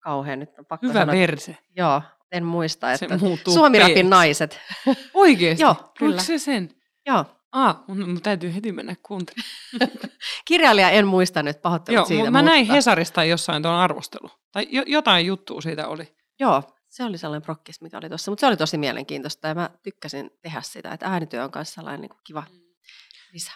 Kauhean 0.00 0.38
nyt 0.38 0.58
on 0.58 0.66
pakko 0.66 0.86
Hyvä 0.86 1.00
sanoa. 1.00 1.14
verse. 1.14 1.56
Joo, 1.76 2.02
en 2.32 2.44
muista, 2.44 2.92
että 2.92 3.18
Suomirapin 3.54 4.10
naiset. 4.10 4.60
Oikeesti? 5.14 5.62
Joo, 5.62 5.92
kyllä. 5.98 6.20
se 6.20 6.38
sen? 6.38 6.70
Joo. 7.06 7.24
Ah, 7.52 7.84
mun, 7.88 8.08
mun 8.08 8.22
täytyy 8.22 8.54
heti 8.54 8.72
mennä 8.72 8.94
kuuntelemaan. 9.02 9.50
Kirjailija 10.48 10.90
en 10.90 11.06
muista 11.06 11.42
nyt, 11.42 11.62
pahoittelut 11.62 11.96
Joo, 11.96 12.04
siitä. 12.06 12.30
Mä 12.30 12.38
mutta... 12.38 12.50
näin 12.52 12.66
Hesarista 12.66 13.24
jossain 13.24 13.62
tuon 13.62 13.74
arvostelu. 13.74 14.30
Tai 14.52 14.66
jo, 14.70 14.82
jotain 14.86 15.26
juttua 15.26 15.60
siitä 15.60 15.88
oli. 15.88 16.16
Joo, 16.40 16.62
se 16.90 17.04
oli 17.04 17.18
sellainen 17.18 17.42
prokkis, 17.42 17.80
mikä 17.80 17.98
oli 17.98 18.08
tuossa. 18.08 18.30
Mutta 18.30 18.40
se 18.40 18.46
oli 18.46 18.56
tosi 18.56 18.78
mielenkiintoista 18.78 19.48
ja 19.48 19.54
mä 19.54 19.70
tykkäsin 19.82 20.30
tehdä 20.42 20.62
sitä. 20.62 20.92
Että 20.92 21.06
äänityö 21.06 21.44
on 21.44 21.50
myös 21.54 21.74
sellainen 21.74 22.00
niin 22.00 22.10
kuin 22.10 22.20
kiva 22.24 22.44
mm. 22.50 22.60
lisä. 23.32 23.52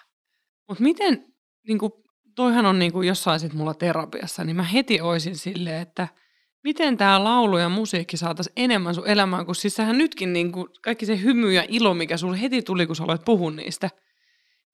Mutta 0.69 0.83
miten, 0.83 1.35
niin 1.69 1.79
kuin, 1.79 1.93
toihan 2.35 2.67
on 2.67 2.79
niin 2.79 2.93
kuin 2.93 3.09
jossain 3.09 3.41
sit 3.41 3.53
mulla 3.53 3.75
terapiassa, 3.75 4.45
niin 4.45 4.57
mä 4.57 4.63
heti 4.63 5.01
oisin 5.01 5.37
silleen, 5.37 5.83
että– 5.83 6.09
miten 6.65 6.97
tämä 6.97 7.25
laulu 7.25 7.59
ja 7.59 7.69
musiikki 7.69 8.17
saataisiin 8.17 8.53
enemmän 8.57 8.95
sun 8.95 9.09
elämään, 9.09 9.47
kun 9.47 9.55
siis 9.55 9.75
sähän 9.75 9.99
nytkin 9.99 10.33
niin 10.33 10.53
kuin 10.53 10.67
kaikki 10.83 11.07
se 11.07 11.21
hymy 11.23 11.53
ja 11.53 11.65
ilo, 11.69 11.95
mikä 11.95 12.17
sulle 12.17 12.41
heti 12.41 12.63
tuli, 12.63 12.87
kun 12.87 12.97
sä 12.97 13.05
aloit 13.05 13.25
puhua 13.25 13.51
niistä, 13.51 13.91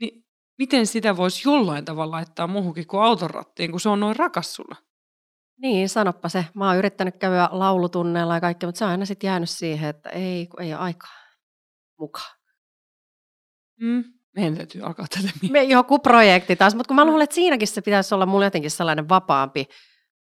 niin 0.00 0.24
miten 0.58 0.86
sitä 0.86 1.16
voisi 1.16 1.48
jollain 1.48 1.84
tavalla 1.84 2.16
laittaa 2.16 2.46
muuhunkin 2.46 2.86
kuin 2.86 3.02
autorattiin, 3.02 3.70
kun 3.70 3.80
se 3.80 3.88
on 3.88 4.00
noin 4.00 4.16
rakas 4.16 4.54
sulla? 4.54 4.76
Niin, 5.60 5.88
sanoppa 5.88 6.28
se. 6.28 6.44
Mä 6.54 6.68
oon 6.68 6.76
yrittänyt 6.76 7.16
käydä 7.16 7.48
laulutunneilla 7.52 8.34
ja 8.34 8.40
kaikkea, 8.40 8.66
mutta 8.68 8.78
se 8.78 8.84
on 8.84 8.90
aina 8.90 9.04
sitten 9.04 9.28
jäänyt 9.28 9.50
siihen, 9.50 9.90
että 9.90 10.10
ei, 10.10 10.46
kun 10.46 10.62
ei 10.62 10.74
ole 10.74 10.82
aikaa 10.82 11.10
mukaan. 11.98 12.36
Mm. 13.80 14.04
Meidän 14.36 14.56
täytyy 14.56 14.82
alkaa 14.82 15.06
tätä 15.08 15.22
miettiä. 15.22 15.50
Me 15.50 15.62
joku 15.62 15.98
projekti 15.98 16.56
taas, 16.56 16.74
mutta 16.74 16.88
kun 16.88 16.96
mä 16.96 17.04
luulen, 17.04 17.24
että 17.24 17.34
siinäkin 17.34 17.68
se 17.68 17.82
pitäisi 17.82 18.14
olla 18.14 18.26
mulla 18.26 18.46
jotenkin 18.46 18.70
sellainen 18.70 19.08
vapaampi 19.08 19.66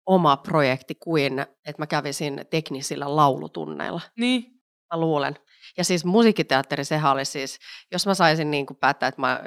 oma 0.05 0.37
projekti 0.37 0.95
kuin, 0.95 1.39
että 1.39 1.81
mä 1.81 1.87
kävisin 1.87 2.45
teknisillä 2.49 3.15
laulutunneilla. 3.15 4.01
Niin. 4.17 4.61
Mä 4.93 4.99
luulen. 4.99 5.35
Ja 5.77 5.83
siis 5.83 6.05
musiikkiteatteri, 6.05 6.85
sehän 6.85 7.11
oli 7.11 7.25
siis, 7.25 7.59
jos 7.91 8.07
mä 8.07 8.13
saisin 8.13 8.51
niin 8.51 8.65
kuin 8.65 8.77
päättää, 8.77 9.09
että 9.09 9.21
mä 9.21 9.43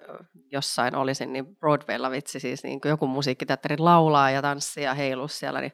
jossain 0.53 0.95
olisin, 0.97 1.33
niin 1.33 1.57
Broadwaylla 1.57 2.11
vitsi 2.11 2.41
siis 2.41 2.63
niin 2.63 2.81
kuin 2.81 2.91
joku 2.91 3.07
musiikkiteatteri 3.07 3.79
laulaa 3.79 4.31
ja 4.31 4.43
tanssia 4.43 4.85
ja 4.85 4.95
heiluu 4.95 5.29
siellä, 5.29 5.61
niin 5.61 5.73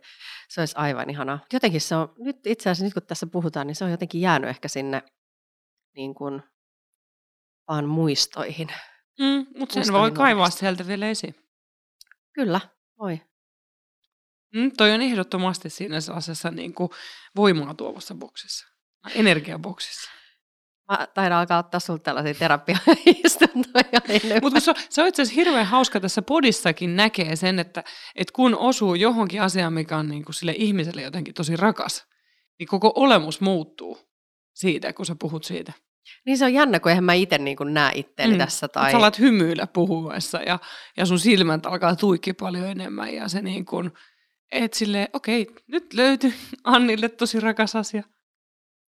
se 0.49 0.61
olisi 0.61 0.75
aivan 0.77 1.11
ihanaa. 1.11 1.39
Jotenkin 1.53 1.81
se 1.81 1.97
on, 1.97 2.15
nyt 2.19 2.47
itse 2.47 2.71
asiassa 2.71 2.85
nyt 2.85 2.95
kun 2.95 3.03
tässä 3.03 3.27
puhutaan, 3.27 3.67
niin 3.67 3.75
se 3.75 3.85
on 3.85 3.91
jotenkin 3.91 4.21
jäänyt 4.21 4.51
ehkä 4.51 4.69
sinne 4.69 5.03
niin 5.97 6.15
kuin 6.15 6.43
vaan 7.69 7.85
muistoihin. 7.85 8.69
Mm, 9.21 9.47
mutta 9.59 9.85
sen 9.85 9.95
voi 9.95 10.11
kaivaa 10.11 10.51
sieltä 10.51 10.87
vielä 10.87 11.09
esiin. 11.09 11.35
Kyllä, 12.33 12.61
voi. 12.99 13.21
Mm, 14.55 14.71
toi 14.77 14.93
on 14.93 15.03
ehdottomasti 15.03 15.71
siinä 15.71 16.01
sellaisessa 16.01 16.51
niin 16.51 16.75
kuin 16.75 16.91
voimaa 17.37 17.75
tuovassa 17.75 18.15
boksissa, 18.15 18.67
energiaboksissa. 19.15 20.18
Mä 20.89 21.07
taidan 21.15 21.39
alkaa 21.39 21.59
ottaa 21.59 21.81
sulta 21.81 22.03
tällaisia 22.03 22.35
terapiaistuntoja. 22.35 24.01
Mutta 24.43 24.61
se, 24.61 24.75
se 24.91 25.03
on 25.03 25.09
itse 25.09 25.23
asiassa 25.23 25.41
hirveän 25.41 25.67
hauska 25.67 26.01
tässä 26.01 26.23
podissakin 26.23 26.97
näkee 26.97 27.37
sen, 27.37 27.59
että, 27.59 27.85
että 28.15 28.33
kun 28.33 28.55
osuu 28.55 28.95
johonkin 28.95 29.43
asiaan, 29.43 29.73
mikä 29.73 29.97
on 29.97 30.09
niin 30.09 30.25
kuin 30.25 30.35
sille 30.35 30.55
ihmiselle 30.57 31.03
jotenkin 31.03 31.35
tosi 31.35 31.57
rakas, 31.57 32.07
niin 32.59 32.67
koko 32.67 32.93
olemus 32.97 33.41
muuttuu 33.41 33.99
siitä, 34.55 34.93
kun 34.93 35.07
sä 35.07 35.17
puhut 35.21 35.45
siitä. 35.45 35.73
Niin 36.27 36.39
se 36.39 36.45
on 36.45 36.55
jännä, 36.55 36.81
kun 36.81 36.91
eihän 36.91 37.05
mä 37.05 37.13
itse 37.13 37.39
niin 37.39 37.57
näe 37.65 37.93
itteeni 37.95 38.33
mm. 38.33 38.39
tässä. 38.39 38.69
Tai... 38.69 38.91
Sä 38.91 38.97
alat 38.97 39.19
hymyillä 39.19 39.67
puhuessa 39.67 40.39
ja, 40.39 40.59
ja 40.97 41.07
sun 41.07 41.19
silmät 41.19 41.67
alkaa 41.67 41.97
tuikki 41.97 42.33
paljon 42.33 42.67
enemmän 42.67 43.15
ja 43.15 43.29
se 43.29 43.43
niin 43.43 43.65
kuin, 43.65 43.93
että 44.53 44.79
silleen, 44.79 45.09
okei, 45.13 45.47
nyt 45.67 45.95
löytyi 45.95 46.35
Annille 46.65 47.09
tosi 47.09 47.41
rakas 47.41 47.77
asia. 47.77 48.03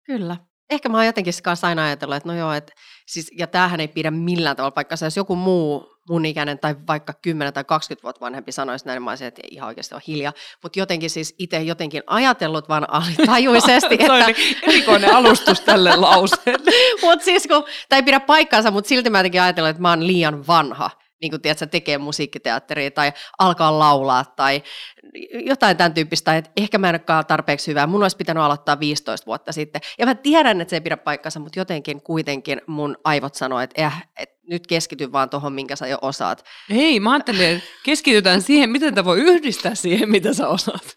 Kyllä. 0.06 0.38
Ehkä 0.72 0.90
mä 0.90 0.98
oon 0.98 1.06
jotenkin 1.06 1.34
kanssa 1.44 1.68
aina 1.68 1.84
ajatellut, 1.84 2.16
että 2.16 2.30
no 2.30 2.36
joo, 2.36 2.54
että 2.54 2.74
siis, 3.08 3.32
ja 3.38 3.48
tämähän 3.48 3.80
ei 3.80 3.88
pidä 3.88 4.12
millään 4.12 4.56
tavalla 4.56 4.72
paikkansa. 4.72 5.06
Jos 5.06 5.18
joku 5.18 5.36
muu 5.36 5.92
mun 6.10 6.26
ikäinen 6.26 6.60
tai 6.60 6.76
vaikka 6.88 7.14
10 7.22 7.54
tai 7.54 7.64
20 7.64 8.04
vuotta 8.04 8.20
vanhempi 8.20 8.52
sanoisi 8.52 8.86
näin, 8.86 9.04
mä 9.04 9.12
olisin, 9.12 9.28
että 9.28 9.42
ihan 9.52 9.68
oikeasti 9.68 9.96
on 9.96 10.02
hiljaa. 10.08 10.34
Mutta 10.64 10.80
jotenkin 10.80 11.10
siis 11.10 11.36
itse 11.38 11.62
jotenkin 11.62 12.04
ajatellut 12.08 12.70
vaan 12.70 12.94
alitajuisesti. 12.94 13.96
että... 14.00 14.14
oli 14.14 14.36
erikoinen 14.62 15.16
alustus 15.16 15.62
tälle 15.62 15.96
lauseelle. 15.96 16.72
mutta 17.04 17.26
siis 17.26 17.48
kun, 17.48 17.64
tämä 17.90 17.98
ei 17.98 18.04
pidä 18.04 18.20
paikkaansa, 18.20 18.72
mutta 18.72 18.88
silti 18.88 19.10
mä 19.10 19.20
jotenkin 19.20 19.42
ajatellut, 19.42 19.70
että 19.70 19.82
mä 19.82 19.90
oon 19.90 20.08
liian 20.08 20.48
vanha 20.48 20.90
niin 21.22 21.32
kuin, 21.32 21.42
tiedätkö, 21.42 21.66
tekee 21.66 21.98
musiikkiteatteria 21.98 22.92
tai 22.92 23.14
alkaa 23.40 23.80
laulaa 23.80 24.26
tai 24.26 24.64
jotain 25.46 25.78
tämän 25.78 25.94
tyyppistä, 25.94 26.38
että 26.38 26.52
ehkä 26.58 26.78
mä 26.78 26.90
en 26.90 26.96
olekaan 26.96 27.26
tarpeeksi 27.26 27.68
hyvää. 27.68 27.88
Mun 27.88 28.04
olisi 28.04 28.18
pitänyt 28.18 28.44
aloittaa 28.44 28.80
15 28.80 29.26
vuotta 29.26 29.52
sitten. 29.52 29.82
Ja 30.00 30.06
mä 30.06 30.16
tiedän, 30.16 30.62
että 30.62 30.70
se 30.70 30.76
ei 30.76 30.82
pidä 30.82 30.98
paikkansa, 30.98 31.40
mutta 31.40 31.60
jotenkin 31.60 32.02
kuitenkin 32.02 32.62
mun 32.68 32.98
aivot 33.04 33.36
sanoo, 33.36 33.60
että, 33.60 33.86
eh, 33.86 33.94
että 34.20 34.42
nyt 34.50 34.68
keskity 34.68 35.12
vaan 35.12 35.30
tuohon, 35.30 35.54
minkä 35.54 35.76
sä 35.76 35.88
jo 35.88 35.98
osaat. 36.02 36.46
Hei, 36.70 37.00
mä 37.00 37.12
ajattelin, 37.12 37.42
että 37.42 37.70
keskitytään 37.84 38.42
siihen, 38.42 38.70
miten 38.70 38.96
tämä 38.96 39.06
voi 39.06 39.20
yhdistää 39.20 39.76
siihen, 39.76 40.10
mitä 40.10 40.34
sä 40.34 40.48
osaat. 40.48 40.96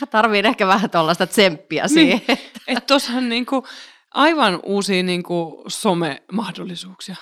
Mä 0.00 0.06
tarviin 0.06 0.46
ehkä 0.46 0.66
vähän 0.66 0.90
tuollaista 0.90 1.26
tsemppiä 1.26 1.82
niin. 1.82 1.94
siihen. 1.94 2.20
Niin, 2.28 2.38
että 2.66 2.86
tuossahan 2.86 3.28
niinku 3.28 3.66
aivan 4.14 4.60
uusia 4.62 5.02
niinku 5.02 5.64
some-mahdollisuuksia. 5.68 7.16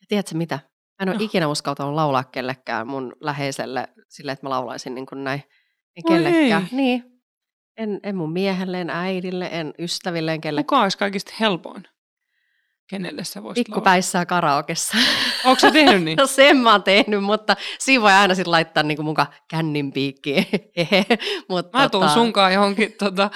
Ja 0.00 0.06
tiedätkö 0.08 0.36
mitä? 0.36 0.58
Mä 1.00 1.04
en 1.04 1.08
ole 1.08 1.18
no. 1.18 1.24
ikinä 1.24 1.48
uskaltanut 1.48 1.94
laulaa 1.94 2.24
kellekään 2.24 2.86
mun 2.86 3.12
läheiselle 3.20 3.88
sille, 4.08 4.32
että 4.32 4.46
mä 4.46 4.50
laulaisin 4.50 4.94
niin 4.94 5.06
kuin 5.06 5.24
näin. 5.24 5.42
En 5.96 6.04
kellekään. 6.08 6.62
Ei. 6.62 6.68
Niin. 6.76 7.04
En, 7.76 8.00
en 8.02 8.16
mun 8.16 8.32
miehelle, 8.32 8.80
en 8.80 8.90
äidille, 8.90 9.48
en 9.52 9.74
ystäville, 9.78 10.32
en 10.32 10.40
kellekään. 10.40 10.66
Kuka 10.66 10.82
olisi 10.82 10.98
kaikista 10.98 11.32
helpoin? 11.40 11.84
Kenelle 12.90 13.24
sä 13.24 13.42
voisit 13.42 13.66
Pikkupäissään 13.66 14.26
karaokessa. 14.26 14.96
Onko 15.44 15.60
sä 15.60 15.70
tehnyt 15.70 16.02
niin? 16.02 16.16
no 16.20 16.26
sen 16.26 16.56
mä 16.56 16.72
oon 16.72 16.82
tehnyt, 16.82 17.24
mutta 17.24 17.56
siinä 17.78 18.02
voi 18.02 18.12
aina 18.12 18.34
sitten 18.34 18.50
laittaa 18.50 18.82
niinku 18.82 19.02
muka 19.02 19.26
kännin 19.50 19.92
piikkiin. 19.92 20.46
Mut 21.48 21.66
mä 21.72 21.88
tuun 21.88 22.02
tota... 22.02 22.14
sunkaan 22.14 22.54
johonkin 22.54 22.94
tota, 22.98 23.30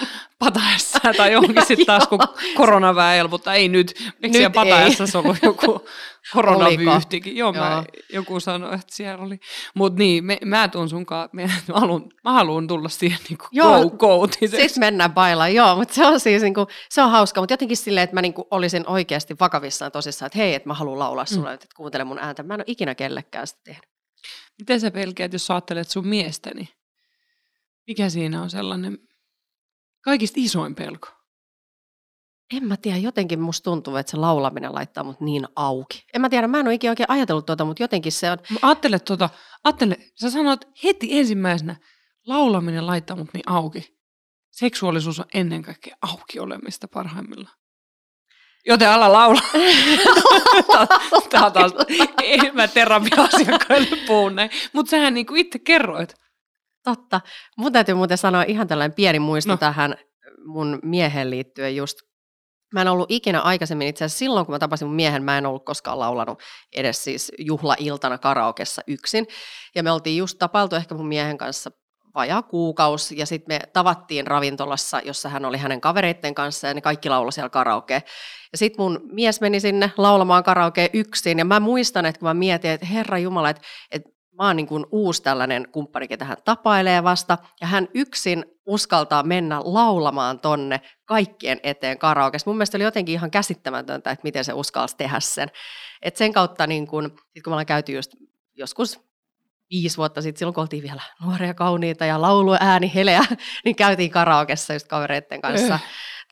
pataessa 0.44 0.98
tai 1.16 1.32
johonkin 1.32 1.66
sitten 1.66 1.86
taas, 1.86 2.08
kun 2.08 2.18
koronaväel, 2.56 3.28
mutta 3.28 3.54
ei 3.54 3.68
nyt. 3.68 3.94
Eikö 3.98 4.14
nyt 4.22 4.32
siellä 4.32 4.50
pataessa 4.50 5.18
ollut 5.18 5.36
joku 5.42 5.86
koronavyyhtikin? 6.32 7.36
Joo, 7.36 7.52
Joo. 7.54 7.64
Mä, 7.64 7.84
joku 8.12 8.40
sanoi, 8.40 8.74
että 8.74 8.86
siellä 8.90 9.24
oli. 9.24 9.40
Mutta 9.74 9.98
niin, 9.98 10.24
me, 10.24 10.38
mä 10.44 10.68
tuun 10.68 10.88
sunkaan, 10.88 11.28
mä 11.32 11.42
haluan, 11.72 12.04
mä 12.24 12.32
haluan 12.32 12.66
tulla 12.66 12.88
siihen 12.88 13.18
niinku 13.28 13.44
Joo, 13.52 13.90
go, 13.90 14.28
Sitten 14.40 14.68
mennään 14.78 15.12
bailaan, 15.12 15.54
joo, 15.54 15.76
mutta 15.76 15.94
se 15.94 16.06
on 16.06 16.20
siis 16.20 16.42
niinku, 16.42 16.66
se 16.90 17.02
on 17.02 17.10
hauska, 17.10 17.40
mutta 17.40 17.52
jotenkin 17.52 17.76
silleen, 17.76 18.04
että 18.04 18.14
mä 18.14 18.22
niinku 18.22 18.46
olisin 18.50 18.88
oikeasti 18.88 19.36
vakavissaan 19.40 19.92
tosissaan, 19.92 20.26
että 20.26 20.38
hei, 20.38 20.54
että 20.54 20.68
mä 20.68 20.74
haluan 20.74 20.98
laulaa 20.98 21.26
sulle, 21.26 21.48
mm. 21.48 21.54
että 21.54 21.66
kuuntele 21.76 22.04
mun 22.04 22.18
ääntä. 22.18 22.42
Mä 22.42 22.54
en 22.54 22.60
ole 22.60 22.64
ikinä 22.66 22.94
kellekään 22.94 23.46
sitä 23.46 23.60
tehnyt. 23.64 23.84
Miten 24.58 24.80
sä 24.80 24.90
pelkäät, 24.90 25.32
jos 25.32 25.46
sä 25.46 25.54
ajattelet 25.54 25.90
sun 25.90 26.08
miestäni? 26.08 26.68
Mikä 27.86 28.08
siinä 28.08 28.42
on 28.42 28.50
sellainen 28.50 28.98
kaikista 30.04 30.40
isoin 30.40 30.74
pelko? 30.74 31.08
En 32.56 32.64
mä 32.64 32.76
tiedä, 32.76 32.98
jotenkin 32.98 33.40
musta 33.40 33.64
tuntuu, 33.64 33.96
että 33.96 34.10
se 34.10 34.16
laulaminen 34.16 34.74
laittaa 34.74 35.04
mut 35.04 35.20
niin 35.20 35.48
auki. 35.56 36.04
En 36.14 36.20
mä 36.20 36.28
tiedä, 36.28 36.48
mä 36.48 36.60
en 36.60 36.66
ole 36.66 36.74
ikinä 36.74 36.90
oikein 36.90 37.10
ajatellut 37.10 37.46
tuota, 37.46 37.64
mutta 37.64 37.82
jotenkin 37.82 38.12
se 38.12 38.30
on... 38.30 38.38
Mä 38.50 38.58
ajattele 38.62 38.98
tuota, 38.98 39.30
ajattele, 39.64 39.96
sä 40.20 40.30
sanoit 40.30 40.60
heti 40.84 41.18
ensimmäisenä, 41.18 41.76
laulaminen 42.26 42.86
laittaa 42.86 43.16
mut 43.16 43.34
niin 43.34 43.42
auki. 43.46 43.98
Seksuaalisuus 44.50 45.18
on 45.18 45.24
ennen 45.34 45.62
kaikkea 45.62 45.96
auki 46.02 46.40
olemista 46.40 46.88
parhaimmillaan. 46.88 47.56
Joten 48.66 48.90
ala 48.90 49.12
laula. 49.12 49.40
Tämä 51.30 51.46
on 51.46 51.52
taas, 51.52 51.72
en 52.22 52.54
mä 52.54 52.68
terapia-asiakkaille 52.68 53.96
puhu 54.06 54.28
näin. 54.28 54.50
Mutta 54.72 54.90
sähän 54.90 55.14
niinku 55.14 55.34
itse 55.34 55.58
kerroit. 55.58 56.14
Totta. 56.84 57.20
Mun 57.56 57.72
täytyy 57.72 57.94
muuten 57.94 58.18
sanoa 58.18 58.42
ihan 58.42 58.68
tällainen 58.68 58.94
pieni 58.94 59.18
muisto 59.18 59.52
no. 59.52 59.56
tähän 59.56 59.94
mun 60.44 60.78
miehen 60.82 61.30
liittyen 61.30 61.76
just. 61.76 61.98
Mä 62.74 62.80
en 62.80 62.88
ollut 62.88 63.10
ikinä 63.10 63.40
aikaisemmin, 63.40 63.88
itse 63.88 64.04
asiassa 64.04 64.18
silloin 64.18 64.46
kun 64.46 64.54
mä 64.54 64.58
tapasin 64.58 64.88
mun 64.88 64.96
miehen, 64.96 65.22
mä 65.22 65.38
en 65.38 65.46
ollut 65.46 65.64
koskaan 65.64 65.98
laulanut 65.98 66.42
edes 66.76 67.04
siis 67.04 67.32
juhlailtana 67.38 68.18
karaokessa 68.18 68.82
yksin. 68.86 69.26
Ja 69.74 69.82
me 69.82 69.92
oltiin 69.92 70.16
just 70.16 70.38
tapailtu 70.38 70.76
ehkä 70.76 70.94
mun 70.94 71.08
miehen 71.08 71.38
kanssa 71.38 71.70
vajaa 72.14 72.42
kuukausi 72.42 73.18
ja 73.18 73.26
sitten 73.26 73.54
me 73.54 73.60
tavattiin 73.72 74.26
ravintolassa, 74.26 75.00
jossa 75.04 75.28
hän 75.28 75.44
oli 75.44 75.58
hänen 75.58 75.80
kavereitten 75.80 76.34
kanssa 76.34 76.68
ja 76.68 76.74
ne 76.74 76.80
kaikki 76.80 77.08
lauloi 77.08 77.32
siellä 77.32 77.48
karaoke. 77.48 78.02
Ja 78.52 78.58
sitten 78.58 78.82
mun 78.82 79.00
mies 79.12 79.40
meni 79.40 79.60
sinne 79.60 79.92
laulamaan 79.96 80.44
karaoke 80.44 80.90
yksin 80.92 81.38
ja 81.38 81.44
mä 81.44 81.60
muistan, 81.60 82.06
että 82.06 82.18
kun 82.18 82.28
mä 82.28 82.34
mietin, 82.34 82.70
että 82.70 82.86
herra 82.86 83.18
Jumala, 83.18 83.50
että, 83.50 83.62
että 83.90 84.10
mä 84.38 84.46
oon 84.46 84.56
niin 84.56 84.66
kuin 84.66 84.86
uusi 84.90 85.22
tällainen 85.22 85.68
kumppani, 85.72 86.08
ketä 86.08 86.24
hän 86.24 86.36
tapailee 86.44 87.04
vasta, 87.04 87.38
ja 87.60 87.66
hän 87.66 87.88
yksin 87.94 88.44
uskaltaa 88.66 89.22
mennä 89.22 89.60
laulamaan 89.64 90.40
tonne 90.40 90.80
kaikkien 91.04 91.60
eteen 91.62 91.98
karaoke. 91.98 92.38
Mun 92.46 92.56
mielestä 92.56 92.78
oli 92.78 92.84
jotenkin 92.84 93.12
ihan 93.12 93.30
käsittämätöntä, 93.30 94.10
että 94.10 94.24
miten 94.24 94.44
se 94.44 94.52
uskalsi 94.52 94.96
tehdä 94.96 95.20
sen. 95.20 95.48
Et 96.02 96.16
sen 96.16 96.32
kautta, 96.32 96.66
niin 96.66 96.86
kun, 96.86 97.04
sit 97.04 97.42
kun 97.42 97.50
me 97.50 97.54
ollaan 97.54 97.66
käyty 97.66 97.92
just 97.92 98.12
joskus 98.54 99.00
viisi 99.70 99.96
vuotta 99.96 100.22
sitten, 100.22 100.38
silloin 100.38 100.54
kun 100.54 100.62
oltiin 100.62 100.82
vielä 100.82 101.02
nuoria, 101.24 101.54
kauniita 101.54 102.04
ja 102.04 102.20
lauluääni 102.20 102.92
heleä, 102.94 103.24
niin 103.64 103.76
käytiin 103.76 104.10
karaokessa 104.10 104.72
just 104.72 104.88
kavereiden 104.88 105.40
kanssa. 105.40 105.78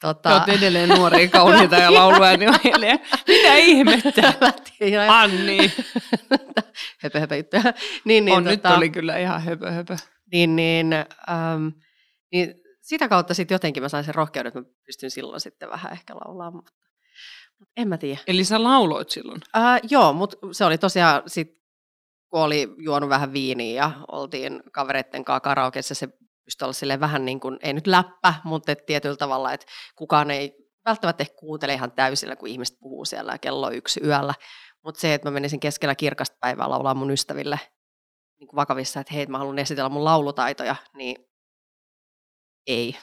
Tota... 0.03 0.35
Olet 0.35 0.49
edelleen 0.49 0.89
nuoria, 0.89 1.29
kauniita 1.29 1.77
ja 1.77 1.95
lauluääni 1.95 2.49
on 2.49 2.55
heleä. 2.65 2.99
Mitä 3.29 3.55
ihmettä? 3.55 4.35
Anni. 5.09 5.59
höpö, 7.03 7.21
höpö 7.21 7.35
Niin, 8.05 8.25
niin, 8.25 8.37
on, 8.37 8.45
tota... 8.45 8.69
nyt 8.69 8.77
oli 8.77 8.91
kyllä 8.91 9.19
ihan 9.19 9.43
höpö, 9.43 9.71
höpö. 9.71 9.97
Niin, 10.33 10.57
niin, 10.57 10.93
ähm, 11.31 11.69
niin 12.33 12.55
sitä 12.81 13.09
kautta 13.09 13.35
sitten 13.35 13.55
jotenkin 13.55 13.83
mä 13.83 13.89
sain 13.89 14.05
sen 14.05 14.15
rohkeuden, 14.15 14.49
että 14.49 14.61
mä 14.61 14.67
pystyn 14.87 15.11
silloin 15.11 15.41
sitten 15.41 15.71
vähän 15.71 15.93
ehkä 15.93 16.15
laulaamaan. 16.15 16.65
Mutta, 16.65 16.73
mutta 17.59 17.73
en 17.77 17.89
mä 17.89 17.99
tiedä. 17.99 18.21
Eli 18.27 18.45
sä 18.45 18.63
lauloit 18.63 19.11
silloin? 19.11 19.41
Äh, 19.57 19.81
joo, 19.91 20.13
mutta 20.13 20.37
se 20.53 20.65
oli 20.65 20.79
tosiaan 20.79 21.23
sit 21.27 21.63
kun 22.33 22.41
oli 22.41 22.75
juonut 22.79 23.11
vähän 23.11 23.33
viiniä 23.33 23.83
ja 23.85 23.93
oltiin 24.13 24.63
kavereitten 24.73 25.25
kanssa 25.25 25.41
karaokeissa, 25.41 25.95
se 25.95 26.09
pystyi 26.45 26.65
olla 26.65 26.73
sille 26.73 27.01
vähän 27.01 27.25
niin 27.25 27.41
kuin, 27.41 27.59
ei 27.63 27.73
nyt 27.73 27.87
läppä, 27.87 28.35
mutta 28.45 28.73
et 28.73 28.87
tietyllä 28.87 29.17
tavalla, 29.17 29.53
että 29.53 29.67
kukaan 29.97 30.31
ei 30.31 30.55
välttämättä 30.85 31.23
ehkä 31.23 31.37
kuuntele 31.37 31.75
ihan 31.75 31.93
täysillä, 31.93 32.37
kun 32.37 32.49
ihmiset 32.49 32.77
puhuu 32.81 33.05
siellä 33.05 33.39
kello 33.39 33.71
yksi 33.71 34.01
yöllä. 34.05 34.35
Mutta 34.85 35.01
se, 35.01 35.15
että 35.15 35.29
mä 35.29 35.35
menisin 35.35 35.61
keskellä 35.61 35.95
kirkasta 35.95 36.37
päivää 36.41 36.71
laulaa 36.71 36.95
mun 36.95 37.11
ystäville 37.11 37.61
niin 38.41 38.49
kuin 38.49 38.57
vakavissa, 38.57 39.01
että 39.01 39.15
hei, 39.15 39.27
mä 39.27 39.39
haluan 39.39 39.59
esitellä 39.59 39.89
mun 39.89 40.05
laulutaitoja, 40.05 40.77
niin 40.95 41.17
ei. 42.67 42.97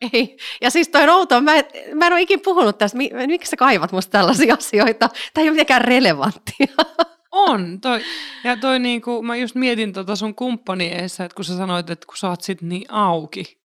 Ei. 0.12 0.36
Ja 0.60 0.70
siis 0.70 0.88
toi 0.88 1.08
outo, 1.08 1.40
mä, 1.40 1.52
mä 1.94 2.06
en 2.06 2.12
ole 2.12 2.20
ikinä 2.20 2.42
puhunut 2.44 2.78
tästä, 2.78 2.98
miksi 3.26 3.50
sä 3.50 3.56
kaivat 3.56 3.92
musta 3.92 4.10
tällaisia 4.10 4.54
asioita? 4.54 5.08
Tämä 5.08 5.42
ei 5.42 5.48
ole 5.48 5.50
mitenkään 5.50 5.80
relevanttia. 5.80 6.66
On. 7.36 7.80
Toi, 7.80 8.00
ja 8.44 8.56
toi 8.56 8.78
niinku, 8.78 9.22
mä 9.22 9.36
just 9.36 9.54
mietin 9.54 9.92
tota 9.92 10.16
sun 10.16 10.34
kumppani 10.34 10.86
eessä, 10.86 11.24
että 11.24 11.34
kun 11.34 11.44
sä 11.44 11.56
sanoit, 11.56 11.90
että 11.90 12.06
kun 12.06 12.16
sä 12.16 12.28
oot 12.28 12.40
sit 12.40 12.62
niin 12.62 12.92
auki, 12.92 13.62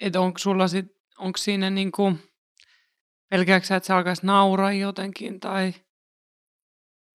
että 0.00 0.20
onko 0.20 0.38
sulla 0.38 0.68
sit, 0.68 0.86
onko 1.18 1.36
siinä 1.36 1.70
niinku, 1.70 2.12
pelkääksä, 3.30 3.76
että 3.76 3.86
se 3.86 3.92
alkaisi 3.92 4.26
nauraa 4.26 4.72
jotenkin 4.72 5.40
tai... 5.40 5.74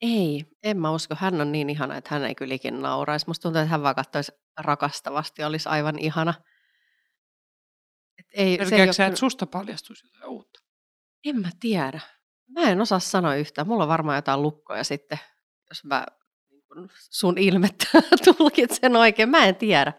Ei, 0.01 0.45
en 0.63 0.79
mä 0.79 0.91
usko. 0.91 1.15
Hän 1.19 1.41
on 1.41 1.51
niin 1.51 1.69
ihana, 1.69 1.97
että 1.97 2.09
hän 2.15 2.25
ei 2.25 2.35
kyllä 2.35 2.55
ikinä 2.55 2.77
nauraisi. 2.77 3.27
Musta 3.27 3.43
tuntuu, 3.43 3.61
että 3.61 3.71
hän 3.71 3.83
vaan 3.83 3.95
katsoisi 3.95 4.31
rakastavasti, 4.57 5.43
olisi 5.43 5.69
aivan 5.69 5.99
ihana. 5.99 6.33
Et 8.19 8.25
ei, 8.33 8.65
se 8.65 8.75
ei 8.75 8.81
että 8.81 9.15
susta 9.15 9.45
paljastuisi 9.45 10.05
jotain 10.05 10.29
uutta? 10.29 10.59
En 11.25 11.41
mä 11.41 11.49
tiedä. 11.59 11.99
Mä 12.49 12.61
en 12.61 12.81
osaa 12.81 12.99
sanoa 12.99 13.35
yhtään. 13.35 13.67
Mulla 13.67 13.83
on 13.83 13.89
varmaan 13.89 14.17
jotain 14.17 14.41
lukkoja 14.41 14.83
sitten, 14.83 15.19
jos 15.69 15.83
mä 15.83 16.05
niin 16.49 16.89
sun 17.09 17.37
ilmettä 17.37 17.85
tulkitsen 18.37 18.95
oikein. 18.95 19.29
Mä 19.29 19.45
en 19.45 19.55
tiedä. 19.55 19.93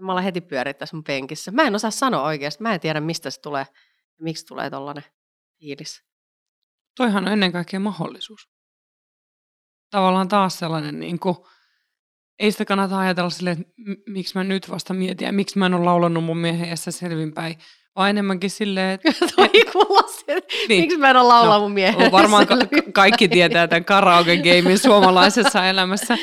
Mä 0.00 0.12
ollaan 0.12 0.24
heti 0.24 0.40
pyörittää 0.40 0.86
sun 0.86 1.04
penkissä. 1.04 1.50
Mä 1.50 1.62
en 1.62 1.74
osaa 1.74 1.90
sanoa 1.90 2.22
oikeasti. 2.22 2.62
Mä 2.62 2.74
en 2.74 2.80
tiedä, 2.80 3.00
mistä 3.00 3.30
se 3.30 3.40
tulee 3.40 3.66
ja 4.18 4.24
miksi 4.24 4.46
tulee 4.46 4.70
tollanen 4.70 5.04
fiilis. 5.58 6.02
Toihan 6.96 7.24
on 7.24 7.32
ennen 7.32 7.52
kaikkea 7.52 7.80
mahdollisuus. 7.80 8.48
Tavallaan 9.90 10.28
taas 10.28 10.58
sellainen, 10.58 11.00
niin 11.00 11.18
kuin, 11.18 11.36
ei 12.38 12.52
sitä 12.52 12.64
kannata 12.64 12.98
ajatella 12.98 13.30
silleen, 13.30 13.60
että 13.60 13.72
miksi 14.06 14.38
mä 14.38 14.44
nyt 14.44 14.70
vasta 14.70 14.94
mietin 14.94 15.26
ja 15.26 15.32
miksi 15.32 15.58
mä 15.58 15.66
en 15.66 15.74
ole 15.74 15.84
laulanut 15.84 16.24
mun 16.24 16.36
miehen 16.36 16.76
selvinpäin, 16.76 17.58
vaan 17.96 18.10
enemmänkin 18.10 18.50
silleen, 18.50 18.90
että... 18.90 19.12
Toi 19.36 19.48
kuulosti, 19.72 20.32
niin. 20.68 20.80
miksi 20.80 20.96
mä 20.96 21.10
en 21.10 21.16
ole 21.16 21.28
laulaa 21.28 21.56
no, 21.56 21.62
mun 21.62 21.72
miehen 21.72 22.12
Varmaan 22.12 22.46
ka- 22.46 22.56
kaikki 22.92 23.28
tietää 23.28 23.68
tämän 23.68 23.84
karaoke-gamein 23.84 24.78
suomalaisessa 24.78 25.66
elämässä. 25.66 26.18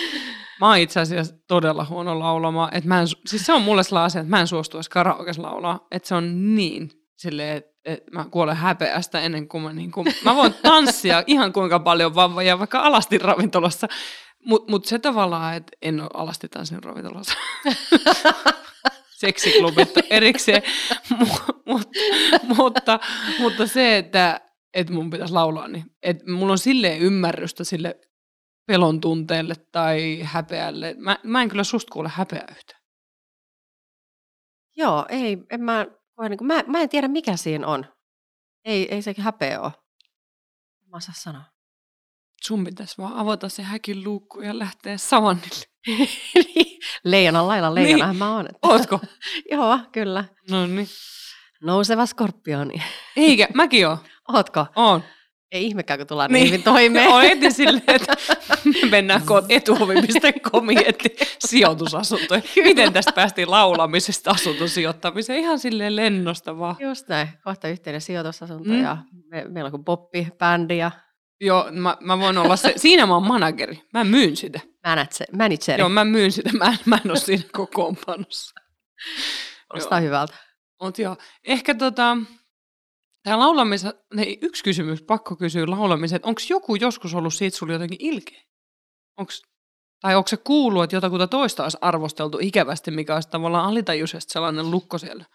Mä 0.60 0.68
oon 0.68 0.78
itse 0.78 1.00
asiassa 1.00 1.36
todella 1.48 1.86
huono 1.90 2.20
laulamaan. 2.20 2.76
Että 2.76 2.88
mä 2.88 3.00
en, 3.00 3.08
siis 3.26 3.46
se 3.46 3.54
on 3.54 3.62
mulle 3.62 3.84
sellainen 3.84 4.06
asia, 4.06 4.22
että 4.22 4.30
mä 4.30 4.40
en 4.40 4.48
suostu 4.48 4.78
edes 4.78 4.90
karaokes 4.90 5.38
laulaa. 5.38 5.88
Että 5.92 6.08
se 6.08 6.16
on 6.16 6.56
niin 6.56 6.92
silleen, 7.18 7.58
että 7.58 7.72
et 7.86 8.04
mä 8.12 8.26
kuolen 8.32 8.56
häpeästä 8.56 9.20
ennen 9.20 9.48
kuin 9.48 9.64
mä, 9.64 9.74
niin 9.74 9.92
kuin, 9.92 10.08
mä 10.26 10.36
voin 10.36 10.54
tanssia 10.54 11.24
ihan 11.28 11.54
kuinka 11.54 11.80
paljon 11.80 12.16
vaan 12.16 12.46
ja 12.46 12.60
vaikka 12.60 12.80
alasti 12.80 13.18
ravintolassa. 13.18 13.88
Mutta 14.46 14.72
mut 14.72 14.86
se 14.86 15.00
tavallaan, 15.00 15.56
että 15.56 15.72
en 15.82 16.02
ole 16.02 16.10
alasti 16.14 16.50
tanssin 16.50 16.84
ravintolassa. 16.84 17.34
seksiklubit 19.22 19.90
erikseen, 20.10 20.64
Mut, 21.66 21.90
mutta, 22.58 23.00
mutta 23.40 23.68
se, 23.68 23.98
että, 23.98 24.42
että 24.74 24.94
mun 24.94 25.10
pitäisi 25.10 25.34
laulaa, 25.34 25.68
niin 25.68 25.86
että 26.04 26.32
mulla 26.32 26.52
on 26.52 26.58
silleen 26.58 27.02
ymmärrystä 27.02 27.64
sille 27.64 28.00
pelon 28.68 29.02
tunteelle 29.02 29.56
tai 29.72 30.22
häpeälle. 30.24 30.96
Mä, 30.98 31.18
mä 31.24 31.42
en 31.42 31.50
kyllä 31.50 31.64
susta 31.64 31.94
kuule 31.94 32.10
häpeä 32.10 32.46
yhtään. 32.52 32.82
Joo, 34.78 35.06
ei, 35.10 35.38
en 35.50 35.62
mä, 35.62 35.86
niin 36.30 36.38
kuin, 36.38 36.48
mä, 36.48 36.64
mä 36.68 36.82
en 36.82 36.90
tiedä 36.90 37.08
mikä 37.08 37.38
siinä 37.38 37.68
on. 37.68 37.86
Ei, 38.66 38.94
ei 38.94 39.02
se 39.02 39.16
häpeä 39.18 39.62
ole. 39.62 39.72
Mä 40.88 40.98
osaa 40.98 41.16
sanoa. 41.18 41.44
Sun 42.44 42.64
pitäisi 42.64 42.98
vaan 42.98 43.14
avata 43.14 43.50
se 43.50 43.64
häkin 43.64 44.04
luukku 44.04 44.42
ja 44.42 44.60
lähteä 44.60 44.98
savannille. 44.98 45.66
Leijonan 47.04 47.48
lailla 47.48 47.76
leijona 47.76 48.08
niin. 48.08 48.18
mä 48.18 48.36
oon. 48.36 48.46
Että... 48.46 48.68
Ootko? 48.68 49.00
Joo, 49.52 49.80
kyllä. 49.92 50.26
No 50.50 50.68
niin. 50.68 50.88
Nouseva 51.64 52.06
skorpioni. 52.06 52.84
Eikä, 53.18 53.48
mäkin 53.54 53.88
oon. 53.88 53.98
Ootko? 54.34 54.66
Oon. 54.76 55.04
Ei 55.52 55.66
ihmekään, 55.66 56.00
kun 56.00 56.08
tullaan 56.08 56.32
niin, 56.32 56.48
hyvin 56.48 56.64
toimeen. 56.64 57.10
Olen 57.14 57.28
heti 57.28 57.52
silleen, 57.52 57.84
että 57.88 58.18
me 58.66 58.90
mennään 58.90 59.22
etuovi.comiin 59.50 60.84
etti 60.86 61.16
sijoitusasuntoja. 61.40 62.42
Miten 62.56 62.94
tästä 62.94 63.12
päästiin 63.12 63.52
laulamisesta 63.52 64.32
asuntosijoittamiseen? 64.32 65.40
Ihan 65.40 65.60
silleen 65.60 65.96
lennosta 65.96 66.58
vaan. 66.58 66.76
Just 66.80 67.08
näin. 67.08 67.30
Kohta 67.44 67.68
yhteinen 67.68 68.02
sijoitusasunto 68.02 68.70
mm. 68.70 68.84
ja 68.84 68.98
me, 69.26 69.46
meillä 69.48 69.68
on 69.68 69.72
kuin 69.72 69.86
poppi-bändi 69.86 70.78
ja 70.78 70.92
Joo, 71.42 71.72
mä, 71.72 71.98
mä 72.02 72.20
voin 72.20 72.38
olla 72.38 72.56
se. 72.56 72.74
Siinä 72.78 73.06
mä 73.06 73.14
oon 73.14 73.28
manageri. 73.28 73.84
Mä 73.94 74.04
myyn 74.04 74.38
sitä. 74.38 74.60
Manager, 74.86 75.28
manageri. 75.38 75.80
Joo, 75.80 75.90
mä 75.90 76.06
myyn 76.06 76.32
sitä. 76.32 76.50
Mä, 76.54 76.78
mä 76.86 77.00
en 77.06 77.12
ole 77.12 77.20
siinä 77.20 77.44
kokoonpanossa. 77.52 78.56
Kuulostaa 79.72 80.00
hyvältä. 80.00 80.34
Mut 80.82 81.00
joo, 81.00 81.18
ehkä 81.44 81.76
tota, 81.76 82.18
tämä 83.24 83.40
laulamis, 83.40 83.84
niin 84.14 84.40
yksi 84.42 84.64
kysymys, 84.64 85.02
pakko 85.02 85.36
kysyä 85.36 85.66
laulamiset. 85.68 86.26
Onko 86.26 86.42
joku 86.50 86.76
joskus 86.76 87.16
ollut 87.16 87.34
siitä 87.34 87.58
sulla 87.58 87.74
jotenkin 87.74 87.98
ilkeä? 88.02 88.42
Onks, 89.18 89.42
tai 90.02 90.16
onko 90.16 90.28
se 90.28 90.38
kuullut, 90.38 90.84
että 90.84 90.96
jotakuta 90.96 91.28
toista 91.28 91.64
olisi 91.64 91.78
arvosteltu 91.82 92.38
ikävästi, 92.42 92.92
mikä 92.92 93.16
olisi 93.16 93.30
tavallaan 93.30 93.70
alitajuisesti 93.70 94.34
sellainen 94.34 94.72
lukko 94.72 94.98
siellä? 94.98 95.26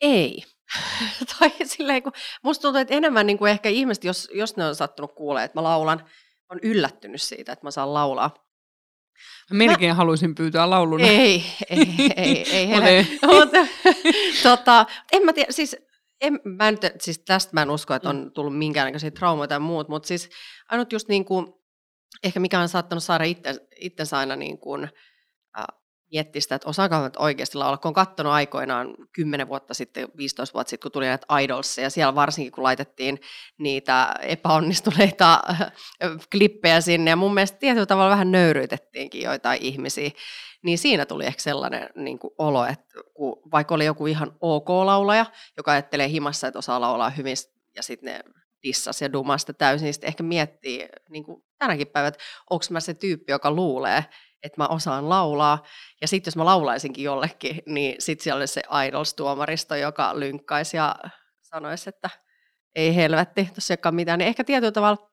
Ei. 0.00 0.55
tai 1.38 1.50
silleen, 1.64 2.02
kun 2.02 2.12
musta 2.42 2.62
tuntuu, 2.62 2.80
että 2.80 2.94
enemmän 2.94 3.26
niin 3.26 3.38
kuin 3.38 3.50
ehkä 3.50 3.68
ihmiset, 3.68 4.04
jos, 4.04 4.28
jos 4.34 4.56
ne 4.56 4.64
on 4.64 4.74
sattunut 4.74 5.14
kuulee, 5.14 5.44
että 5.44 5.58
mä 5.58 5.62
laulan, 5.62 6.08
on 6.50 6.58
yllättynyt 6.62 7.22
siitä, 7.22 7.52
että 7.52 7.66
mä 7.66 7.70
saan 7.70 7.94
laulaa. 7.94 8.34
Mä 9.50 9.58
melkein 9.58 9.90
mä... 9.90 9.94
haluaisin 9.94 10.34
pyytää 10.34 10.70
laulun. 10.70 11.00
Ei, 11.00 11.44
ei, 11.70 11.88
ei, 12.16 12.52
ei, 12.52 12.72
ei. 12.72 13.18
Mutta, 13.34 13.66
tota, 14.42 14.86
en 15.12 15.24
mä 15.24 15.32
tiedä, 15.32 15.52
siis, 15.52 15.76
en, 16.20 16.40
mä 16.44 16.70
nyt, 16.70 16.80
siis 17.00 17.18
tästä 17.18 17.50
mä 17.54 17.62
en 17.62 17.70
usko, 17.70 17.94
että 17.94 18.08
on 18.08 18.30
tullut 18.34 18.58
minkäänlaisia 18.58 19.10
traumoja 19.10 19.48
tai 19.48 19.58
muut, 19.58 19.88
mutta 19.88 20.06
siis 20.06 20.30
ainut 20.68 20.92
just 20.92 21.08
niin 21.08 21.24
kuin, 21.24 21.46
ehkä 22.24 22.40
mikä 22.40 22.60
on 22.60 22.68
saattanut 22.68 23.04
saada 23.04 23.24
itse, 23.24 23.54
itsensä 23.80 24.18
aina 24.18 24.36
niin 24.36 24.58
kuin, 24.58 24.88
miettiä 26.12 26.40
sitä, 26.40 26.54
että 26.54 26.68
osaako 26.68 27.04
nyt 27.04 27.16
oikeasti 27.16 27.58
laulaa, 27.58 27.76
kun 27.76 27.88
on 27.88 27.94
katsonut 27.94 28.32
aikoinaan 28.32 28.94
10 29.12 29.48
vuotta 29.48 29.74
sitten, 29.74 30.08
15 30.16 30.54
vuotta 30.54 30.70
sitten, 30.70 30.82
kun 30.84 30.92
tuli 30.92 31.06
näitä 31.06 31.38
idolsia, 31.38 31.84
ja 31.84 31.90
siellä 31.90 32.14
varsinkin 32.14 32.52
kun 32.52 32.64
laitettiin 32.64 33.20
niitä 33.58 34.14
epäonnistuneita 34.22 35.40
klippejä 36.32 36.80
sinne, 36.80 37.10
ja 37.10 37.16
mun 37.16 37.34
mielestä 37.34 37.58
tietyllä 37.58 37.86
tavalla 37.86 38.10
vähän 38.10 38.32
nöyryytettiinkin 38.32 39.22
joitain 39.22 39.62
ihmisiä, 39.62 40.10
niin 40.62 40.78
siinä 40.78 41.06
tuli 41.06 41.26
ehkä 41.26 41.42
sellainen 41.42 41.90
niin 41.94 42.18
kuin 42.18 42.34
olo, 42.38 42.66
että 42.66 42.94
kun 43.14 43.42
vaikka 43.52 43.74
oli 43.74 43.84
joku 43.84 44.06
ihan 44.06 44.36
ok 44.40 44.68
laulaja, 44.68 45.26
joka 45.56 45.72
ajattelee 45.72 46.08
himassa, 46.08 46.46
että 46.46 46.58
osaa 46.58 46.80
laulaa 46.80 47.10
hyvin, 47.10 47.36
ja 47.76 47.82
sitten 47.82 48.12
ne 48.12 48.20
dissas 48.62 49.02
ja 49.02 49.12
dumasta 49.12 49.52
täysin, 49.52 49.94
sitten 49.94 50.08
ehkä 50.08 50.22
miettii 50.22 50.88
niin 51.10 51.24
kuin 51.24 51.44
tänäkin 51.58 51.86
päivänä, 51.86 52.08
että 52.08 52.24
onko 52.50 52.64
mä 52.70 52.80
se 52.80 52.94
tyyppi, 52.94 53.32
joka 53.32 53.50
luulee, 53.50 54.04
että 54.46 54.62
mä 54.62 54.68
osaan 54.68 55.08
laulaa. 55.08 55.62
Ja 56.00 56.08
sitten 56.08 56.28
jos 56.30 56.36
mä 56.36 56.44
laulaisinkin 56.44 57.04
jollekin, 57.04 57.62
niin 57.66 57.94
sitten 57.98 58.24
siellä 58.24 58.38
olisi 58.38 58.54
se 58.54 58.62
Idols-tuomaristo, 58.86 59.74
joka 59.74 60.20
lynkkaisi 60.20 60.76
ja 60.76 60.96
sanoisi, 61.40 61.88
että 61.88 62.10
ei 62.74 62.96
helvetti, 62.96 63.44
tuossa 63.44 63.74
ei 63.74 63.92
mitään. 63.92 64.18
Niin 64.18 64.28
ehkä 64.28 64.44
tietyllä 64.44 64.72
tavalla, 64.72 65.10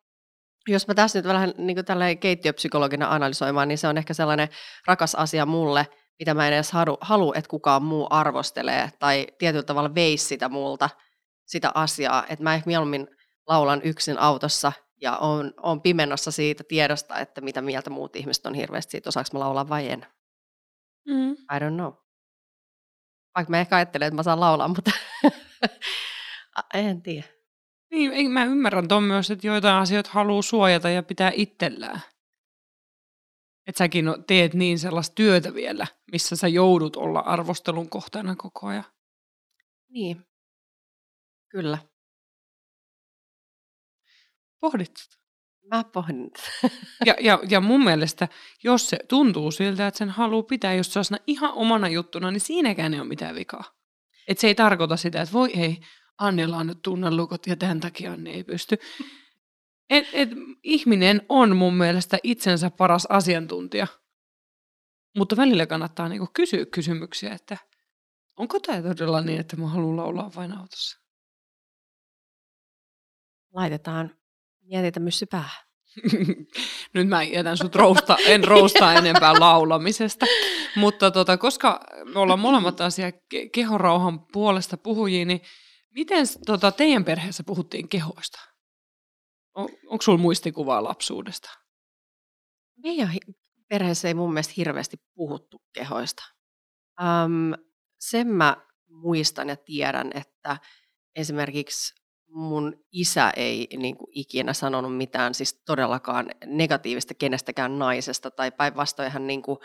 jos 0.68 0.88
mä 0.88 0.94
tässä 0.94 1.20
nyt 1.20 1.28
vähän 1.28 1.54
niin 1.58 2.20
keittiöpsykologina 2.20 3.10
analysoimaan, 3.10 3.68
niin 3.68 3.78
se 3.78 3.88
on 3.88 3.98
ehkä 3.98 4.14
sellainen 4.14 4.50
rakas 4.88 5.16
asia 5.16 5.46
mulle, 5.46 5.88
mitä 6.20 6.34
mä 6.34 6.48
en 6.48 6.54
edes 6.54 6.72
halu, 7.02 7.34
että 7.36 7.50
kukaan 7.50 7.84
muu 7.84 8.08
arvostelee 8.10 8.92
tai 9.00 9.28
tietyllä 9.38 9.64
tavalla 9.64 9.96
veisi 9.96 10.26
sitä 10.26 10.50
multa, 10.50 10.90
sitä 11.46 11.72
asiaa. 11.76 12.24
Että 12.30 12.44
mä 12.44 12.54
ehkä 12.54 12.68
mieluummin 12.68 13.08
laulan 13.48 13.82
yksin 13.84 14.20
autossa 14.20 14.72
ja 15.04 15.18
on, 15.18 15.54
on 15.58 15.82
pimennossa 15.82 16.32
siitä 16.32 16.64
tiedosta, 16.64 17.20
että 17.20 17.42
mitä 17.42 17.62
mieltä 17.62 17.90
muut 17.90 18.16
ihmiset 18.16 18.46
on 18.46 18.54
hirveästi 18.54 18.92
siitä, 18.92 19.10
osaanko 19.10 19.30
mä 19.34 19.40
laulaa 19.40 19.70
vai 19.70 19.90
en. 19.90 20.06
Mm. 21.08 21.32
I 21.32 21.60
don't 21.60 21.74
know. 21.74 21.94
Vaikka 23.36 23.52
mä 23.52 23.60
ehkä 23.60 23.76
ajattelen, 23.76 24.08
että 24.08 24.16
mä 24.16 24.24
saan 24.24 24.40
laulaa, 24.40 24.68
mutta 24.68 24.92
en 26.74 27.02
tiedä. 27.02 27.28
Niin, 27.92 28.32
mä 28.32 28.46
ymmärrän 28.46 28.88
tuon 28.88 29.04
myös, 29.04 29.32
että 29.32 29.48
joitain 29.48 29.82
asioita 29.82 30.10
haluaa 30.14 30.42
suojata 30.42 30.90
ja 30.90 31.04
pitää 31.04 31.32
itsellään. 31.36 32.02
Että 33.68 33.78
säkin 33.78 34.06
teet 34.28 34.54
niin 34.54 34.80
sellaista 34.80 35.16
työtä 35.16 35.54
vielä, 35.54 35.88
missä 36.12 36.36
sä 36.36 36.48
joudut 36.48 36.96
olla 36.96 37.20
arvostelun 37.20 37.90
kohteena 37.90 38.36
koko 38.36 38.68
ajan. 38.68 38.86
Niin, 39.90 40.26
kyllä. 41.50 41.78
Pohdit 44.64 44.94
Mä 45.72 45.84
pohdin. 45.84 46.32
ja, 47.06 47.16
ja, 47.20 47.40
ja 47.50 47.62
mun 47.62 47.84
mielestä, 47.84 48.28
jos 48.64 48.90
se 48.90 48.98
tuntuu 49.08 49.52
siltä, 49.52 49.88
että 49.88 49.98
sen 49.98 50.10
haluaa 50.10 50.44
pitää 50.44 50.74
just 50.74 50.92
sellaisena 50.92 51.24
ihan 51.28 51.54
omana 51.54 51.88
juttuna, 51.88 52.32
niin 52.32 52.42
siinäkään 52.42 52.94
ei 52.94 53.00
ole 53.00 53.08
mitään 53.08 53.36
vikaa. 53.36 53.64
Et 54.28 54.38
se 54.38 54.48
ei 54.48 54.56
tarkoita 54.56 54.98
sitä, 54.98 55.22
että 55.22 55.34
voi 55.34 55.52
ei, 55.54 55.78
Annilla 56.18 56.58
on 56.58 56.68
nyt 56.68 56.82
tunnelukot 56.82 57.48
ja 57.48 57.56
tämän 57.56 57.80
takia 57.80 58.12
Anni 58.12 58.32
ei 58.32 58.44
pysty. 58.44 58.78
Et, 59.90 60.08
et, 60.14 60.30
ihminen 60.64 61.22
on 61.30 61.56
mun 61.56 61.76
mielestä 61.76 62.18
itsensä 62.24 62.70
paras 62.70 63.06
asiantuntija. 63.06 63.88
Mutta 65.18 65.38
välillä 65.38 65.66
kannattaa 65.66 66.10
niinku 66.10 66.28
kysyä 66.34 66.66
kysymyksiä, 66.66 67.34
että 67.34 67.58
onko 68.38 68.60
tämä 68.60 68.82
todella 68.82 69.22
niin, 69.22 69.40
että 69.40 69.56
mä 69.56 69.68
haluan 69.68 69.98
laulaa 69.98 70.32
vain 70.36 70.58
autossa? 70.58 71.00
Laitetaan 73.54 74.23
mietitä 74.64 75.00
myssy 75.00 75.26
päähän. 75.26 75.64
Nyt 76.94 77.08
mä 77.08 77.24
jätän 77.24 77.58
sut 77.58 77.76
rousta, 77.76 78.18
en 78.26 78.44
roustaa 78.44 78.94
enempää 78.94 79.40
laulamisesta. 79.40 80.26
Mutta 80.76 81.12
tota, 81.12 81.38
koska 81.38 81.80
me 82.14 82.20
ollaan 82.20 82.40
molemmat 82.40 82.82
asia 82.82 83.12
kehorauhan 83.52 84.20
puolesta 84.20 84.78
puhujia, 84.78 85.26
niin 85.26 85.42
miten 85.90 86.26
tota, 86.46 86.72
teidän 86.72 87.06
perheessä 87.06 87.44
puhuttiin 87.44 87.90
kehoista? 87.90 88.40
On, 89.56 89.70
onko 89.88 90.02
sulla 90.02 90.18
muistikuvaa 90.18 90.84
lapsuudesta? 90.84 91.50
Meidän 92.84 93.12
perheessä 93.70 94.08
ei 94.08 94.14
mun 94.14 94.34
mielestä 94.34 94.54
hirveästi 94.58 94.98
puhuttu 95.16 95.62
kehoista. 95.74 96.24
Um, 97.02 97.54
sen 98.00 98.28
mä 98.28 98.58
muistan 98.90 99.50
ja 99.50 99.56
tiedän, 99.56 100.12
että 100.14 100.58
esimerkiksi 101.16 102.03
mun 102.34 102.74
isä 102.92 103.32
ei 103.36 103.68
niin 103.78 103.98
kuin, 103.98 104.08
ikinä 104.12 104.54
sanonut 104.54 104.98
mitään 104.98 105.34
siis 105.34 105.54
todellakaan 105.54 106.30
negatiivista 106.46 107.14
kenestäkään 107.14 107.80
naisesta, 107.80 108.32
tai 108.32 108.52
päinvastoin 108.52 109.12
hän 109.12 109.28
niin 109.28 109.42
kuin, 109.42 109.60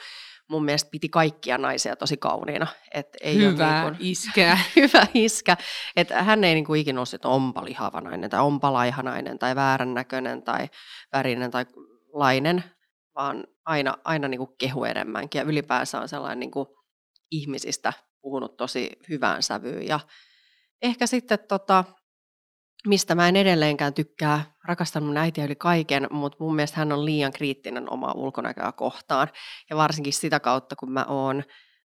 mun 0.49 0.64
mielestä 0.64 0.91
piti 0.91 1.09
kaikkia 1.09 1.59
naisia 1.59 1.97
tosi 1.97 2.16
kauniina. 2.16 2.66
Et 2.95 3.16
ei 3.21 3.37
hyvä 3.37 3.83
niin 3.83 3.97
kuin, 3.97 4.07
iskä. 4.09 4.59
hyvä 4.77 5.07
iskä. 5.14 5.57
Et 5.97 6.11
hän 6.11 6.45
ei 6.45 6.55
niin 6.55 6.64
kuin, 6.64 6.81
ikinä 6.81 6.99
ollut, 6.99 7.14
että 7.14 7.29
onpa 7.29 7.64
lihava 7.64 8.01
nainen, 8.01 8.31
tai 8.31 8.41
onpa 8.41 8.73
laiha 8.73 9.03
nainen, 9.03 9.39
tai 9.39 9.57
väärän 9.57 9.95
näköinen, 9.95 10.43
tai 10.43 10.69
värinen, 11.12 11.51
tai 11.51 11.66
lainen, 12.12 12.64
vaan 13.14 13.45
aina, 13.64 13.95
aina 14.05 14.29
niin 14.29 14.39
kuin 14.39 14.51
kehu 14.59 14.85
enemmänkin. 14.85 15.39
Ja 15.39 15.45
ylipäänsä 15.45 16.01
on 16.01 16.09
sellainen 16.09 16.41
niin 16.41 16.51
kuin, 16.51 16.69
ihmisistä 17.31 17.93
puhunut 18.21 18.57
tosi 18.57 18.91
hyvään 19.09 19.43
sävyyn. 19.43 19.87
Ja 19.87 20.01
ehkä 20.83 21.07
sitten 21.07 21.39
tota, 21.49 21.85
mistä 22.87 23.14
mä 23.14 23.29
en 23.29 23.37
edelleenkään 23.37 23.95
tykkää, 23.95 24.55
rakastan 24.64 25.03
mun 25.03 25.16
äitiä 25.16 25.45
yli 25.45 25.57
kaiken, 25.57 26.07
mutta 26.11 26.39
mun 26.41 26.55
mielestä 26.55 26.76
hän 26.79 26.93
on 26.93 27.05
liian 27.05 27.33
kriittinen 27.33 27.93
omaa 27.93 28.12
ulkonäköä 28.12 28.72
kohtaan. 28.72 29.29
Ja 29.70 29.76
varsinkin 29.76 30.12
sitä 30.12 30.41
kautta, 30.41 30.76
kun 30.76 30.93
mä 30.93 31.05
oon 31.09 31.45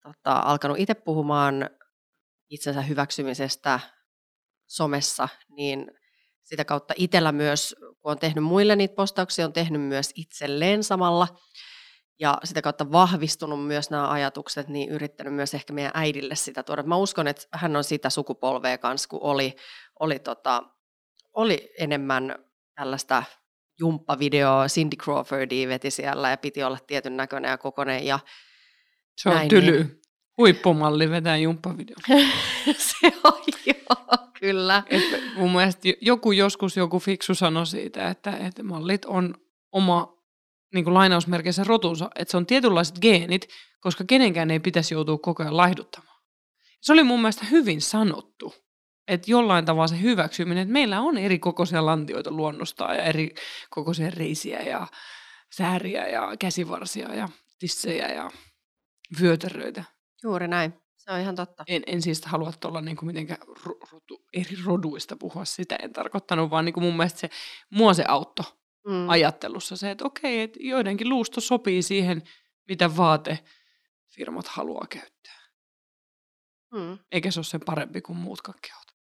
tota, 0.03 0.33
alkanut 0.39 0.79
itse 0.79 0.95
puhumaan 0.95 1.71
itsensä 2.51 2.83
hyväksymisestä 2.83 3.81
somessa, 4.67 5.29
niin 5.49 5.91
sitä 6.43 6.65
kautta 6.65 6.95
itsellä 6.97 7.33
myös, 7.33 7.77
kun 7.81 8.13
on 8.13 8.19
tehnyt 8.19 8.45
muille 8.45 8.77
niitä 8.77 8.95
postauksia, 8.95 9.47
on 9.47 9.53
tehnyt 9.53 9.83
myös 9.83 10.11
itselleen 10.15 10.85
samalla. 10.85 11.29
Ja 12.21 12.39
sitä 12.45 12.63
kautta 12.63 12.93
vahvistunut 12.93 13.67
myös 13.67 13.91
nämä 13.91 14.11
ajatukset, 14.11 14.69
niin 14.69 14.89
yrittänyt 14.89 15.35
myös 15.35 15.55
ehkä 15.55 15.73
meidän 15.73 15.93
äidille 15.95 16.35
sitä 16.35 16.63
tuoda. 16.63 16.83
Mä 16.83 16.97
uskon, 16.97 17.29
että 17.29 17.47
hän 17.53 17.77
on 17.77 17.85
sitä 17.85 18.11
sukupolvea 18.11 18.79
kanssa, 18.79 19.09
kun 19.09 19.23
oli, 19.23 19.57
oli 20.01 20.19
tota, 20.19 20.63
oli 21.35 21.73
enemmän 21.79 22.39
tällaista 22.75 23.23
jumppavideoa, 23.79 24.67
Cindy 24.67 24.97
Crawfordia 24.97 25.69
veti 25.69 25.91
siellä 25.91 26.31
ja 26.31 26.37
piti 26.37 26.63
olla 26.63 26.79
tietyn 26.87 27.17
näköinen 27.17 27.49
ja 27.49 27.59
kokoinen. 27.59 28.07
Ja 28.07 28.19
Se 29.19 29.29
on 29.29 29.35
näin, 29.35 29.49
tyly. 29.49 29.79
Niin... 29.79 30.01
Huippumalli 30.39 31.11
vetää 31.11 31.37
jumppavideo. 31.37 31.97
Se 32.77 33.13
on 33.25 33.43
joo, 33.67 34.29
kyllä. 34.41 34.83
Että 34.87 35.17
mun 35.37 35.53
mielestä 35.53 35.89
joku 36.01 36.33
joskus 36.33 36.77
joku 36.77 36.99
fiksu 36.99 37.35
sanoi 37.35 37.67
siitä, 37.67 38.09
että, 38.09 38.37
että 38.37 38.63
mallit 38.63 39.05
on 39.05 39.35
oma 39.73 40.15
niin 40.75 40.85
kuin 40.85 40.95
lainausmerkeissä 40.95 41.65
rotunsa, 41.65 42.11
että 42.15 42.31
se 42.31 42.37
on 42.37 42.47
tietynlaiset 42.47 42.99
geenit, 42.99 43.49
koska 43.81 44.05
kenenkään 44.05 44.51
ei 44.51 44.61
pitäisi 44.61 44.95
joutua 44.95 45.19
koko 45.19 45.43
ajan 45.43 45.57
laihduttamaan. 45.57 46.21
Se 46.81 46.93
oli 46.93 47.03
mun 47.03 47.21
mielestä 47.21 47.47
hyvin 47.47 47.81
sanottu 47.81 48.55
että 49.09 49.31
jollain 49.31 49.65
tavalla 49.65 49.89
se 49.89 50.01
hyväksyminen, 50.01 50.63
että 50.63 50.73
meillä 50.73 51.01
on 51.01 51.19
eri 51.19 51.39
kokoisia 51.39 51.87
lantioita 51.87 52.31
luonnostaan 52.31 52.97
ja 52.97 53.03
eri 53.03 53.35
kokoisia 53.71 54.11
reisiä 54.11 54.61
ja 54.61 54.87
sääriä 55.53 56.09
ja 56.09 56.37
käsivarsia 56.39 57.15
ja 57.15 57.29
tissejä 57.59 58.09
ja 58.09 58.31
vyötäröitä. 59.21 59.85
Juuri 60.23 60.49
näin. 60.49 60.75
Se 60.97 61.13
on 61.13 61.21
ihan 61.21 61.37
totta. 61.37 61.65
En, 61.67 61.83
en 61.87 62.03
siis 62.03 62.25
halua 62.25 62.53
tuolla 62.53 62.81
niinku 62.81 63.05
mitenkään 63.07 63.41
rotu, 63.93 64.25
eri 64.33 64.57
roduista 64.65 65.17
puhua 65.17 65.45
sitä, 65.45 65.77
en 65.77 65.93
tarkoittanut, 65.93 66.51
vaan 66.51 66.65
niinku 66.65 66.81
mun 66.81 66.97
mielestä 66.97 67.19
se, 67.19 67.31
mua 67.71 67.95
se 67.95 68.05
auttoi 68.09 68.47
mm. 68.87 69.09
ajattelussa 69.09 69.77
se, 69.77 69.91
että 69.91 70.05
okei, 70.05 70.41
että 70.41 70.59
joidenkin 70.63 71.09
luusto 71.09 71.41
sopii 71.41 71.83
siihen, 71.83 72.23
mitä 72.69 72.97
vaatefirmat 72.97 74.49
haluaa 74.49 74.87
käyttää. 74.91 75.41
Mm. 76.75 76.99
Eikä 77.13 77.31
se 77.31 77.39
ole 77.41 77.45
sen 77.45 77.61
parempi 77.67 78.01
kuin 78.01 78.19
muut 78.19 78.41
kehot. 78.43 78.94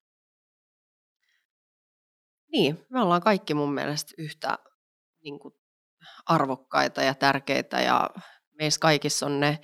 Niin, 2.52 2.86
me 2.90 3.00
ollaan 3.00 3.22
kaikki 3.22 3.54
mun 3.54 3.74
mielestä 3.74 4.14
yhtä 4.18 4.58
niin 5.24 5.38
kuin, 5.38 5.54
arvokkaita 6.26 7.02
ja 7.02 7.14
tärkeitä 7.14 7.80
ja 7.80 8.10
meissä 8.58 8.80
kaikissa 8.80 9.26
on 9.26 9.40
ne 9.40 9.58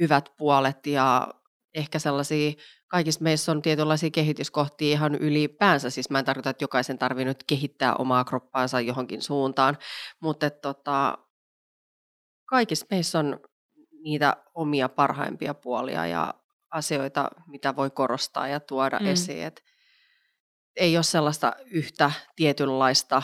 hyvät 0.00 0.32
puolet 0.36 0.86
ja 0.86 1.28
ehkä 1.74 1.98
sellaisia, 1.98 2.52
kaikissa 2.88 3.22
meissä 3.22 3.52
on 3.52 3.62
tietynlaisia 3.62 4.10
kehityskohtia 4.10 4.92
ihan 4.92 5.14
ylipäänsä, 5.14 5.90
siis 5.90 6.10
mä 6.10 6.18
en 6.18 6.24
tarkoita, 6.24 6.50
että 6.50 6.64
jokaisen 6.64 6.98
tarvii 6.98 7.24
nyt 7.24 7.44
kehittää 7.46 7.94
omaa 7.94 8.24
kroppaansa 8.24 8.80
johonkin 8.80 9.22
suuntaan, 9.22 9.78
mutta 10.20 10.46
että, 10.46 10.60
tota, 10.60 11.18
kaikissa 12.44 12.86
meissä 12.90 13.18
on 13.18 13.40
niitä 14.02 14.36
omia 14.54 14.88
parhaimpia 14.88 15.54
puolia 15.54 16.06
ja 16.06 16.34
asioita, 16.70 17.30
mitä 17.46 17.76
voi 17.76 17.90
korostaa 17.90 18.48
ja 18.48 18.60
tuoda 18.60 18.98
mm. 18.98 19.06
esiin. 19.06 19.46
Et 19.46 19.62
ei 20.76 20.96
ole 20.96 21.02
sellaista 21.02 21.52
yhtä 21.66 22.12
tietynlaista 22.36 23.22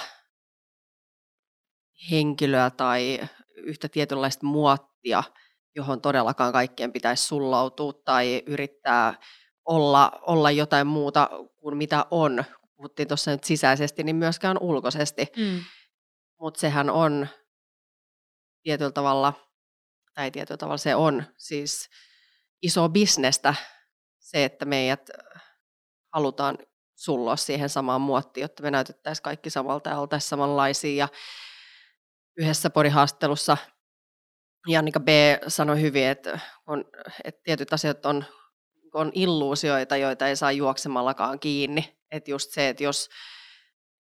henkilöä 2.10 2.70
tai 2.70 3.20
yhtä 3.56 3.88
tietynlaista 3.88 4.46
muottia, 4.46 5.22
johon 5.74 6.00
todellakaan 6.00 6.52
kaikkien 6.52 6.92
pitäisi 6.92 7.26
sullautua 7.26 7.92
tai 7.92 8.42
yrittää 8.46 9.14
olla, 9.64 10.12
olla 10.26 10.50
jotain 10.50 10.86
muuta 10.86 11.28
kuin 11.56 11.76
mitä 11.76 12.06
on. 12.10 12.44
Puhuttiin 12.76 13.08
tuossa 13.08 13.30
nyt 13.30 13.44
sisäisesti, 13.44 14.02
niin 14.02 14.16
myöskään 14.16 14.58
ulkoisesti. 14.60 15.26
Mm. 15.36 15.60
Mutta 16.40 16.60
sehän 16.60 16.90
on 16.90 17.28
tietyllä 18.62 18.90
tavalla, 18.90 19.32
tai 20.14 20.30
tietyllä 20.30 20.58
tavalla 20.58 20.78
se 20.78 20.94
on 20.94 21.24
siis 21.36 21.88
iso 22.62 22.88
bisnestä 22.88 23.54
se, 24.18 24.44
että 24.44 24.64
meidät 24.64 25.10
halutaan 26.12 26.58
sulloa 26.96 27.36
siihen 27.36 27.68
samaan 27.68 28.00
muottiin, 28.00 28.42
jotta 28.42 28.62
me 28.62 28.70
näytettäisiin 28.70 29.22
kaikki 29.22 29.50
samalta 29.50 29.90
ja 29.90 29.98
oltaisiin 29.98 30.28
samanlaisia. 30.28 30.94
Ja 31.04 31.08
yhdessä 32.36 32.70
podihaastattelussa 32.70 33.56
Jannika 34.68 35.00
B. 35.00 35.08
sanoi 35.48 35.80
hyvin, 35.80 36.06
että, 36.06 36.38
on, 36.66 36.84
että 37.24 37.40
tietyt 37.44 37.72
asiat 37.72 38.06
on, 38.06 38.24
on 38.94 39.10
illuusioita, 39.14 39.96
joita 39.96 40.28
ei 40.28 40.36
saa 40.36 40.52
juoksemallakaan 40.52 41.40
kiinni. 41.40 41.96
Että 42.10 42.30
just 42.30 42.50
se, 42.50 42.68
että 42.68 42.84
jos, 42.84 43.08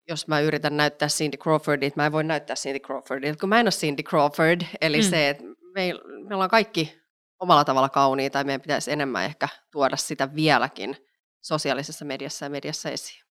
jos 0.08 0.28
mä 0.28 0.40
yritän 0.40 0.76
näyttää 0.76 1.08
Cindy 1.08 1.36
Crawfordit, 1.36 1.96
mä 1.96 2.06
en 2.06 2.12
voi 2.12 2.24
näyttää 2.24 2.56
Cindy 2.56 2.78
Crawfordit, 2.78 3.40
kun 3.40 3.48
mä 3.48 3.60
en 3.60 3.66
ole 3.66 3.70
Cindy 3.70 4.02
Crawford. 4.02 4.60
Eli 4.80 4.98
mm. 4.98 5.10
se, 5.10 5.28
että 5.28 5.44
me, 5.74 5.92
me 6.28 6.34
ollaan 6.34 6.50
kaikki 6.50 6.98
omalla 7.38 7.64
tavalla 7.64 7.88
kauniita 7.88 8.38
ja 8.38 8.44
meidän 8.44 8.60
pitäisi 8.60 8.92
enemmän 8.92 9.24
ehkä 9.24 9.48
tuoda 9.70 9.96
sitä 9.96 10.34
vieläkin 10.34 11.05
sosiaalisessa 11.46 12.04
mediassa 12.04 12.46
ja 12.46 12.50
mediassa 12.50 12.90
esiin. 12.90 13.24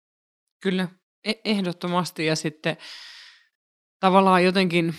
Kyllä, 0.63 0.89
e- 1.25 1.41
ehdottomasti. 1.45 2.27
Ja 2.27 2.37
sitten 2.37 2.77
tavallaan 4.01 4.45
jotenkin, 4.45 4.95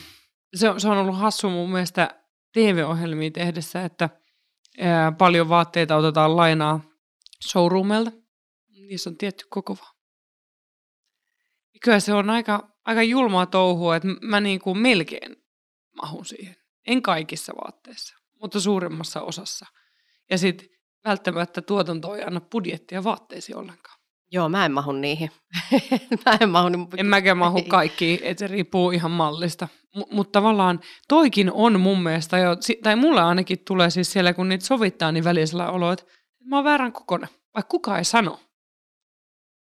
se 0.55 0.69
on, 0.69 0.81
se 0.81 0.87
on 0.87 0.97
ollut 0.97 1.17
hassu 1.17 1.49
mun 1.49 1.71
mielestä 1.71 2.23
TV-ohjelmia 2.53 3.31
tehdessä, 3.31 3.85
että 3.85 4.09
ää, 4.79 5.11
paljon 5.11 5.49
vaatteita 5.49 5.95
otetaan 5.95 6.35
lainaa 6.35 6.79
showroomelta. 7.47 8.11
Niissä 8.69 9.09
on 9.09 9.17
tietty 9.17 9.45
koko 9.49 9.77
vaan. 9.81 9.95
Kyllä 11.83 11.99
se 11.99 12.13
on 12.13 12.29
aika, 12.29 12.77
aika 12.85 13.03
julmaa 13.03 13.45
touhua, 13.45 13.95
että 13.95 14.07
mä 14.21 14.39
niin 14.39 14.59
kuin 14.59 14.77
melkein 14.77 15.35
mahun 15.95 16.25
siihen. 16.25 16.55
En 16.87 17.01
kaikissa 17.01 17.53
vaatteissa, 17.55 18.17
mutta 18.41 18.59
suurimmassa 18.59 19.21
osassa. 19.21 19.65
Ja 20.29 20.37
sitten 20.37 20.69
välttämättä 21.05 21.61
tuotanto 21.61 22.15
ei 22.15 22.23
anna 22.23 22.41
budjettia 22.41 23.03
vaatteisiin 23.03 23.57
ollenkaan. 23.57 23.99
Joo, 24.31 24.49
mä 24.49 24.65
en 24.65 24.71
mahu 24.71 24.91
niihin. 24.91 25.31
mä 26.25 26.37
en 26.41 26.49
mahu 26.49 26.69
niin... 26.69 26.87
En 26.97 27.05
mäkään 27.05 27.37
mahu 27.37 27.63
kaikki, 27.63 28.19
että 28.23 28.39
se 28.39 28.47
riippuu 28.47 28.91
ihan 28.91 29.11
mallista. 29.11 29.67
M- 29.95 30.15
mutta 30.15 30.31
tavallaan 30.39 30.79
toikin 31.07 31.51
on 31.51 31.79
mun 31.79 32.03
mielestä 32.03 32.37
jo, 32.37 32.55
tai 32.83 32.95
mulle 32.95 33.21
ainakin 33.21 33.59
tulee 33.67 33.89
siis 33.89 34.11
siellä, 34.11 34.33
kun 34.33 34.49
niitä 34.49 34.65
sovittaa, 34.65 35.11
niin 35.11 35.23
välisellä 35.23 35.71
olo, 35.71 35.91
että 35.91 36.05
mä 36.45 36.55
oon 36.55 36.65
väärän 36.65 36.93
kokonen, 36.93 37.29
vaikka 37.55 37.69
kukaan 37.69 37.97
ei 37.97 38.05
sano. 38.05 38.39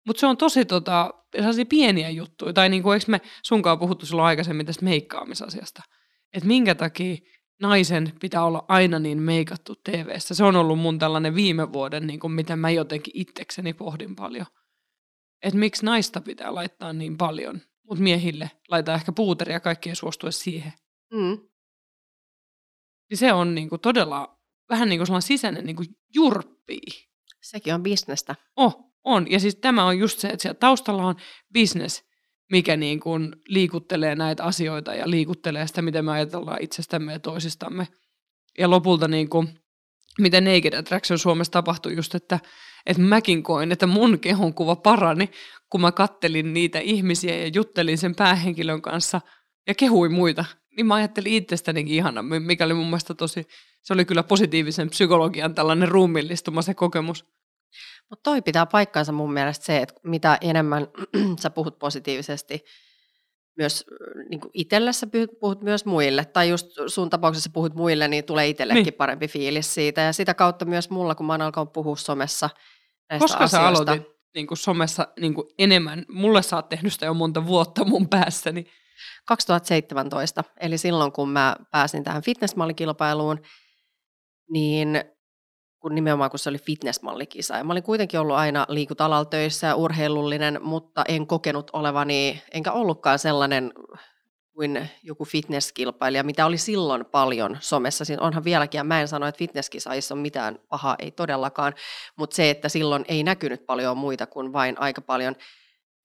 Mutta 0.08 0.20
se 0.20 0.28
on 0.28 0.38
tosi 0.38 0.66
tota, 0.66 1.14
sellaisia 1.36 1.66
pieniä 1.66 2.10
juttuja, 2.10 2.54
tai 2.54 2.70
niin 2.70 2.84
kuin, 2.84 2.94
eikö 2.94 3.06
me 3.08 3.22
sunkaan 3.44 3.80
puhuttu 3.80 4.06
silloin 4.06 4.28
aikaisemmin 4.28 4.66
tästä 4.66 4.86
meikkaamisasiasta, 4.86 5.84
että 6.34 6.48
minkä 6.48 6.76
takia 6.76 7.18
naisen 7.62 8.14
pitää 8.20 8.46
olla 8.46 8.66
aina 8.68 9.00
niin 9.00 9.22
meikattu 9.22 9.76
tv 9.76 10.16
Se 10.18 10.44
on 10.44 10.56
ollut 10.56 10.80
mun 10.80 11.00
tällainen 11.00 11.36
viime 11.36 11.74
vuoden, 11.74 12.08
niin 12.08 12.20
kuin 12.20 12.34
mitä 12.34 12.56
mä 12.56 12.70
jotenkin 12.70 13.14
itsekseni 13.18 13.74
pohdin 13.74 14.16
paljon. 14.16 14.46
Että 15.44 15.60
miksi 15.60 15.86
naista 15.86 16.22
pitää 16.22 16.56
laittaa 16.56 16.94
niin 16.94 17.18
paljon, 17.18 17.62
mutta 17.84 18.04
miehille 18.04 18.52
laittaa 18.70 18.96
ehkä 18.96 19.12
puuteria 19.12 19.56
ja 19.56 19.60
kaikki 19.60 19.90
ei 19.90 19.96
suostua 19.96 20.32
siihen. 20.32 20.74
Mm. 21.14 21.38
Niin 23.10 23.18
se 23.18 23.34
on 23.34 23.56
niin 23.56 23.70
kuin 23.70 23.82
todella 23.82 24.40
vähän 24.70 24.90
niin 24.90 25.00
kuin 25.00 25.08
sellainen 25.08 25.28
sisäinen 25.28 25.66
niin 25.66 25.76
kuin 25.76 25.88
jurppii. 26.14 26.88
Sekin 27.42 27.74
on 27.74 27.84
bisnestä. 27.84 28.36
Oh, 28.56 28.94
on. 29.04 29.32
Ja 29.32 29.40
siis 29.40 29.56
tämä 29.56 29.86
on 29.86 30.00
just 30.00 30.20
se, 30.20 30.28
että 30.28 30.42
siellä 30.42 30.60
taustalla 30.60 31.06
on 31.06 31.16
business 31.54 32.04
mikä 32.52 32.78
niin 32.78 33.00
kuin 33.00 33.36
liikuttelee 33.48 34.16
näitä 34.16 34.44
asioita 34.44 34.94
ja 34.94 35.10
liikuttelee 35.10 35.68
sitä, 35.68 35.82
miten 35.82 36.06
me 36.06 36.12
ajatellaan 36.12 36.62
itsestämme 36.62 37.14
ja 37.14 37.20
toisistamme. 37.20 37.88
Ja 38.58 38.70
lopulta 38.70 39.08
niin 39.08 39.30
kuin, 39.30 39.60
miten 40.20 40.44
Naked 40.44 40.74
Attraction 40.74 41.20
Suomessa 41.20 41.52
tapahtui 41.52 41.96
just, 41.96 42.16
että, 42.16 42.40
että 42.86 43.02
mäkin 43.02 43.44
koin, 43.44 43.72
että 43.72 43.88
mun 43.88 44.20
kehonkuva 44.20 44.76
parani, 44.76 45.30
kun 45.70 45.82
mä 45.82 45.92
kattelin 45.92 46.54
niitä 46.54 46.80
ihmisiä 46.80 47.38
ja 47.38 47.52
juttelin 47.54 47.98
sen 47.98 48.16
päähenkilön 48.16 48.82
kanssa 48.82 49.22
ja 49.68 49.76
kehuin 49.76 50.14
muita. 50.14 50.46
Niin 50.78 50.86
mä 50.86 50.96
ajattelin 50.96 51.34
itsestänikin 51.34 51.96
ihana, 51.96 52.22
mikä 52.22 52.66
oli 52.66 52.74
mun 52.74 52.86
mielestä 52.86 53.14
tosi, 53.14 53.48
se 53.82 53.94
oli 53.94 54.06
kyllä 54.06 54.24
positiivisen 54.24 54.90
psykologian 54.90 55.56
tällainen 55.56 55.88
ruumillistuma 55.88 56.62
se 56.62 56.74
kokemus. 56.74 57.26
Mutta 58.10 58.24
toi 58.24 58.42
pitää 58.42 58.66
paikkaansa 58.66 59.12
mun 59.12 59.34
mielestä 59.34 59.66
se, 59.66 59.78
että 59.78 59.94
mitä 60.04 60.38
enemmän 60.42 60.88
sä 61.42 61.50
puhut 61.50 61.80
positiivisesti 61.80 62.64
myös 63.58 63.86
niin 64.30 64.42
itselle, 64.54 64.94
sä 64.94 65.08
puhut 65.40 65.62
myös 65.62 65.86
muille, 65.86 66.26
tai 66.26 66.50
just 66.50 66.68
sun 66.88 67.10
tapauksessa 67.10 67.50
puhut 67.54 67.76
muille, 67.76 68.08
niin 68.08 68.24
tulee 68.24 68.48
itsellekin 68.48 68.84
niin. 68.84 68.94
parempi 68.94 69.28
fiilis 69.28 69.74
siitä. 69.74 70.02
Ja 70.02 70.14
sitä 70.14 70.34
kautta 70.34 70.66
myös 70.66 70.90
mulla, 70.90 71.16
kun 71.16 71.26
mä 71.26 71.34
oon 71.34 71.42
alkanut 71.42 71.74
puhua 71.74 71.96
somessa 71.96 72.50
näistä 73.10 73.24
Koska 73.24 73.44
asioista. 73.44 73.58
sä 73.58 73.68
aloitit 73.68 74.16
niin 74.36 74.48
kuin 74.48 74.58
somessa 74.58 75.08
niin 75.20 75.34
kuin 75.34 75.48
enemmän, 75.60 76.06
mulle 76.10 76.42
sä 76.42 76.56
oot 76.56 76.70
tehnyt 76.70 76.94
sitä 76.94 77.06
jo 77.06 77.14
monta 77.14 77.46
vuotta 77.48 77.86
mun 77.86 78.10
päässäni. 78.10 78.66
2017, 79.26 80.44
eli 80.60 80.78
silloin 80.78 81.12
kun 81.12 81.30
mä 81.30 81.56
pääsin 81.72 82.04
tähän 82.04 82.24
fitnessmallikilpailuun, 82.24 83.42
niin 84.50 85.04
kun 85.86 85.96
nimenomaan 85.96 86.30
kun 86.30 86.40
se 86.40 86.50
oli 86.50 86.58
fitnessmallikisa. 86.58 87.58
Ja 87.58 87.64
mä 87.64 87.74
olin 87.74 87.84
kuitenkin 87.84 88.20
ollut 88.20 88.36
aina 88.36 88.66
liikuntalalla 88.70 89.26
töissä 89.26 89.68
ja 89.68 89.76
urheilullinen, 89.76 90.60
mutta 90.62 91.04
en 91.08 91.28
kokenut 91.28 91.70
olevani, 91.74 92.42
enkä 92.52 92.72
ollutkaan 92.72 93.20
sellainen 93.20 93.74
kuin 94.54 94.90
joku 95.04 95.26
fitnesskilpailija, 95.26 96.24
mitä 96.24 96.46
oli 96.46 96.58
silloin 96.58 97.06
paljon 97.06 97.58
somessa. 97.60 98.06
Siinä 98.06 98.22
onhan 98.22 98.44
vieläkin, 98.44 98.80
ja 98.80 98.84
mä 98.84 99.02
en 99.02 99.08
sano, 99.08 99.28
että 99.28 99.40
fitnesskisaissa 99.40 100.14
on 100.14 100.20
mitään 100.20 100.60
pahaa, 100.70 100.96
ei 101.00 101.12
todellakaan, 101.12 101.74
mutta 102.16 102.36
se, 102.36 102.50
että 102.50 102.70
silloin 102.70 103.06
ei 103.08 103.24
näkynyt 103.24 103.66
paljon 103.66 103.98
muita 103.98 104.26
kuin 104.26 104.54
vain 104.54 104.80
aika 104.80 105.02
paljon 105.02 105.36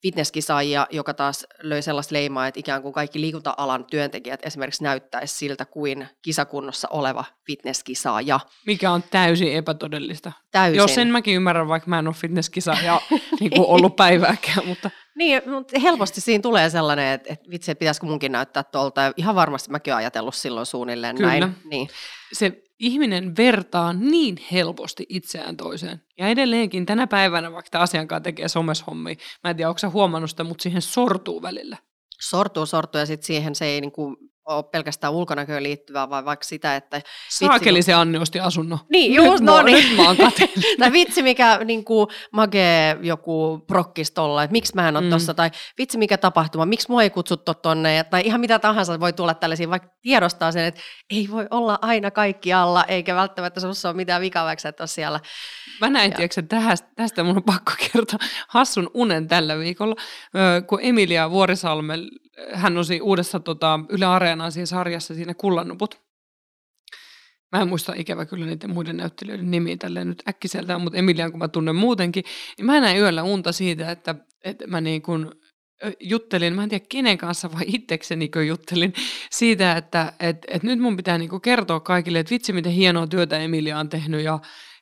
fitnesskisaajia, 0.03 0.87
joka 0.91 1.15
taas 1.15 1.47
löi 1.63 1.83
sellaista 1.83 2.15
leimaa, 2.15 2.47
että 2.47 2.61
ikään 2.61 2.83
kuin 2.83 2.95
kaikki 2.95 3.21
liikunta-alan 3.21 3.85
työntekijät 3.85 4.47
esimerkiksi 4.47 4.85
näyttäisi 4.85 5.35
siltä 5.35 5.65
kuin 5.65 6.09
kisakunnossa 6.23 6.89
oleva 6.91 7.25
fitnesskisaaja. 7.47 8.41
Mikä 8.67 8.91
on 8.91 9.03
täysin 9.11 9.53
epätodellista. 9.53 10.33
Täysin. 10.51 10.77
Jos 10.77 10.95
sen 10.95 11.09
mäkin 11.09 11.37
ymmärrän, 11.37 11.69
vaikka 11.69 11.91
mä 11.91 11.99
en 11.99 12.07
ole 12.07 12.15
fitnesskisaaja 12.15 13.01
niin 13.41 13.51
kuin 13.51 13.67
ollut 13.67 13.97
päivääkään. 13.97 14.67
Mutta... 14.67 14.91
Niin, 15.15 15.43
mutta 15.51 15.81
helposti 15.81 16.21
siinä 16.21 16.43
tulee 16.43 16.71
sellainen, 16.71 17.13
että, 17.13 17.33
että 17.33 17.51
vitsi, 17.51 17.75
pitäisikö 17.75 18.07
munkin 18.07 18.33
näyttää 18.33 18.63
tuolta. 18.63 19.13
Ihan 19.17 19.35
varmasti 19.35 19.71
mäkin 19.71 19.93
olen 19.93 19.99
ajatellut 19.99 20.35
silloin 20.35 20.67
suunnilleen 20.67 21.17
Kyllä. 21.17 21.29
näin. 21.29 21.57
Niin. 21.65 21.89
Se 22.33 22.63
ihminen 22.81 23.37
vertaa 23.37 23.93
niin 23.93 24.37
helposti 24.53 25.07
itseään 25.09 25.57
toiseen. 25.57 26.03
Ja 26.19 26.29
edelleenkin 26.29 26.87
tänä 26.87 27.07
päivänä, 27.07 27.53
vaikka 27.53 27.71
tämä 27.71 27.83
asiankaan 27.83 28.23
tekee 28.23 28.49
someshommia, 28.49 29.15
mä 29.45 29.51
en 29.51 29.57
tiedä, 29.57 29.69
onko 29.69 29.79
sä 29.79 29.91
huomannut 29.91 30.31
sitä, 30.31 30.45
mutta 30.45 30.63
siihen 30.63 30.83
sortuu 30.83 31.43
välillä. 31.43 31.77
Sortuu, 32.21 32.67
sortuu 32.67 32.99
ja 32.99 33.07
sitten 33.07 33.27
siihen 33.27 33.55
se 33.55 33.65
ei 33.65 33.81
niinku 33.81 34.17
ole 34.57 34.65
pelkästään 34.65 35.13
ulkonäköön 35.13 35.63
liittyvää, 35.63 36.11
vai 36.11 36.25
vaikka 36.25 36.45
sitä, 36.45 36.77
että... 36.77 37.03
Saakeli 37.29 37.83
se 37.83 37.93
Anni 37.93 38.19
osti 38.19 38.41
asunnon. 38.41 38.79
Niin, 38.89 39.15
just, 39.15 39.43
no 39.43 39.63
niin. 39.63 39.89
Nyt 39.89 39.97
mä 39.97 40.07
oon 40.07 40.17
tai 40.79 40.93
vitsi, 40.93 41.23
mikä 41.23 41.61
niin 41.65 41.85
kuin, 41.85 42.07
magee 42.33 42.97
joku 43.03 43.65
prokkistolla, 43.67 44.43
että 44.43 44.53
miksi 44.53 44.75
mä 44.75 44.89
en 44.89 44.97
ole 44.97 45.05
mm. 45.05 45.11
tossa, 45.11 45.35
tai 45.35 45.51
vitsi, 45.79 45.99
mikä 45.99 46.19
tapahtuma, 46.19 46.67
miksi 46.67 46.89
mua 46.89 47.03
ei 47.03 47.11
kutsuttu 47.11 47.55
tonne, 47.55 48.05
tai 48.05 48.23
ihan 48.25 48.41
mitä 48.41 48.59
tahansa 48.59 49.01
voi 49.01 49.13
tulla 49.13 49.35
tällaisia, 49.35 49.71
vaikka 49.71 49.89
tiedostaa 50.03 50.53
sen, 50.53 50.65
että 50.65 50.81
ei 51.11 51.29
voi 51.31 51.47
olla 51.51 51.79
aina 51.83 52.11
kaikki 52.11 52.53
alla, 52.53 52.85
eikä 52.85 53.15
välttämättä 53.15 53.61
sinussa 53.61 53.89
ole 53.89 53.97
mitään 53.97 54.23
vikaa, 54.23 54.45
vaikka 54.45 54.69
et 54.69 54.81
ole 54.81 54.87
siellä. 54.87 55.21
Mä 55.81 55.91
näin, 55.91 56.13
tiedätkö, 56.15 56.43
tästä, 56.43 56.89
tästä 56.97 57.25
mun 57.25 57.37
on 57.37 57.43
pakko 57.43 57.73
kertoa 57.93 58.19
hassun 58.49 58.91
unen 58.95 59.29
tällä 59.29 59.59
viikolla, 59.59 59.95
kun 60.67 60.79
Emilia 60.83 61.31
Vuorisalmen 61.31 62.01
hän 62.53 62.79
on 62.79 62.85
siinä 62.85 63.05
uudessa 63.05 63.41
tota, 63.41 63.81
Yle 63.89 64.07
Areenaan 64.41 64.53
siinä 64.53 64.67
sarjassa 64.67 65.15
siinä 65.15 65.35
Kullannuput. 65.35 66.01
Mä 67.53 67.63
en 67.63 67.69
muista 67.69 67.93
ikävä 67.97 68.27
kyllä 68.27 68.47
niiden 68.47 68.71
muiden 68.71 68.97
näyttelijöiden 68.97 69.51
nimiä 69.51 69.77
tälleen 69.77 70.09
nyt 70.09 70.23
äkkiseltään, 70.29 70.81
mutta 70.81 70.99
Emilian 70.99 71.31
kun 71.31 71.39
mä 71.39 71.49
tunnen 71.49 71.77
muutenkin, 71.77 72.25
niin 72.59 72.67
mä 72.67 72.81
näin 72.81 72.99
yöllä 72.99 73.23
unta 73.23 73.53
siitä, 73.53 73.91
että, 73.91 74.15
että 74.45 74.67
mä 74.67 74.81
niin 74.81 75.03
kuin 75.03 75.31
juttelin, 76.01 76.55
mä 76.55 76.63
en 76.63 76.69
tiedä 76.69 76.85
kenen 76.89 77.19
kanssa 77.19 77.53
vai 77.53 77.65
itsekseni 77.67 78.31
juttelin 78.47 78.93
siitä, 79.31 79.77
että 79.77 80.13
että 80.21 80.49
että 80.51 80.67
nyt 80.67 80.79
mun 80.79 80.97
pitää 80.97 81.19
niin 81.19 81.41
kertoa 81.41 81.81
kaikille, 81.81 82.19
että 82.19 82.31
vitsi 82.31 82.53
miten 82.53 82.73
hienoa 82.73 83.07
työtä 83.07 83.39
Emilia 83.39 83.79
on 83.79 83.89
tehnyt 83.89 84.25
ja 84.25 84.39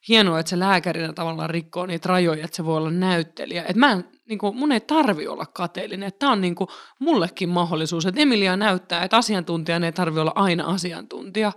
hienoa, 0.09 0.41
että 0.41 0.51
se 0.51 0.59
lääkärinä 0.59 1.13
tavallaan 1.13 1.51
rikkoo 1.51 1.87
niitä 1.87 2.09
rajoja, 2.09 2.45
että 2.45 2.57
se 2.57 2.65
voi 2.65 2.77
olla 2.77 2.91
näyttelijä. 2.91 3.63
Että 3.63 3.81
mä 3.81 4.03
niin 4.29 4.39
kuin, 4.39 4.57
mun 4.57 4.73
ei 4.73 4.81
tarvi 4.81 5.27
olla 5.27 5.47
kateellinen. 5.47 6.13
Tämä 6.19 6.33
on 6.33 6.41
niin 6.41 6.55
kuin, 6.55 6.69
mullekin 6.99 7.49
mahdollisuus, 7.49 8.07
että 8.07 8.21
Emilia 8.21 8.57
näyttää, 8.57 9.05
että 9.05 9.17
asiantuntijan 9.17 9.85
ei 9.85 9.93
tarvi 9.93 10.21
olla 10.21 10.33
aina 10.35 10.65
asiantuntija. 10.65 11.53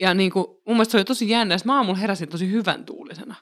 Ja 0.00 0.14
niin 0.14 0.30
kuin, 0.30 0.46
mun 0.46 0.76
mielestä 0.76 0.92
se 0.92 0.98
oli 0.98 1.04
tosi 1.04 1.28
jännä, 1.28 1.54
että 1.54 1.68
mä 1.68 1.76
aamulla 1.76 1.98
heräsin 1.98 2.28
tosi 2.28 2.50
hyvän 2.50 2.84
tuulisena. 2.84 3.34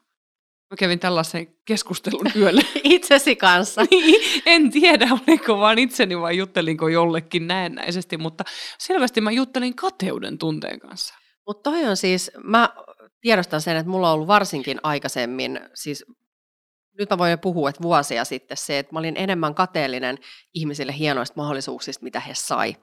Mä 0.70 0.76
kävin 0.76 0.98
tällaisen 0.98 1.46
keskustelun 1.64 2.26
yöllä. 2.40 2.62
Itsesi 2.84 3.36
kanssa. 3.36 3.82
Niin, 3.90 4.42
en 4.46 4.70
tiedä, 4.70 5.08
oliko 5.26 5.58
vaan 5.58 5.78
itseni 5.78 6.18
vai 6.18 6.36
juttelinko 6.36 6.88
jollekin 6.88 7.46
näennäisesti, 7.46 8.16
mutta 8.16 8.44
selvästi 8.78 9.20
mä 9.20 9.30
juttelin 9.30 9.76
kateuden 9.76 10.38
tunteen 10.38 10.80
kanssa. 10.80 11.14
Mutta 11.46 11.70
toi 11.70 11.84
on 11.84 11.96
siis, 11.96 12.30
mä 12.44 12.68
tiedostan 13.20 13.60
sen, 13.60 13.76
että 13.76 13.90
mulla 13.90 14.08
on 14.08 14.14
ollut 14.14 14.28
varsinkin 14.28 14.80
aikaisemmin, 14.82 15.60
siis 15.74 16.04
nyt 16.98 17.10
mä 17.10 17.18
voin 17.18 17.38
puhua, 17.38 17.68
että 17.68 17.82
vuosia 17.82 18.24
sitten 18.24 18.56
se, 18.56 18.78
että 18.78 18.92
mä 18.92 18.98
olin 18.98 19.16
enemmän 19.16 19.54
kateellinen 19.54 20.18
ihmisille 20.54 20.98
hienoista 20.98 21.36
mahdollisuuksista, 21.36 22.04
mitä 22.04 22.20
he 22.20 22.34
sai. 22.34 22.76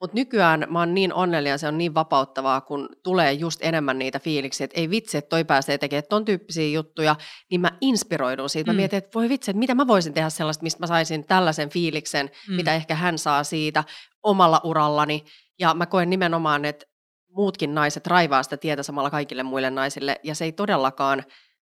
Mutta 0.00 0.14
nykyään 0.14 0.66
mä 0.70 0.78
oon 0.78 0.94
niin 0.94 1.14
onnellinen, 1.14 1.58
se 1.58 1.68
on 1.68 1.78
niin 1.78 1.94
vapauttavaa, 1.94 2.60
kun 2.60 2.88
tulee 3.02 3.32
just 3.32 3.60
enemmän 3.62 3.98
niitä 3.98 4.18
fiiliksiä, 4.18 4.64
että 4.64 4.80
ei 4.80 4.90
vitsi, 4.90 5.18
että 5.18 5.28
toi 5.28 5.44
pääsee 5.44 5.78
tekemään 5.78 6.04
ton 6.08 6.24
tyyppisiä 6.24 6.68
juttuja, 6.68 7.16
niin 7.50 7.60
mä 7.60 7.70
inspiroidun 7.80 8.50
siitä. 8.50 8.70
Mä 8.70 8.72
mm. 8.72 8.76
mietin, 8.76 8.96
että 8.96 9.10
voi 9.14 9.28
vitsi, 9.28 9.50
että 9.50 9.58
mitä 9.58 9.74
mä 9.74 9.86
voisin 9.86 10.14
tehdä 10.14 10.30
sellaista, 10.30 10.62
mistä 10.62 10.80
mä 10.80 10.86
saisin 10.86 11.24
tällaisen 11.24 11.70
fiiliksen, 11.70 12.30
mm. 12.48 12.54
mitä 12.54 12.74
ehkä 12.74 12.94
hän 12.94 13.18
saa 13.18 13.44
siitä 13.44 13.84
omalla 14.22 14.60
urallani. 14.64 15.24
Ja 15.58 15.74
mä 15.74 15.86
koen 15.86 16.10
nimenomaan, 16.10 16.64
että 16.64 16.86
muutkin 17.28 17.74
naiset 17.74 18.06
raivaa 18.06 18.42
sitä 18.42 18.56
tietä 18.56 18.82
samalla 18.82 19.10
kaikille 19.10 19.42
muille 19.42 19.70
naisille, 19.70 20.20
ja 20.22 20.34
se 20.34 20.44
ei 20.44 20.52
todellakaan 20.52 21.24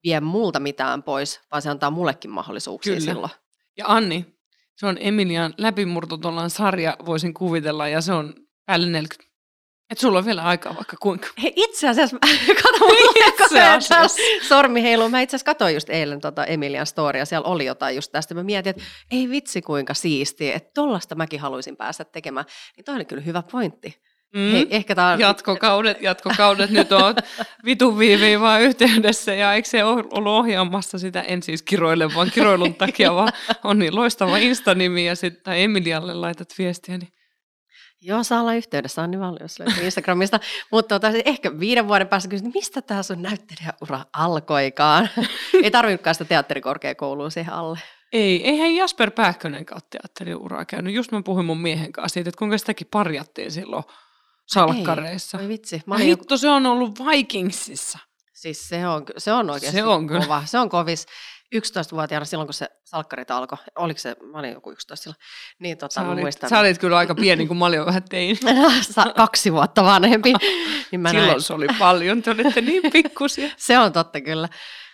vie 0.05 0.19
multa 0.19 0.59
mitään 0.59 1.03
pois, 1.03 1.41
vaan 1.51 1.61
se 1.61 1.69
antaa 1.69 1.91
mullekin 1.91 2.31
mahdollisuuksia 2.31 2.93
Kyllä. 2.93 3.05
silloin. 3.05 3.31
Ja 3.77 3.85
Anni, 3.87 4.25
se 4.75 4.85
on 4.87 4.97
Emilian 4.99 5.53
läpimurto 5.57 6.19
sarja, 6.47 6.97
voisin 7.05 7.33
kuvitella, 7.33 7.87
ja 7.87 8.01
se 8.01 8.13
on 8.13 8.33
päälle 8.65 8.87
40. 8.87 9.35
Et 9.91 9.97
sulla 9.97 10.19
on 10.19 10.25
vielä 10.25 10.43
aikaa 10.43 10.75
vaikka 10.75 10.97
kuinka. 10.99 11.27
Hei, 11.43 11.53
itse 11.55 11.89
asiassa, 11.89 12.17
kato, 12.63 12.85
sormi 14.47 14.83
heiluu. 14.83 15.09
Mä 15.09 15.21
itse 15.21 15.35
asiassa 15.35 15.45
katsoin 15.45 15.73
just 15.73 15.89
eilen 15.89 16.21
tota 16.21 16.45
Emilian 16.45 16.85
storia, 16.85 17.25
siellä 17.25 17.47
oli 17.47 17.65
jotain 17.65 17.95
just 17.95 18.11
tästä. 18.11 18.33
Mä 18.33 18.43
mietin, 18.43 18.69
että 18.69 18.83
ei 19.11 19.29
vitsi 19.29 19.61
kuinka 19.61 19.93
siistiä, 19.93 20.55
että 20.55 20.71
tollasta 20.73 21.15
mäkin 21.15 21.39
haluaisin 21.39 21.77
päästä 21.77 22.05
tekemään. 22.05 22.45
Niin 22.77 22.85
toi 22.85 22.95
oli 22.95 23.05
kyllä 23.05 23.21
hyvä 23.21 23.43
pointti. 23.51 24.01
Mm. 24.33 24.51
Hei, 24.51 24.67
ehkä 24.69 24.95
tää 24.95 25.13
on... 25.13 25.19
Jatkokaudet, 25.19 26.01
jatkokaudet 26.01 26.69
nyt 26.69 26.91
on 26.91 27.15
vitun 27.65 27.99
viiviin 27.99 28.41
vaan 28.41 28.61
yhteydessä 28.61 29.33
ja 29.33 29.53
eikö 29.53 29.69
se 29.69 29.83
ole 29.83 30.03
ollut 30.11 30.33
ohjaamassa 30.33 30.99
sitä, 30.99 31.21
en 31.21 31.43
siis 31.43 31.61
kiroille 31.61 32.15
vaan 32.15 32.31
kiroilun 32.31 32.75
takia, 32.75 33.15
vaan 33.15 33.33
on 33.63 33.79
niin 33.79 33.95
loistava 33.95 34.37
Insta-nimi 34.37 35.05
ja 35.05 35.15
sitten 35.15 35.53
Emilialle 35.53 36.13
laitat 36.13 36.49
viestiä, 36.57 36.97
niin 36.97 37.15
Joo, 38.01 38.23
saa 38.23 38.41
olla 38.41 38.53
yhteydessä, 38.53 39.01
Anni 39.01 39.19
Vallius 39.19 39.59
löytyy 39.59 39.83
Instagramista. 39.83 40.39
Mutta 40.71 40.99
tota, 40.99 41.13
viiden 41.13 41.59
vuoden 41.59 41.87
vuoden 41.87 42.07
päästä 42.07 42.29
kysyt, 42.29 42.53
mistä 42.53 42.81
tämä 42.81 43.03
sun 43.03 43.21
näyttelijäura 43.21 44.05
alkoikaan? 44.13 45.09
Ei 45.63 45.71
tarvinnutkaan 45.71 46.15
sitä 46.15 46.25
teatterikorkeakoulua 46.25 47.29
siihen 47.29 47.53
alle. 47.53 47.79
Ei, 48.13 48.47
eihän 48.47 48.75
Jasper 48.75 49.11
Pääkkönen 49.11 49.65
kautta 49.65 49.87
teatteriuraa 49.89 50.65
käynyt. 50.65 50.93
Just 50.93 51.11
mä 51.11 51.21
puhuin 51.21 51.45
mun 51.45 51.61
miehen 51.61 51.91
kanssa 51.91 52.13
siitä, 52.13 52.29
että 52.29 52.39
kuinka 52.39 52.57
sitäkin 52.57 52.87
parjattiin 52.91 53.51
silloin 53.51 53.83
salkkareissa. 54.47 55.39
Ei, 55.39 55.47
vitsi. 55.47 55.81
Mä 55.85 55.97
Hitto, 55.97 56.23
joku... 56.23 56.37
se 56.37 56.49
on 56.49 56.65
ollut 56.65 56.99
Vikingsissa. 56.99 57.99
Siis 58.33 58.67
se 58.67 58.87
on, 58.87 59.05
se 59.17 59.33
on 59.33 59.49
oikeasti 59.49 59.77
se 59.77 59.83
on 59.83 60.07
kyllä. 60.07 60.21
kova. 60.21 60.43
Se 60.45 60.59
on 60.59 60.69
kovis. 60.69 61.05
11-vuotiaana 61.55 62.25
silloin, 62.25 62.47
kun 62.47 62.53
se 62.53 62.67
salkkarit 62.83 63.31
alkoi, 63.31 63.57
oliko 63.75 63.99
se, 63.99 64.15
mä 64.31 64.39
olin 64.39 64.51
joku 64.51 64.71
11 64.71 65.03
silloin, 65.03 65.19
niin 65.59 65.77
tota, 65.77 65.93
sä, 65.93 66.01
olit, 66.01 66.21
muistan. 66.21 66.49
sä 66.49 66.59
olit 66.59 66.77
kyllä 66.77 66.97
aika 66.97 67.15
pieni, 67.15 67.47
kun 67.47 67.57
mä 67.57 67.65
olin 67.65 67.85
vähän 67.85 68.03
tein. 68.09 68.37
Kaksi 69.15 69.53
vuotta 69.53 69.83
vanhempi. 69.83 70.33
Niin 70.91 71.01
mä 71.01 71.09
silloin 71.09 71.29
näin. 71.29 71.41
se 71.41 71.53
oli 71.53 71.67
paljon, 71.79 72.21
te 72.21 72.31
olitte 72.31 72.61
niin 72.61 72.91
pikkusia. 72.91 73.49
se 73.57 73.79
on 73.79 73.93
totta 73.93 74.21
kyllä. 74.21 74.49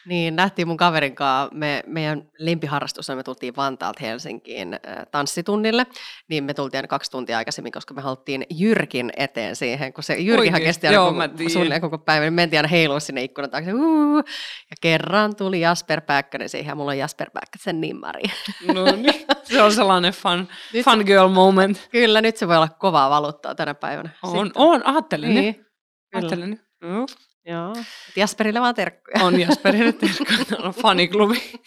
Niin, 0.05 0.35
nähtiin 0.35 0.67
mun 0.67 0.77
kaverin 0.77 1.15
kanssa, 1.15 1.55
me, 1.55 1.83
meidän 1.87 2.29
lempiharrastus 2.39 3.09
me 3.09 3.23
tultiin 3.23 3.55
Vantaalta 3.55 3.99
Helsinkiin 4.01 4.73
äh, 4.73 4.79
tanssitunnille, 5.11 5.85
niin 6.27 6.43
me 6.43 6.53
tultiin 6.53 6.87
kaksi 6.87 7.11
tuntia 7.11 7.37
aikaisemmin, 7.37 7.71
koska 7.71 7.93
me 7.93 8.01
haluttiin 8.01 8.45
Jyrkin 8.49 9.11
eteen 9.17 9.55
siihen, 9.55 9.93
kun 9.93 10.03
se 10.03 10.15
Jyrkihän 10.15 10.61
kesti 10.61 10.87
aina 10.87 10.99
koko, 10.99 11.49
suunnilleen 11.49 11.81
koko 11.81 11.97
päivän, 11.97 12.25
niin 12.25 12.33
mentiin 12.33 12.57
aina 12.57 12.67
heilua 12.67 12.99
sinne 12.99 13.23
ikkunan 13.23 13.51
taakse, 13.51 13.73
uh, 13.73 14.17
ja 14.69 14.75
kerran 14.81 15.35
tuli 15.35 15.61
Jasper 15.61 16.01
Pääkkönen 16.01 16.49
siihen, 16.49 16.71
ja 16.71 16.75
mulla 16.75 16.91
on 16.91 16.97
Jasper 16.97 17.29
Pääkkösen 17.29 17.81
nimmari. 17.81 18.23
No 18.73 18.85
niin, 18.85 19.25
se 19.43 19.61
on 19.61 19.73
sellainen 19.73 20.13
fun, 20.13 20.47
fun 20.85 21.03
girl 21.05 21.27
moment. 21.27 21.87
Kyllä, 21.91 22.21
nyt 22.21 22.37
se 22.37 22.47
voi 22.47 22.55
olla 22.55 22.69
kovaa 22.69 23.09
valuuttaa 23.09 23.55
tänä 23.55 23.73
päivänä. 23.73 24.09
On, 24.23 24.31
Sitten. 24.31 24.61
on, 24.61 24.87
ajattelin. 24.87 25.35
Niin. 25.35 25.65
Ajattelin. 26.13 26.59
Mm. 26.83 27.05
Joo. 27.45 27.75
Jasperille 28.15 28.61
vaan 28.61 28.75
terkkuja. 28.75 29.23
On 29.25 29.39
Jasperille 29.39 29.91
terkkuja. 29.91 30.59
On 30.67 30.73
faniklubi. 30.73 31.61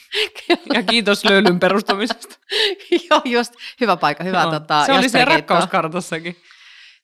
ja 0.75 0.83
kiitos 0.83 1.25
löylyn 1.25 1.61
perustamisesta. 1.61 2.37
Joo, 3.11 3.21
just. 3.25 3.55
Hyvä 3.81 3.97
paikka. 3.97 4.25
Hyvä, 4.25 4.47
tota, 4.51 4.87
Se 4.87 4.93
oli 4.93 5.09
se 5.09 5.25
rakkauskartassakin. 5.25 6.37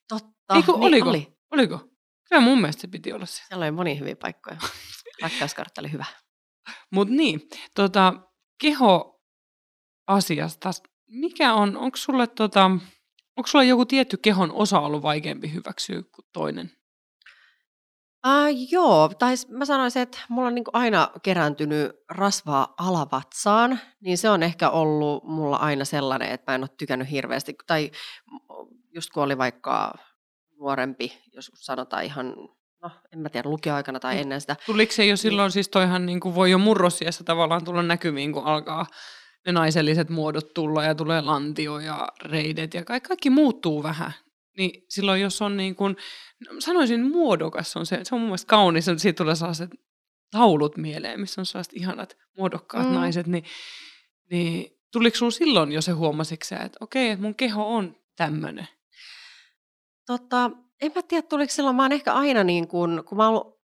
Totta. 0.09 0.55
Eiku, 0.55 0.73
niin 0.73 0.85
oliko? 0.85 1.09
Oli. 1.09 1.37
Oliko? 1.51 1.89
Kyllä 2.29 2.43
mun 2.43 2.61
mielestä 2.61 2.81
se 2.81 2.89
piti 2.89 3.13
olla 3.13 3.27
se. 3.27 3.43
Siellä 3.49 3.65
oli 3.65 3.71
moni 3.71 3.99
hyviä 3.99 4.17
paikkoja. 4.17 4.57
Rakkauskartta 5.23 5.81
oli 5.81 5.93
hyvä. 5.93 6.05
Mutta 6.91 7.15
niin, 7.15 7.41
tota, 7.75 8.15
keho 8.61 9.21
asiasta. 10.07 10.71
Mikä 11.09 11.55
on, 11.55 11.77
onko 11.77 11.97
sulle, 11.97 12.27
tota, 12.27 12.65
onko 13.37 13.47
sulle 13.47 13.65
joku 13.65 13.87
tietty 13.87 14.17
kehon 14.17 14.53
osa 14.53 14.81
ollut 14.81 15.03
vaikeampi 15.03 15.53
hyväksyä 15.53 16.03
kuin 16.03 16.27
toinen? 16.33 16.80
Uh, 18.27 18.69
joo, 18.71 19.11
tai 19.19 19.35
mä 19.49 19.65
sanoisin, 19.65 20.03
että 20.03 20.19
mulla 20.29 20.49
on 20.49 20.55
niinku 20.55 20.71
aina 20.75 21.11
kerääntynyt 21.23 21.93
rasvaa 22.09 22.75
alavatsaan, 22.79 23.81
niin 24.01 24.19
se 24.19 24.31
on 24.31 24.43
ehkä 24.43 24.71
ollut 24.71 25.25
mulla 25.25 25.57
aina 25.57 25.85
sellainen, 25.85 26.29
että 26.29 26.53
mä 26.53 26.55
en 26.55 26.63
ole 26.63 26.71
tykännyt 26.79 27.11
hirveästi. 27.11 27.57
Tai 27.67 27.91
just 28.95 29.11
kun 29.11 29.23
oli 29.23 29.39
vaikka 29.39 29.95
nuorempi, 30.59 31.19
jos 31.33 31.51
sanotaan 31.55 32.05
ihan, 32.05 32.35
no 32.83 32.91
en 33.13 33.19
mä 33.19 33.29
tiedä, 33.29 33.49
lukioaikana 33.49 34.01
tai 34.01 34.21
ennen 34.21 34.41
sitä. 34.41 34.57
Tuliko 34.67 34.93
se 34.93 35.05
jo 35.05 35.11
niin 35.11 35.19
silloin, 35.19 35.47
niin, 35.47 35.53
siis 35.53 35.69
toihan 35.69 36.07
niin 36.07 36.21
kuin 36.21 36.35
voi 36.35 36.51
jo 36.51 36.59
murrosiassa 36.59 37.25
tavallaan 37.25 37.65
tulla 37.65 37.83
näkyviin, 37.83 38.33
kun 38.33 38.45
alkaa 38.45 38.87
ne 39.47 39.53
naiselliset 39.53 40.11
muodot 40.11 40.55
tulla 40.55 40.85
ja 40.85 40.95
tulee 40.95 41.21
lantio 41.21 41.79
ja 41.79 42.09
reidet 42.23 42.75
ja 42.75 42.85
kaikki, 42.85 43.09
kaikki 43.09 43.31
muuttuu 43.31 43.83
vähän. 43.83 44.13
Niin 44.57 44.85
silloin 44.89 45.21
jos 45.21 45.43
on 45.43 45.57
niin 45.57 45.77
kuin, 45.77 45.97
sanoisin 46.59 47.11
muodokas 47.11 47.77
on 47.77 47.87
se, 47.87 48.01
se 48.03 48.15
on 48.15 48.21
mun 48.21 48.29
mielestä 48.29 48.47
kaunis, 48.47 48.89
että 48.89 49.03
siitä 49.03 49.17
tulee 49.17 49.35
sellaiset 49.35 49.71
taulut 50.31 50.77
mieleen, 50.77 51.21
missä 51.21 51.41
on 51.41 51.47
sellaiset 51.47 51.73
ihanat 51.73 52.17
muodokkaat 52.37 52.89
mm. 52.89 52.95
naiset, 52.95 53.27
niin, 53.27 53.45
niin 54.31 54.81
tuliko 54.93 55.17
sun 55.17 55.33
silloin 55.33 55.73
jo 55.73 55.83
se 55.83 55.93
huomasitko 55.93 56.45
sä, 56.47 56.57
että 56.57 56.79
okei, 56.81 57.11
että 57.11 57.23
mun 57.23 57.35
keho 57.35 57.77
on 57.77 57.97
tämmöinen? 58.17 58.69
Tota, 60.07 60.51
en 60.81 60.93
mä 60.95 61.03
tiedä, 61.03 61.23
tuliko 61.23 61.53
silloin, 61.53 61.77
mä 61.77 61.83
oon 61.83 61.93
ehkä 61.93 62.13
aina 62.13 62.45
niin 62.45 62.69
kuin, 62.69 63.05
kun 63.05 63.19
mä 63.19 63.29
oon, 63.29 63.59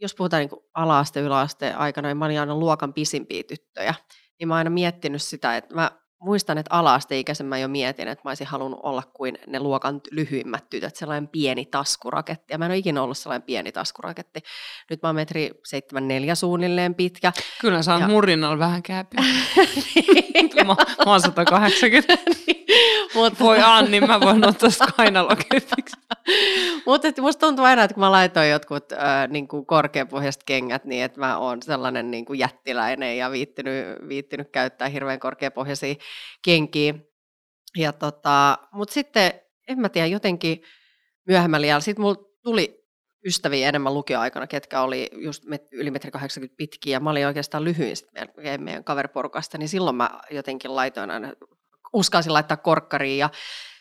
jos 0.00 0.14
puhutaan 0.14 0.40
niin 0.40 0.62
ala-aste, 0.74 1.20
yläaste 1.20 1.72
aikana, 1.72 2.08
niin 2.08 2.16
mä 2.16 2.24
olin 2.24 2.40
aina 2.40 2.56
luokan 2.56 2.94
pisimpiä 2.94 3.42
tyttöjä, 3.42 3.94
niin 4.38 4.48
mä 4.48 4.54
oon 4.54 4.58
aina 4.58 4.70
miettinyt 4.70 5.22
sitä, 5.22 5.56
että 5.56 5.74
mä 5.74 5.90
muistan, 6.24 6.58
että 6.58 6.74
ala-asteikäisen 6.74 7.46
mä 7.46 7.58
jo 7.58 7.68
mietin, 7.68 8.08
että 8.08 8.22
mä 8.24 8.30
olisin 8.30 8.46
halunnut 8.46 8.80
olla 8.82 9.02
kuin 9.12 9.38
ne 9.46 9.60
luokan 9.60 10.00
lyhyimmät 10.10 10.70
tytöt, 10.70 10.96
sellainen 10.96 11.28
pieni 11.28 11.66
taskuraketti. 11.66 12.52
Ja 12.52 12.58
mä 12.58 12.64
en 12.64 12.70
ole 12.70 12.78
ikinä 12.78 13.02
ollut 13.02 13.18
sellainen 13.18 13.46
pieni 13.46 13.72
taskuraketti. 13.72 14.40
Nyt 14.90 15.02
mä 15.02 15.08
oon 15.08 15.16
metri 15.16 15.50
74 15.64 16.34
suunnilleen 16.34 16.94
pitkä. 16.94 17.32
Kyllä 17.60 17.82
sä 17.82 17.92
oot 17.92 18.00
ja... 18.00 18.08
murrinnalla 18.08 18.58
vähän 18.58 18.82
kääpi. 18.82 19.16
mä, 20.64 20.76
mä 21.04 21.10
oon 21.10 21.20
180. 21.20 22.14
niin, 22.46 22.66
mutta... 23.14 23.44
Voi 23.44 23.58
Anni, 23.62 24.00
mä 24.00 24.20
voin 24.20 24.48
ottaa 24.48 24.70
kainalokepiksi. 24.96 25.96
mutta 26.86 27.22
musta 27.22 27.46
tuntuu 27.46 27.64
aina, 27.64 27.84
että 27.84 27.94
kun 27.94 28.00
mä 28.00 28.10
laitoin 28.10 28.50
jotkut 28.50 28.92
äh, 28.92 29.28
niin 29.28 29.48
kuin 29.48 29.66
korkeapohjaiset 29.66 30.44
kengät, 30.44 30.84
niin 30.84 31.04
että 31.04 31.20
mä 31.20 31.38
oon 31.38 31.62
sellainen 31.62 32.10
niin 32.10 32.24
kuin 32.24 32.38
jättiläinen 32.38 33.18
ja 33.18 33.30
viittinyt, 33.30 33.86
viittinyt 34.08 34.50
käyttää 34.50 34.88
hirveän 34.88 35.20
korkeapohjaisia 35.20 35.94
kenkiä. 36.44 36.94
Ja 37.76 37.92
tota, 37.92 38.58
mutta 38.72 38.94
sitten, 38.94 39.32
en 39.68 39.78
mä 39.78 39.88
tiedä, 39.88 40.06
jotenkin 40.06 40.62
myöhemmällä 41.26 41.66
jälkeen, 41.66 41.84
sitten 41.84 42.02
mulla 42.02 42.24
tuli 42.42 42.84
ystäviä 43.26 43.68
enemmän 43.68 43.94
lukioaikana, 43.94 44.46
ketkä 44.46 44.80
oli 44.80 45.10
just 45.12 45.44
yli 45.72 45.90
metri 45.90 46.10
80 46.10 46.56
pitkiä, 46.56 46.92
ja 46.92 47.00
mä 47.00 47.10
olin 47.10 47.26
oikeastaan 47.26 47.64
lyhyin 47.64 47.96
meidän, 48.36 48.62
meidän 48.62 48.84
kaveriporukasta, 48.84 49.58
niin 49.58 49.68
silloin 49.68 49.96
mä 49.96 50.20
jotenkin 50.30 50.76
laitoin 50.76 51.10
aina, 51.10 51.32
uskalsin 51.94 52.32
laittaa 52.32 52.56
korkkariin, 52.56 53.18
ja, 53.18 53.30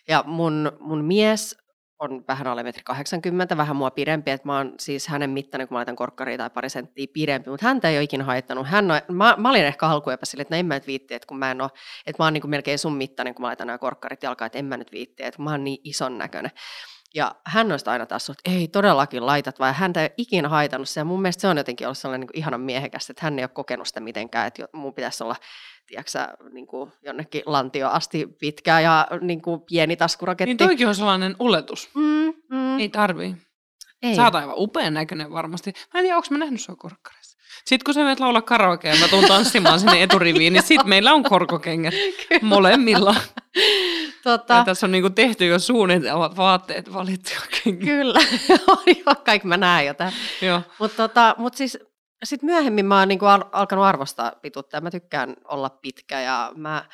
ja 0.08 0.24
mun, 0.28 0.72
mun 0.80 1.06
mies 1.06 1.64
on 2.00 2.24
vähän 2.28 2.48
alle 2.48 2.64
metri 2.64 2.84
80, 2.84 3.58
vähän 3.58 3.76
mua 3.76 3.92
pidempi, 3.92 4.32
että 4.32 4.48
mä 4.48 4.58
oon 4.58 4.74
siis 4.80 5.08
hänen 5.08 5.30
mittainen, 5.30 5.68
kun 5.68 5.76
mä 5.76 5.78
laitan 5.78 5.96
korkkaria 5.96 6.38
tai 6.38 6.50
pari 6.50 6.70
senttiä 6.70 7.08
pidempi, 7.14 7.50
mutta 7.50 7.66
häntä 7.66 7.90
ei 7.90 7.98
ole 7.98 8.04
ikinä 8.04 8.24
haittanut. 8.24 8.68
Hän 8.68 8.92
on, 8.92 9.02
mä, 9.12 9.36
mä, 9.38 9.50
olin 9.50 9.66
ehkä 9.66 9.88
alkuepä 9.88 10.26
sille, 10.26 10.42
että 10.42 10.56
no 10.56 10.60
en 10.60 10.66
mä 10.66 10.74
nyt 10.74 10.88
viitti, 10.88 11.14
että 11.14 11.28
kun 11.28 11.38
mä 11.38 11.52
en 11.52 11.62
ole, 11.62 11.70
että 12.06 12.24
mä 12.24 12.26
oon 12.26 12.34
niin 12.34 12.50
melkein 12.50 12.80
sun 12.80 12.96
mittainen, 12.96 13.36
kun 13.36 13.42
mä 13.42 13.48
laitan 13.48 13.68
nämä 13.68 13.78
korkkarit 13.78 14.24
jalkaan, 14.24 14.46
että 14.46 14.60
en 14.60 14.66
mä 14.66 14.78
nyt 14.78 14.92
viitti, 14.92 15.24
että 15.24 15.42
mä 15.42 15.52
oon 15.52 15.64
niin 15.64 15.80
ison 15.84 16.18
näköinen. 16.18 16.52
Ja 17.16 17.36
hän 17.46 17.72
olisi 17.72 17.90
aina 17.90 18.06
taas 18.06 18.30
että 18.30 18.52
ei 18.52 18.68
todellakin 18.68 19.26
laitat, 19.26 19.60
vai 19.60 19.74
häntä 19.74 20.02
ei 20.02 20.06
ole 20.06 20.14
ikinä 20.18 20.50
haitannut 20.50 20.90
se. 20.90 21.00
Ja 21.00 21.06
mun 21.06 21.22
mielestä 21.22 21.42
se 21.42 21.48
on 21.48 21.58
jotenkin 21.58 21.88
ollut 21.88 21.98
sellainen 21.98 22.28
niin 22.28 22.40
ihanan 22.40 22.62
miehekäs, 22.62 23.10
että 23.10 23.26
hän 23.26 23.40
ei 23.40 23.44
ole 23.44 23.50
kokenut 23.50 23.88
sitä 23.88 24.00
mitenkään, 24.00 24.48
että 24.48 24.68
mun 24.74 24.94
pitäisi 24.94 25.24
olla 25.24 25.36
tiedätkö, 25.88 26.50
niin 26.52 26.68
kuin 26.68 26.92
jonnekin 27.02 27.44
lantio 27.46 27.90
asti 27.90 28.28
pitkä 28.40 28.80
ja 28.80 29.08
niin 29.22 29.42
kuin 29.42 29.62
pieni 29.62 29.96
taskuraketti. 29.96 30.50
Niin 30.50 30.58
toikin 30.58 30.88
on 30.88 30.96
sellainen 30.96 31.36
oletus. 31.40 31.90
Mm, 31.94 32.34
mm. 32.50 32.80
Ei 32.80 32.90
tarvii. 32.90 33.36
Ei. 34.02 34.16
Sä 34.16 34.24
oot 34.24 34.36
aivan 34.36 34.56
upean 34.58 34.94
näköinen 34.94 35.32
varmasti. 35.32 35.74
Mä 35.94 36.00
en 36.00 36.04
tiedä, 36.04 36.18
onko 36.18 36.28
mä 36.32 36.38
nähnyt 36.38 36.62
sua 36.62 36.76
korkkareissa. 36.76 37.38
Sitten 37.66 37.86
kun 37.86 37.94
sä 37.94 38.00
menet 38.00 38.20
laulaa 38.20 38.42
karaokea 38.42 38.94
ja 38.94 39.00
mä 39.00 39.08
tuun 39.08 39.26
tanssimaan 39.28 39.80
sinne 39.80 40.04
eturiviin, 40.04 40.54
niin 40.54 40.64
sitten 40.64 40.90
meillä 40.90 41.14
on 41.14 41.24
korkokengät 41.24 41.94
molemmilla. 42.42 43.16
Tota... 44.24 44.54
Ja 44.54 44.64
tässä 44.66 44.88
on 44.88 44.92
niinku 44.92 45.10
tehty 45.10 45.46
jo 45.46 45.60
suunnitelmat 45.60 46.38
vaatteet 46.38 46.94
valittu. 46.94 47.32
Kyllä, 47.64 48.20
joo, 49.06 49.16
kaikki 49.26 49.48
mä 49.48 49.58
näen 49.58 49.88
jo 49.88 49.94
tämän. 49.94 50.14
Mutta 50.80 51.08
tota, 51.08 51.36
mut 51.38 51.54
siis 51.54 51.78
sitten 52.24 52.48
myöhemmin 52.48 52.86
mä 52.86 53.00
oon 53.00 53.08
niinku 53.08 53.26
al- 53.26 53.50
alkanut 53.52 53.86
arvostaa 53.86 54.32
pituutta 54.42 54.78
ja 54.78 54.82
mä 54.82 54.92
tykkään 54.92 55.36
olla 55.48 55.70
pitkä 55.70 56.22
ja 56.22 56.52
mä 56.56 56.86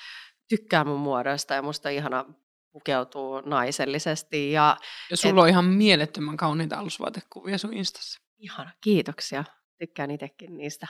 tykkään 0.50 0.88
mun 0.88 1.00
muodosta 1.00 1.54
ja 1.54 1.62
musta 1.62 1.90
on 1.90 1.96
ihana 1.96 2.26
pukeutuu 2.72 3.42
naisellisesti. 3.42 4.52
Ja, 4.52 4.78
ja 5.10 5.18
sulla 5.18 5.42
et... 5.42 5.44
on 5.44 5.50
ihan 5.50 5.66
mielettömän 5.66 6.38
kauniita 6.38 6.80
alusvaatekuvia 6.80 7.58
sun 7.58 7.74
instassa. 7.74 8.20
Ihana, 8.38 8.72
kiitoksia. 8.82 9.44
Tykkään 9.80 10.12
itsekin 10.12 10.58
niistä. 10.58 10.88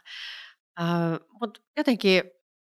Äh, 0.81 0.87
Mutta 1.41 1.61
jotenkin, 1.77 2.23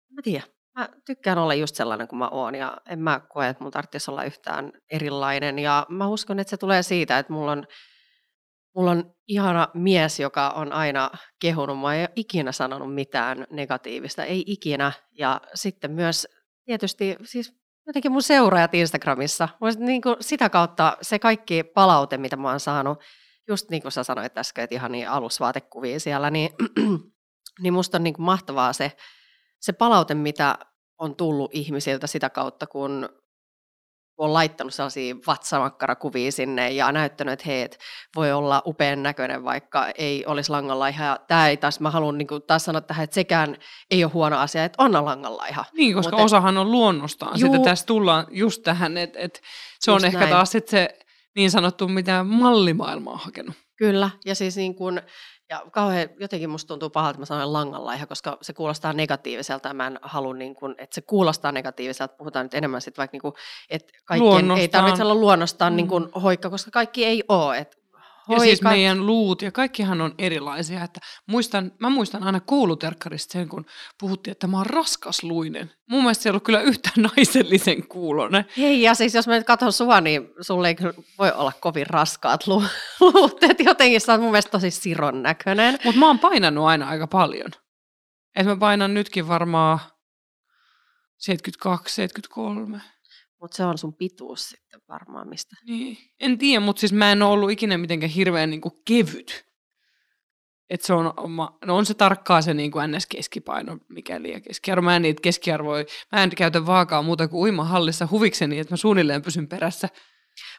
mä 0.10 0.22
tiedän, 0.22 0.48
mä 0.76 0.90
tykkään 1.06 1.38
olla 1.38 1.54
just 1.54 1.76
sellainen 1.76 2.08
kuin 2.08 2.20
mä 2.20 2.28
oon 2.28 2.56
ja 2.56 2.78
en 2.90 3.00
mä 3.00 3.22
koe, 3.30 3.50
että 3.50 3.64
mun 3.64 3.72
tarvitsisi 3.72 4.12
olla 4.12 4.24
yhtään 4.24 4.72
erilainen. 4.92 5.60
Ja 5.60 5.86
mä 5.90 6.08
uskon, 6.08 6.40
että 6.40 6.50
se 6.50 6.58
tulee 6.58 6.84
siitä, 6.84 7.20
että 7.20 7.34
mulla 7.34 7.52
on, 7.52 7.68
mulla 8.78 8.92
on 8.92 9.14
ihana 9.28 9.68
mies, 9.74 10.20
joka 10.20 10.50
on 10.50 10.74
aina 10.74 11.10
kehunut. 11.42 11.80
Mä 11.80 11.96
ei 11.96 12.02
ole 12.02 12.10
ikinä 12.16 12.52
sanonut 12.52 12.94
mitään 12.94 13.48
negatiivista, 13.50 14.24
ei 14.24 14.44
ikinä. 14.48 14.92
Ja 15.12 15.42
sitten 15.54 15.92
myös 15.92 16.28
tietysti 16.66 17.16
siis 17.24 17.54
jotenkin 17.88 18.12
mun 18.12 18.22
seuraajat 18.22 18.74
Instagramissa. 18.74 19.50
Niin 19.78 20.02
kuin 20.02 20.16
sitä 20.20 20.50
kautta 20.50 20.98
se 21.02 21.20
kaikki 21.20 21.64
palaute, 21.64 22.18
mitä 22.18 22.36
mä 22.36 22.50
oon 22.50 22.60
saanut, 22.60 23.00
just 23.48 23.70
niin 23.70 23.82
kuin 23.82 23.92
sä 23.92 24.04
sanoit 24.04 24.38
äsken, 24.38 24.64
että 24.64 24.76
ihan 24.76 24.92
niin 24.92 25.10
alusvaatekuvia 25.10 26.00
siellä, 26.00 26.30
niin, 26.30 26.50
niin 27.62 27.74
musta 27.74 27.98
on 27.98 28.04
niin 28.04 28.14
kuin 28.14 28.26
mahtavaa 28.26 28.74
se, 28.74 28.92
se 29.60 29.74
palaute, 29.74 30.14
mitä 30.14 30.58
on 31.00 31.16
tullut 31.16 31.52
ihmisiltä 31.54 32.08
sitä 32.08 32.30
kautta, 32.30 32.68
kun 32.68 33.10
on 34.18 34.34
laittanut 34.34 34.74
sellaisia 34.74 35.16
vatsamakkarakuvia 35.28 36.32
sinne 36.32 36.72
ja 36.72 36.92
näyttänyt, 36.92 37.34
että 37.34 37.46
hei, 37.46 37.62
et 37.62 37.80
voi 38.16 38.32
olla 38.32 38.62
upean 38.66 39.04
näköinen, 39.04 39.44
vaikka 39.44 39.88
ei 39.98 40.26
olisi 40.26 40.52
langanlaiha. 40.52 41.06
Ja 41.06 41.20
tämä 41.28 41.50
ei 41.50 41.58
taas, 41.58 41.80
mä 41.80 41.92
haluan 41.92 42.18
niin 42.18 42.28
taas 42.48 42.66
sanoa 42.66 42.82
tähän, 42.82 43.04
että 43.04 43.14
sekään 43.14 43.58
ei 43.92 44.04
ole 44.04 44.12
huono 44.12 44.38
asia, 44.38 44.64
että 44.64 44.84
on 44.84 44.94
langanlaiha. 45.06 45.66
Niin, 45.74 45.96
koska 45.96 46.12
Mutta, 46.12 46.26
osahan 46.26 46.58
on 46.58 46.72
luonnostaan. 46.72 47.40
Juu, 47.40 47.40
Sitten 47.40 47.62
tässä 47.62 47.86
tullaan 47.86 48.28
just 48.32 48.64
tähän, 48.64 48.98
että, 48.98 49.20
että 49.20 49.40
se 49.80 49.92
on 49.92 50.06
ehkä 50.06 50.20
näin. 50.20 50.32
taas 50.32 50.52
sit 50.52 50.68
se 50.68 51.00
niin 51.36 51.52
sanottu, 51.52 51.88
mitä 51.88 52.24
mallimaailma 52.24 53.12
on 53.12 53.20
hakenut. 53.20 53.56
Kyllä, 53.76 54.10
ja 54.26 54.36
siis 54.36 54.58
niin 54.58 54.76
kuin, 54.76 55.02
ja 55.50 55.64
kauhean, 55.72 56.10
jotenkin 56.20 56.50
musta 56.50 56.68
tuntuu 56.68 56.90
pahalta, 56.90 57.12
että 57.12 57.22
mä 57.22 57.26
sanoin 57.26 57.54
langanlaiha, 57.54 58.06
koska 58.06 58.38
se 58.42 58.54
kuulostaa 58.54 58.94
negatiiviselta 58.94 59.68
ja 59.68 59.74
mä 59.74 59.88
en 59.88 60.00
halua, 60.02 60.34
niin 60.34 60.56
kuin, 60.56 60.76
että 60.78 60.96
se 60.96 61.02
kuulostaa 61.02 61.52
negatiiviselta. 61.52 62.16
Puhutaan 62.18 62.46
nyt 62.46 62.54
enemmän 62.54 62.82
sitten 62.82 63.02
vaikka, 63.02 63.16
niin 63.16 63.22
kuin, 63.22 63.34
että 63.70 63.94
kaikkien 64.06 64.52
ei 64.52 64.68
tarvitse 64.68 65.04
olla 65.04 65.16
luonnostaan 65.16 65.74
mm. 65.74 65.78
niin 65.78 65.88
kuin, 65.88 66.12
hoikka, 66.24 66.50
koska 66.50 66.72
kaikki 66.72 67.06
ei 67.06 67.24
ole. 67.30 67.58
Että 67.58 67.78
Hoikat. 68.28 68.46
Ja 68.46 68.50
siis 68.50 68.62
meidän 68.62 69.06
luut 69.06 69.42
ja 69.42 69.52
kaikkihan 69.52 70.02
on 70.02 70.16
erilaisia. 70.18 70.84
Että 70.84 71.00
muistan, 71.26 71.72
mä 71.80 71.90
muistan 71.90 72.24
aina 72.24 72.40
kouluterkkarista 72.40 73.32
sen, 73.32 73.50
kun 73.50 73.66
puhuttiin, 74.00 74.32
että 74.32 74.48
mä 74.48 74.58
oon 74.58 74.66
raskasluinen. 74.66 75.72
Mun 75.90 76.02
mielestä 76.02 76.24
se 76.24 76.30
ei 76.30 76.32
ollut 76.32 76.44
kyllä 76.44 76.62
yhtään 76.62 77.02
naisellisen 77.16 77.88
kuulonen. 77.88 78.46
Hei, 78.58 78.82
ja 78.82 78.94
siis 78.94 79.14
jos 79.14 79.28
mä 79.28 79.36
nyt 79.36 79.48
katson 79.48 79.74
sua, 79.74 80.02
niin 80.02 80.30
sulle 80.42 80.68
ei 80.68 80.76
voi 81.20 81.32
olla 81.32 81.52
kovin 81.60 81.88
raskaat 81.88 82.48
lu- 82.48 82.64
luut. 83.00 83.44
Että 83.44 83.64
jotenkin 83.64 84.02
sä 84.02 84.12
oot 84.12 84.22
mun 84.22 84.32
mielestä 84.32 84.52
tosi 84.52 84.72
siron 84.72 85.24
näköinen. 85.24 85.80
Mutta 85.84 86.00
mä 86.00 86.08
oon 86.08 86.20
painanut 86.20 86.66
aina 86.66 86.90
aika 86.90 87.08
paljon. 87.08 87.52
Että 88.36 88.50
mä 88.52 88.58
painan 88.58 88.94
nytkin 88.94 89.28
varmaan 89.28 89.80
72, 91.18 91.96
73. 91.96 92.82
Mutta 93.42 93.58
se 93.58 93.64
on 93.64 93.78
sun 93.78 93.94
pituus 93.94 94.50
sitten 94.50 94.82
varmaan 94.90 95.30
mistä. 95.30 95.56
Niin. 95.68 95.98
En 96.20 96.38
tiedä, 96.38 96.60
mutta 96.60 96.80
siis 96.80 96.94
mä 96.94 97.12
en 97.12 97.22
ole 97.22 97.32
ollut 97.32 97.52
ikinä 97.52 97.78
mitenkään 97.78 98.10
hirveän 98.10 98.50
niin 98.50 98.62
kevyt. 98.86 99.48
Et 100.70 100.82
se 100.82 100.94
on, 100.94 101.14
no 101.66 101.76
on 101.76 101.86
se 101.86 101.94
tarkkaa 101.94 102.42
se 102.42 102.54
niin 102.54 102.72
kuin 102.72 102.92
NS-keskipaino, 102.92 103.78
mikäli 103.90 104.32
ja 104.32 104.42
keskiarvo. 104.42 104.82
Mä 104.82 104.96
en 104.96 105.02
niitä 105.02 105.22
keskiarvoja, 105.22 105.86
mä 106.12 106.24
en 106.24 106.30
käytä 106.30 106.66
vaakaa 106.66 107.02
muuta 107.02 107.28
kuin 107.28 107.42
uimahallissa 107.42 108.08
huvikseni, 108.12 108.60
että 108.60 108.74
mä 108.74 108.78
suunnilleen 108.78 109.22
pysyn 109.22 109.48
perässä. 109.48 109.90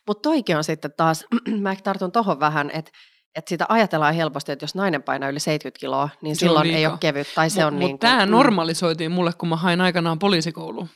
Mutta 0.06 0.28
toikin 0.28 0.56
on 0.56 0.64
sitten 0.64 0.92
taas, 0.96 1.26
mä 1.60 1.76
tartun 1.76 2.12
tohon 2.12 2.40
vähän, 2.40 2.70
että 2.70 2.90
että 3.34 3.48
sitä 3.48 3.66
ajatellaan 3.68 4.14
helposti, 4.14 4.52
että 4.52 4.62
jos 4.62 4.74
nainen 4.74 5.02
painaa 5.02 5.28
yli 5.28 5.40
70 5.40 5.80
kiloa, 5.80 6.08
niin 6.22 6.36
se 6.36 6.40
silloin 6.40 6.70
ei 6.70 6.86
ole 6.86 6.98
kevyt. 7.00 7.26
Tai 7.34 7.50
se 7.50 7.60
mut, 7.60 7.66
on 7.66 7.74
mut 7.74 7.78
niin 7.78 7.90
kuin, 7.90 7.98
tämä 7.98 8.26
mm. 8.26 8.32
normalisoitiin 8.32 9.10
mulle, 9.10 9.32
kun 9.32 9.48
mä 9.48 9.56
hain 9.56 9.80
aikanaan 9.80 10.18
poliisikouluun 10.18 10.88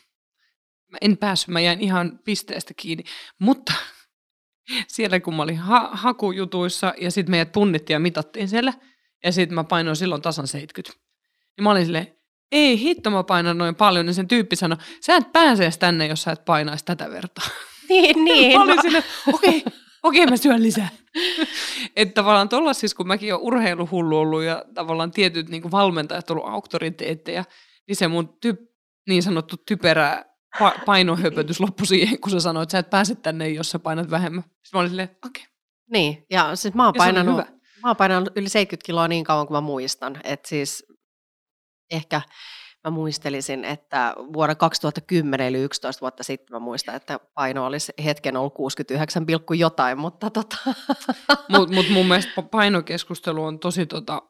mä 0.93 0.99
en 1.01 1.17
päässyt, 1.17 1.49
mä 1.49 1.61
jäin 1.61 1.81
ihan 1.81 2.19
pisteestä 2.25 2.75
kiinni. 2.77 3.05
Mutta 3.39 3.73
siellä 4.95 5.21
kun 5.21 5.35
mä 5.35 5.43
olin 5.43 5.59
ha- 5.59 5.91
hakujutuissa 5.93 6.95
ja 7.01 7.11
sitten 7.11 7.31
meidät 7.31 7.53
punnittiin 7.53 7.95
ja 7.95 8.01
mitattiin 8.01 8.49
siellä, 8.49 8.73
ja 9.25 9.33
sitten 9.33 9.55
mä 9.55 9.65
painoin 9.65 9.97
silloin 9.97 10.23
tasan 10.23 10.47
70. 10.47 11.03
Niin 11.57 11.63
mä 11.63 11.71
olin 11.71 11.85
silleen, 11.85 12.17
ei 12.53 12.81
hitto 12.81 13.11
mä 13.11 13.23
painan 13.23 13.59
noin 13.59 13.75
paljon, 13.75 14.07
niin 14.07 14.15
sen 14.15 14.29
tyyppi 14.29 14.57
sanoi, 14.57 14.79
sä 15.01 15.17
et 15.17 15.33
pääse 15.33 15.71
tänne, 15.79 16.07
jos 16.07 16.23
sä 16.23 16.33
et 16.33 16.45
painaisi 16.45 16.85
tätä 16.85 17.11
vertaa. 17.11 17.47
Niin, 17.89 18.25
niin. 18.25 18.53
mä 18.59 18.63
olin 18.65 18.83
silleen, 18.83 19.05
okei, 19.33 19.59
okay, 19.59 19.73
okei 20.03 20.25
okay, 20.25 20.31
mä 20.31 20.37
syön 20.37 20.63
lisää. 20.63 20.89
että 21.97 22.15
tavallaan 22.15 22.49
tuolla 22.49 22.73
siis, 22.73 22.95
kun 22.95 23.07
mäkin 23.07 23.35
olen 23.35 23.47
urheiluhullu 23.47 24.19
ollut 24.19 24.43
ja 24.43 24.65
tavallaan 24.75 25.11
tietyt 25.11 25.49
niin 25.49 25.71
valmentajat 25.71 26.31
ollut 26.31 26.49
auktoriteetteja, 26.49 27.45
niin 27.89 27.97
se 27.97 28.09
mun 28.09 28.39
ty- 28.47 28.73
niin 29.09 29.23
sanottu 29.23 29.57
typerä 29.57 30.25
pa- 30.59 30.85
painohöpötys 30.87 31.61
loppui 31.61 31.87
siihen, 31.87 32.21
kun 32.21 32.31
sä 32.31 32.41
sanoit, 32.41 32.63
että 32.63 32.73
sä 32.73 32.79
et 32.79 32.91
pääse 32.91 33.15
tänne, 33.15 33.49
jos 33.49 33.71
sä 33.71 33.79
painat 33.79 34.11
vähemmän. 34.11 34.45
Sitten 34.45 34.71
mä 34.73 34.81
olin 34.81 34.91
silleen, 34.91 35.09
okei. 35.27 35.43
Okay. 35.43 35.53
Niin, 35.91 36.27
ja 36.31 36.57
siis 36.57 36.75
mä 36.75 36.85
oon, 36.85 36.95
painanut, 36.99 37.37
mä 37.83 37.89
oon 37.89 37.97
painanut 37.97 38.29
yli 38.37 38.49
70 38.49 38.87
kiloa 38.87 39.09
niin 39.09 39.25
kauan 39.25 39.47
kuin 39.47 39.57
mä 39.57 39.61
muistan. 39.61 40.21
Että 40.25 40.49
siis 40.49 40.87
ehkä 41.91 42.21
mä 42.85 42.91
muistelisin, 42.91 43.65
että 43.65 44.15
vuonna 44.33 44.55
2010 44.55 45.47
eli 45.47 45.59
11 45.59 46.01
vuotta 46.01 46.23
sitten 46.23 46.57
mä 46.57 46.59
muistan, 46.59 46.95
että 46.95 47.21
paino 47.35 47.67
olisi 47.67 47.93
hetken 48.05 48.37
ollut 48.37 48.55
69, 48.55 49.27
jotain, 49.59 49.99
mutta 49.99 50.31
tota. 50.31 50.57
Mutta 51.49 51.75
mut 51.75 51.91
mun 51.91 52.07
mielestä 52.07 52.43
painokeskustelu 52.43 53.45
on 53.45 53.59
tosi 53.59 53.87
tota, 53.87 54.23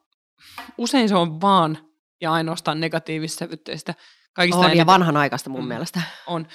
usein 0.77 1.09
se 1.09 1.15
on 1.15 1.41
vaan 1.41 1.77
ja 2.21 2.31
ainoastaan 2.31 2.79
negatiivissävytteistä. 2.79 3.93
Kaikista 4.33 4.59
on, 4.59 4.65
eniten. 4.65 4.79
ja 4.79 4.85
vanhanaikaista 4.85 5.49
mun 5.49 5.61
mm, 5.61 5.67
mielestä. 5.67 6.01
On. 6.27 6.47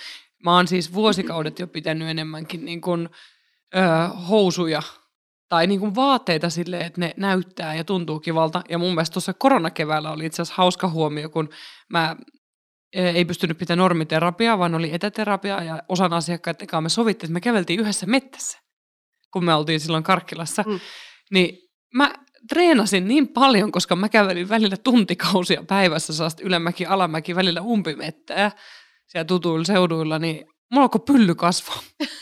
Mä 0.44 0.54
oon 0.54 0.68
siis 0.68 0.94
vuosikaudet 0.94 1.58
jo 1.58 1.66
pitänyt 1.66 2.08
enemmänkin 2.08 2.64
niin 2.64 2.80
kuin, 2.80 3.08
ö, 3.76 4.08
housuja 4.28 4.82
tai 5.48 5.66
niin 5.66 5.80
kuin 5.80 5.94
vaatteita 5.94 6.50
silleen, 6.50 6.86
että 6.86 7.00
ne 7.00 7.14
näyttää 7.16 7.74
ja 7.74 7.84
tuntuu 7.84 8.20
kivalta. 8.20 8.62
Ja 8.68 8.78
mun 8.78 8.94
mielestä 8.94 9.14
tuossa 9.14 9.34
koronakeväällä 9.34 10.10
oli 10.10 10.26
itse 10.26 10.42
asiassa 10.42 10.62
hauska 10.62 10.88
huomio, 10.88 11.28
kun 11.28 11.48
mä 11.88 12.16
ei 12.92 13.24
pystynyt 13.24 13.58
pitämään 13.58 13.78
normiterapiaa, 13.78 14.58
vaan 14.58 14.74
oli 14.74 14.94
etäterapia 14.94 15.62
ja 15.62 15.82
osan 15.88 16.12
asiakkaiden 16.12 16.66
kanssa 16.66 16.80
me 16.80 16.88
sovittiin, 16.88 17.28
että 17.28 17.32
me 17.32 17.40
käveltiin 17.40 17.80
yhdessä 17.80 18.06
mettässä, 18.06 18.58
kun 19.32 19.44
me 19.44 19.54
oltiin 19.54 19.80
silloin 19.80 20.04
Karkkilassa. 20.04 20.64
Mm. 20.66 20.80
Niin 21.30 21.58
mä 21.94 22.14
treenasin 22.48 23.08
niin 23.08 23.28
paljon, 23.28 23.72
koska 23.72 23.96
mä 23.96 24.08
kävelin 24.08 24.48
välillä 24.48 24.76
tuntikausia 24.76 25.64
päivässä 25.66 26.12
saasta 26.12 26.42
ylämäki, 26.42 26.86
alamäki, 26.86 27.34
välillä 27.34 27.60
umpimettää 27.60 28.50
siellä 29.06 29.24
tutuilla 29.24 29.64
seuduilla, 29.64 30.18
niin 30.18 30.46
mulla 30.70 30.82
alkoi 30.82 31.00
pylly 31.06 31.34
kasvaa. 31.34 31.80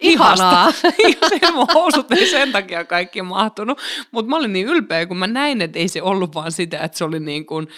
Ihanaa. 0.00 0.72
Ihan 1.42 1.54
mun 1.54 1.66
housut 1.74 2.12
ei 2.12 2.30
sen 2.30 2.52
takia 2.52 2.84
kaikki 2.84 3.22
mahtunut. 3.22 3.80
Mutta 4.10 4.28
mä 4.28 4.36
olin 4.36 4.52
niin 4.52 4.66
ylpeä, 4.66 5.06
kun 5.06 5.16
mä 5.16 5.26
näin, 5.26 5.62
että 5.62 5.78
ei 5.78 5.88
se 5.88 6.02
ollut 6.02 6.34
vaan 6.34 6.52
sitä, 6.52 6.78
että 6.78 6.98
se 6.98 7.04
oli 7.04 7.20
niin 7.20 7.46
kuin 7.46 7.68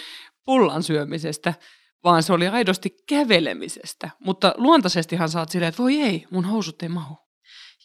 pullan 0.45 0.83
syömisestä, 0.83 1.53
vaan 2.03 2.23
se 2.23 2.33
oli 2.33 2.47
aidosti 2.47 2.95
kävelemisestä. 3.09 4.09
Mutta 4.19 4.53
luontaisestihan 4.57 5.29
sä 5.29 5.39
oot 5.39 5.49
silleen, 5.49 5.69
että 5.69 5.83
voi 5.83 6.01
ei, 6.01 6.25
mun 6.29 6.45
housut 6.45 6.83
ei 6.83 6.89
mahu. 6.89 7.30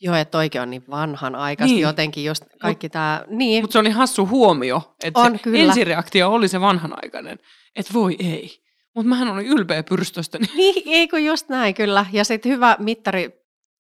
Joo, 0.00 0.14
että 0.14 0.38
oikein 0.38 0.62
on 0.62 0.70
niin 0.70 0.84
vanhan 0.90 1.34
aikaisesti 1.34 1.74
niin. 1.74 1.82
jotenkin 1.82 2.24
just 2.24 2.44
kaikki 2.60 2.88
tämä. 2.88 3.24
Niin. 3.28 3.62
Mutta 3.62 3.72
se 3.72 3.78
oli 3.78 3.90
hassu 3.90 4.26
huomio, 4.26 4.94
että 5.04 5.20
on, 5.20 5.32
se 5.32 5.38
kyllä. 5.38 5.58
ensireaktio 5.58 6.32
oli 6.32 6.48
se 6.48 6.60
vanhanaikainen, 6.60 7.38
että 7.76 7.92
voi 7.92 8.16
ei. 8.18 8.62
Mutta 8.94 9.08
mähän 9.08 9.28
olin 9.28 9.46
ylpeä 9.46 9.82
pyrstöstä. 9.82 10.38
Niin, 10.56 10.82
ei 10.86 11.08
kun 11.08 11.24
just 11.24 11.48
näin 11.48 11.74
kyllä. 11.74 12.06
Ja 12.12 12.24
sitten 12.24 12.52
hyvä 12.52 12.76
mittari, 12.78 13.30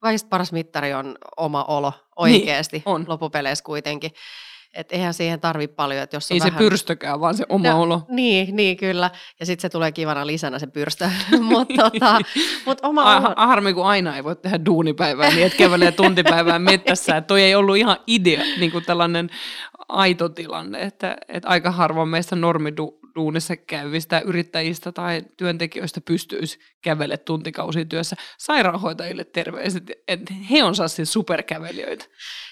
kaikista 0.02 0.28
paras 0.28 0.52
mittari 0.52 0.94
on 0.94 1.18
oma 1.36 1.64
olo 1.64 1.92
oikeasti 2.16 2.76
niin, 2.76 2.82
on. 2.86 3.04
loppupeleissä 3.08 3.64
kuitenkin. 3.64 4.10
Et 4.76 4.92
eihän 4.92 5.14
siihen 5.14 5.40
tarvi 5.40 5.68
paljon, 5.68 6.02
että 6.02 6.16
jos 6.16 6.30
Ei 6.30 6.38
vähän... 6.40 6.52
se 6.52 6.58
pyrstökään, 6.58 7.20
vaan 7.20 7.34
se 7.34 7.44
oma 7.48 7.68
No, 7.68 7.82
olo. 7.82 8.02
Niin, 8.08 8.56
niin 8.56 8.76
kyllä. 8.76 9.10
Ja 9.40 9.46
sitten 9.46 9.62
se 9.62 9.68
tulee 9.68 9.92
kivana 9.92 10.26
lisänä 10.26 10.58
se 10.58 10.66
pyrstö. 10.66 11.10
Mutta 11.40 11.74
tota, 11.90 12.18
mut 12.66 12.78
oma 12.82 13.02
Ah, 13.02 13.24
olo... 13.24 13.34
harmi, 13.36 13.72
kun 13.74 13.86
aina 13.86 14.16
ei 14.16 14.24
voi 14.24 14.36
tehdä 14.36 14.64
duunipäivää 14.66 15.30
niin, 15.30 15.46
että 15.46 15.58
kävelee 15.58 15.92
tuntipäivää 15.92 16.58
mettässä. 16.58 17.16
Että 17.16 17.28
toi 17.28 17.42
ei 17.42 17.54
ollut 17.54 17.76
ihan 17.76 17.96
idea, 18.06 18.42
niin 18.58 18.72
kuin 18.72 18.84
tällainen 18.84 19.30
aito 19.88 20.28
tilanne, 20.28 20.78
että, 20.82 21.16
että 21.28 21.48
aika 21.48 21.70
harvoin 21.70 22.08
meistä 22.08 22.36
normiduunissa 23.16 23.56
käyvistä 23.56 24.20
yrittäjistä 24.20 24.92
tai 24.92 25.22
työntekijöistä 25.36 26.00
pystyisi 26.00 26.58
kävelle 26.82 27.16
tuntikausityössä. 27.16 28.16
Sairaanhoitajille 28.38 29.24
terveiset, 29.24 29.82
että 30.08 30.34
he 30.50 30.64
on 30.64 30.74
siis 30.88 31.12
superkävelijöitä. 31.12 32.04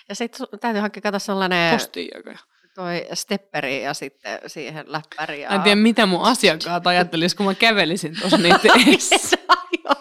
Ja 0.08 0.14
sitten 0.14 0.46
täytyy 0.60 0.80
hankkia 0.80 1.02
katsoa 1.02 1.18
sellainen 1.18 1.72
Postijakaja. 1.72 2.38
toi 2.74 3.06
stepperi 3.12 3.82
ja 3.82 3.94
sitten 3.94 4.40
siihen 4.46 4.84
läppäri. 4.88 5.42
Ja... 5.42 5.48
En 5.48 5.62
tiedä, 5.62 5.76
mitä 5.76 6.06
mun 6.06 6.22
asiakkaat 6.22 6.86
ajattelisi, 6.86 7.36
kun 7.36 7.46
mä 7.46 7.54
kävelisin 7.54 8.16
tuossa 8.20 8.38
edessä. 8.86 9.36
joo, 9.84 9.94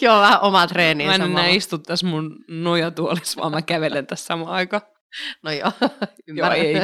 joo, 0.00 0.20
vähän 0.20 0.40
oma 0.40 0.66
treeni. 0.66 1.06
Mä 1.06 1.14
en 1.14 1.22
enää 1.22 1.46
istu 1.48 1.78
tässä 1.78 2.06
mun 2.06 2.44
nojatuolissa, 2.48 3.40
vaan 3.40 3.52
mä 3.52 3.62
kävelen 3.62 4.06
tässä 4.06 4.26
samaan 4.26 4.52
aikaan. 4.52 4.82
No 5.42 5.50
joo, 5.50 5.72
Joo, 5.80 5.90
ymmärrän. 6.26 6.58
ei, 6.58 6.76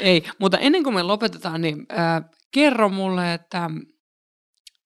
ei. 0.00 0.22
Mutta 0.38 0.58
ennen 0.58 0.82
kuin 0.82 0.94
me 0.94 1.02
lopetetaan, 1.02 1.60
niin 1.60 1.86
äh, 1.98 2.24
kerro 2.52 2.88
mulle, 2.88 3.34
että, 3.34 3.70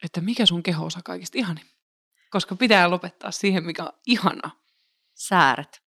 että 0.04 0.20
mikä 0.20 0.46
sun 0.46 0.62
keho 0.62 0.84
on 0.84 0.90
kaikista 1.04 1.38
ihani. 1.38 1.60
Koska 2.30 2.56
pitää 2.56 2.90
lopettaa 2.90 3.30
siihen, 3.30 3.64
mikä 3.64 3.82
on 3.82 3.92
ihana. 4.06 4.50
Sääret. 5.14 5.86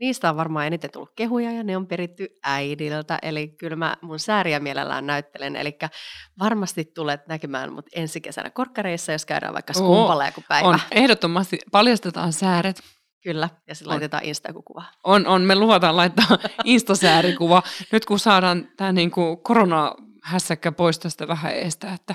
Niistä 0.00 0.30
on 0.30 0.36
varmaan 0.36 0.66
eniten 0.66 0.90
tullut 0.90 1.12
kehuja 1.16 1.52
ja 1.52 1.62
ne 1.62 1.76
on 1.76 1.86
peritty 1.86 2.28
äidiltä, 2.42 3.18
eli 3.22 3.48
kyllä 3.48 3.76
mä 3.76 3.96
mun 4.02 4.18
sääriä 4.18 4.60
mielellään 4.60 5.06
näyttelen, 5.06 5.56
eli 5.56 5.78
varmasti 6.38 6.84
tulet 6.84 7.26
näkemään 7.26 7.72
mut 7.72 7.86
ensi 7.94 8.20
kesänä 8.20 8.50
korkkareissa, 8.50 9.12
jos 9.12 9.26
käydään 9.26 9.54
vaikka 9.54 9.72
skumpalla 9.72 10.26
joku 10.26 10.42
päivä. 10.48 10.68
On 10.68 10.80
ehdottomasti, 10.90 11.58
paljastetaan 11.72 12.32
sääret. 12.32 12.82
Kyllä, 13.22 13.48
ja 13.68 13.74
sitten 13.74 13.90
laitetaan 13.90 14.24
Insta-kuva. 14.24 14.84
On, 15.04 15.26
on, 15.26 15.42
me 15.42 15.54
luvataan 15.54 15.96
laittaa 15.96 16.26
instasäärikuva. 16.64 17.62
Nyt 17.92 18.04
kun 18.04 18.18
saadaan 18.18 18.68
tämä 18.76 18.92
niinku 18.92 19.36
koronahässäkkä 20.26 20.72
pois 20.72 20.98
tästä 20.98 21.28
vähän 21.28 21.52
eestä, 21.54 21.92
että 21.94 22.14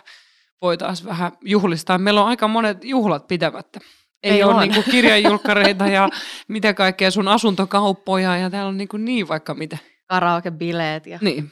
voitaisiin 0.61 1.07
vähän 1.09 1.31
juhlistaa. 1.41 1.97
Meillä 1.97 2.21
on 2.21 2.27
aika 2.27 2.47
monet 2.47 2.83
juhlat 2.83 3.27
pitämättä. 3.27 3.79
Ei, 4.23 4.31
Ei 4.31 4.43
ole 4.43 4.53
on. 4.53 4.59
niinku 4.61 4.83
kirjajulkkareita 4.91 5.87
ja 5.87 6.09
mitä 6.47 6.73
kaikkea 6.73 7.11
sun 7.11 7.27
asuntokauppoja 7.27 8.37
ja 8.37 8.49
täällä 8.49 8.69
on 8.69 8.77
niinku 8.77 8.97
niin 8.97 9.27
vaikka 9.27 9.53
mitä. 9.53 9.77
Karaoke-bileet 10.07 11.07
ja 11.07 11.19
Niin, 11.21 11.51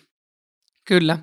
kyllä. 0.88 1.18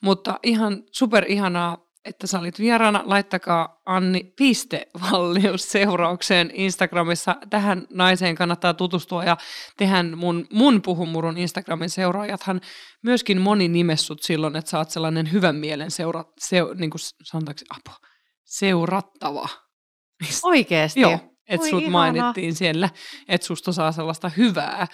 Mutta 0.00 0.38
ihan 0.42 0.82
super 0.92 1.24
ihanaa, 1.28 1.81
että 2.04 2.26
sä 2.26 2.38
olit 2.38 2.58
vieraana. 2.58 3.02
Laittakaa 3.04 3.80
Anni 3.86 4.32
piste 4.36 4.86
valmius 5.12 5.72
seuraukseen 5.72 6.50
Instagramissa. 6.54 7.36
Tähän 7.50 7.86
naiseen 7.90 8.34
kannattaa 8.34 8.74
tutustua 8.74 9.24
ja 9.24 9.36
tehän 9.76 10.18
mun, 10.18 10.46
mun 10.52 10.82
puhumurun 10.82 11.38
Instagramin 11.38 11.90
seuraajathan 11.90 12.60
myöskin 13.02 13.40
moni 13.40 13.68
nimessut 13.68 14.22
silloin, 14.22 14.56
että 14.56 14.70
sä 14.70 14.78
oot 14.78 14.90
sellainen 14.90 15.32
hyvän 15.32 15.56
mielen 15.56 15.90
seura, 15.90 16.24
se, 16.38 16.56
niin 16.74 16.90
kuin 16.90 17.00
sanotaanko 17.22 17.62
apua, 17.70 18.08
seurattava. 18.44 19.48
oikeesti. 20.42 21.00
Joo, 21.00 21.18
että 21.48 21.66
sut 21.66 21.82
ihanaa. 21.82 22.12
mainittiin 22.12 22.54
siellä, 22.54 22.90
että 23.28 23.46
susta 23.46 23.72
saa 23.72 23.92
sellaista 23.92 24.28
hyvää, 24.28 24.86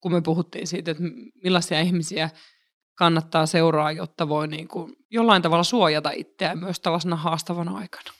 kun 0.00 0.12
me 0.12 0.20
puhuttiin 0.20 0.66
siitä, 0.66 0.90
että 0.90 1.02
millaisia 1.44 1.80
ihmisiä 1.80 2.30
kannattaa 2.94 3.46
seuraa, 3.46 3.92
jotta 3.92 4.28
voi 4.28 4.48
niin 4.48 4.68
kuin 4.68 4.92
jollain 5.10 5.42
tavalla 5.42 5.64
suojata 5.64 6.10
itseään 6.10 6.58
myös 6.58 6.80
tällaisena 6.80 7.16
haastavana 7.16 7.76
aikana. 7.76 8.10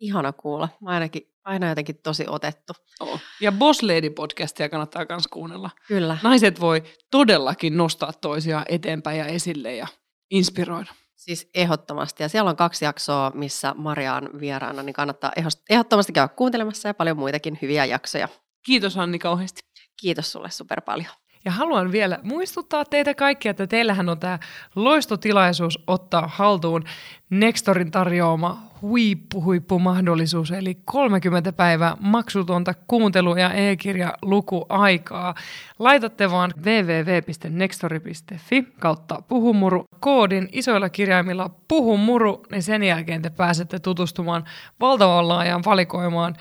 Ihana 0.00 0.32
kuulla. 0.32 0.68
Mä 0.80 0.90
ainakin 0.90 1.22
aina 1.44 1.68
jotenkin 1.68 1.98
tosi 2.02 2.24
otettu. 2.28 2.72
Oo. 3.00 3.18
Ja 3.40 3.52
Boss 3.52 3.82
Lady 3.82 4.10
podcastia 4.10 4.68
kannattaa 4.68 5.06
myös 5.08 5.28
kuunnella. 5.28 5.70
Kyllä. 5.88 6.18
Naiset 6.22 6.60
voi 6.60 6.82
todellakin 7.10 7.76
nostaa 7.76 8.12
toisiaan 8.12 8.64
eteenpäin 8.68 9.18
ja 9.18 9.26
esille 9.26 9.76
ja 9.76 9.86
inspiroida. 10.30 10.94
Siis 11.16 11.50
ehdottomasti. 11.54 12.22
Ja 12.22 12.28
siellä 12.28 12.50
on 12.50 12.56
kaksi 12.56 12.84
jaksoa, 12.84 13.32
missä 13.34 13.74
Maria 13.76 14.14
on 14.14 14.30
vieraana, 14.40 14.82
niin 14.82 14.94
kannattaa 14.94 15.32
ehdottomasti 15.70 16.12
käydä 16.12 16.28
kuuntelemassa 16.28 16.88
ja 16.88 16.94
paljon 16.94 17.18
muitakin 17.18 17.58
hyviä 17.62 17.84
jaksoja. 17.84 18.28
Kiitos 18.66 18.96
Anni 18.96 19.18
kauheasti. 19.18 19.60
Kiitos 20.00 20.32
sulle 20.32 20.50
super 20.50 20.80
paljon. 20.80 21.10
Ja 21.44 21.52
haluan 21.52 21.92
vielä 21.92 22.18
muistuttaa 22.22 22.84
teitä 22.84 23.14
kaikkia, 23.14 23.50
että 23.50 23.66
teillähän 23.66 24.08
on 24.08 24.18
tämä 24.18 24.38
loistotilaisuus 24.76 25.78
ottaa 25.86 26.30
haltuun 26.34 26.84
Nextorin 27.30 27.90
tarjoama 27.90 28.62
huippu-huippumahdollisuus, 28.82 30.50
eli 30.50 30.78
30 30.84 31.52
päivää 31.52 31.96
maksutonta 32.00 32.74
kuuntelu- 32.86 33.36
ja 33.36 33.52
e-kirjalukuaikaa. 33.52 35.34
Laitatte 35.78 36.30
vaan 36.30 36.54
www.nextori.fi 36.64 38.62
kautta 38.78 39.22
puhumuru 39.28 39.84
koodin 40.00 40.48
isoilla 40.52 40.88
kirjaimilla 40.88 41.50
puhumuru, 41.68 42.42
niin 42.50 42.62
sen 42.62 42.82
jälkeen 42.82 43.22
te 43.22 43.30
pääsette 43.30 43.78
tutustumaan 43.78 44.44
valtavan 44.80 45.28
laajaan 45.28 45.62
valikoimaan 45.64 46.36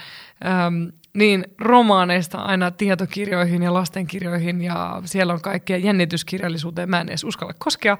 niin 1.13 1.45
romaaneista 1.59 2.37
aina 2.37 2.71
tietokirjoihin 2.71 3.63
ja 3.63 3.73
lastenkirjoihin 3.73 4.61
ja 4.61 5.01
siellä 5.05 5.33
on 5.33 5.41
kaikkea 5.41 5.77
jännityskirjallisuuteen. 5.77 6.89
Mä 6.89 7.01
en 7.01 7.09
edes 7.09 7.23
uskalla 7.23 7.53
koskea, 7.59 7.97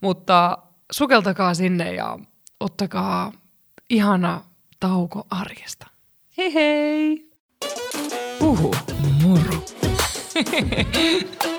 mutta 0.00 0.58
sukeltakaa 0.92 1.54
sinne 1.54 1.94
ja 1.94 2.18
ottakaa 2.60 3.32
ihana 3.90 4.44
tauko 4.80 5.26
arjesta. 5.30 5.86
Hei 6.36 6.54
hei! 6.54 7.30
Puhu 8.38 8.74
muru. 9.22 9.64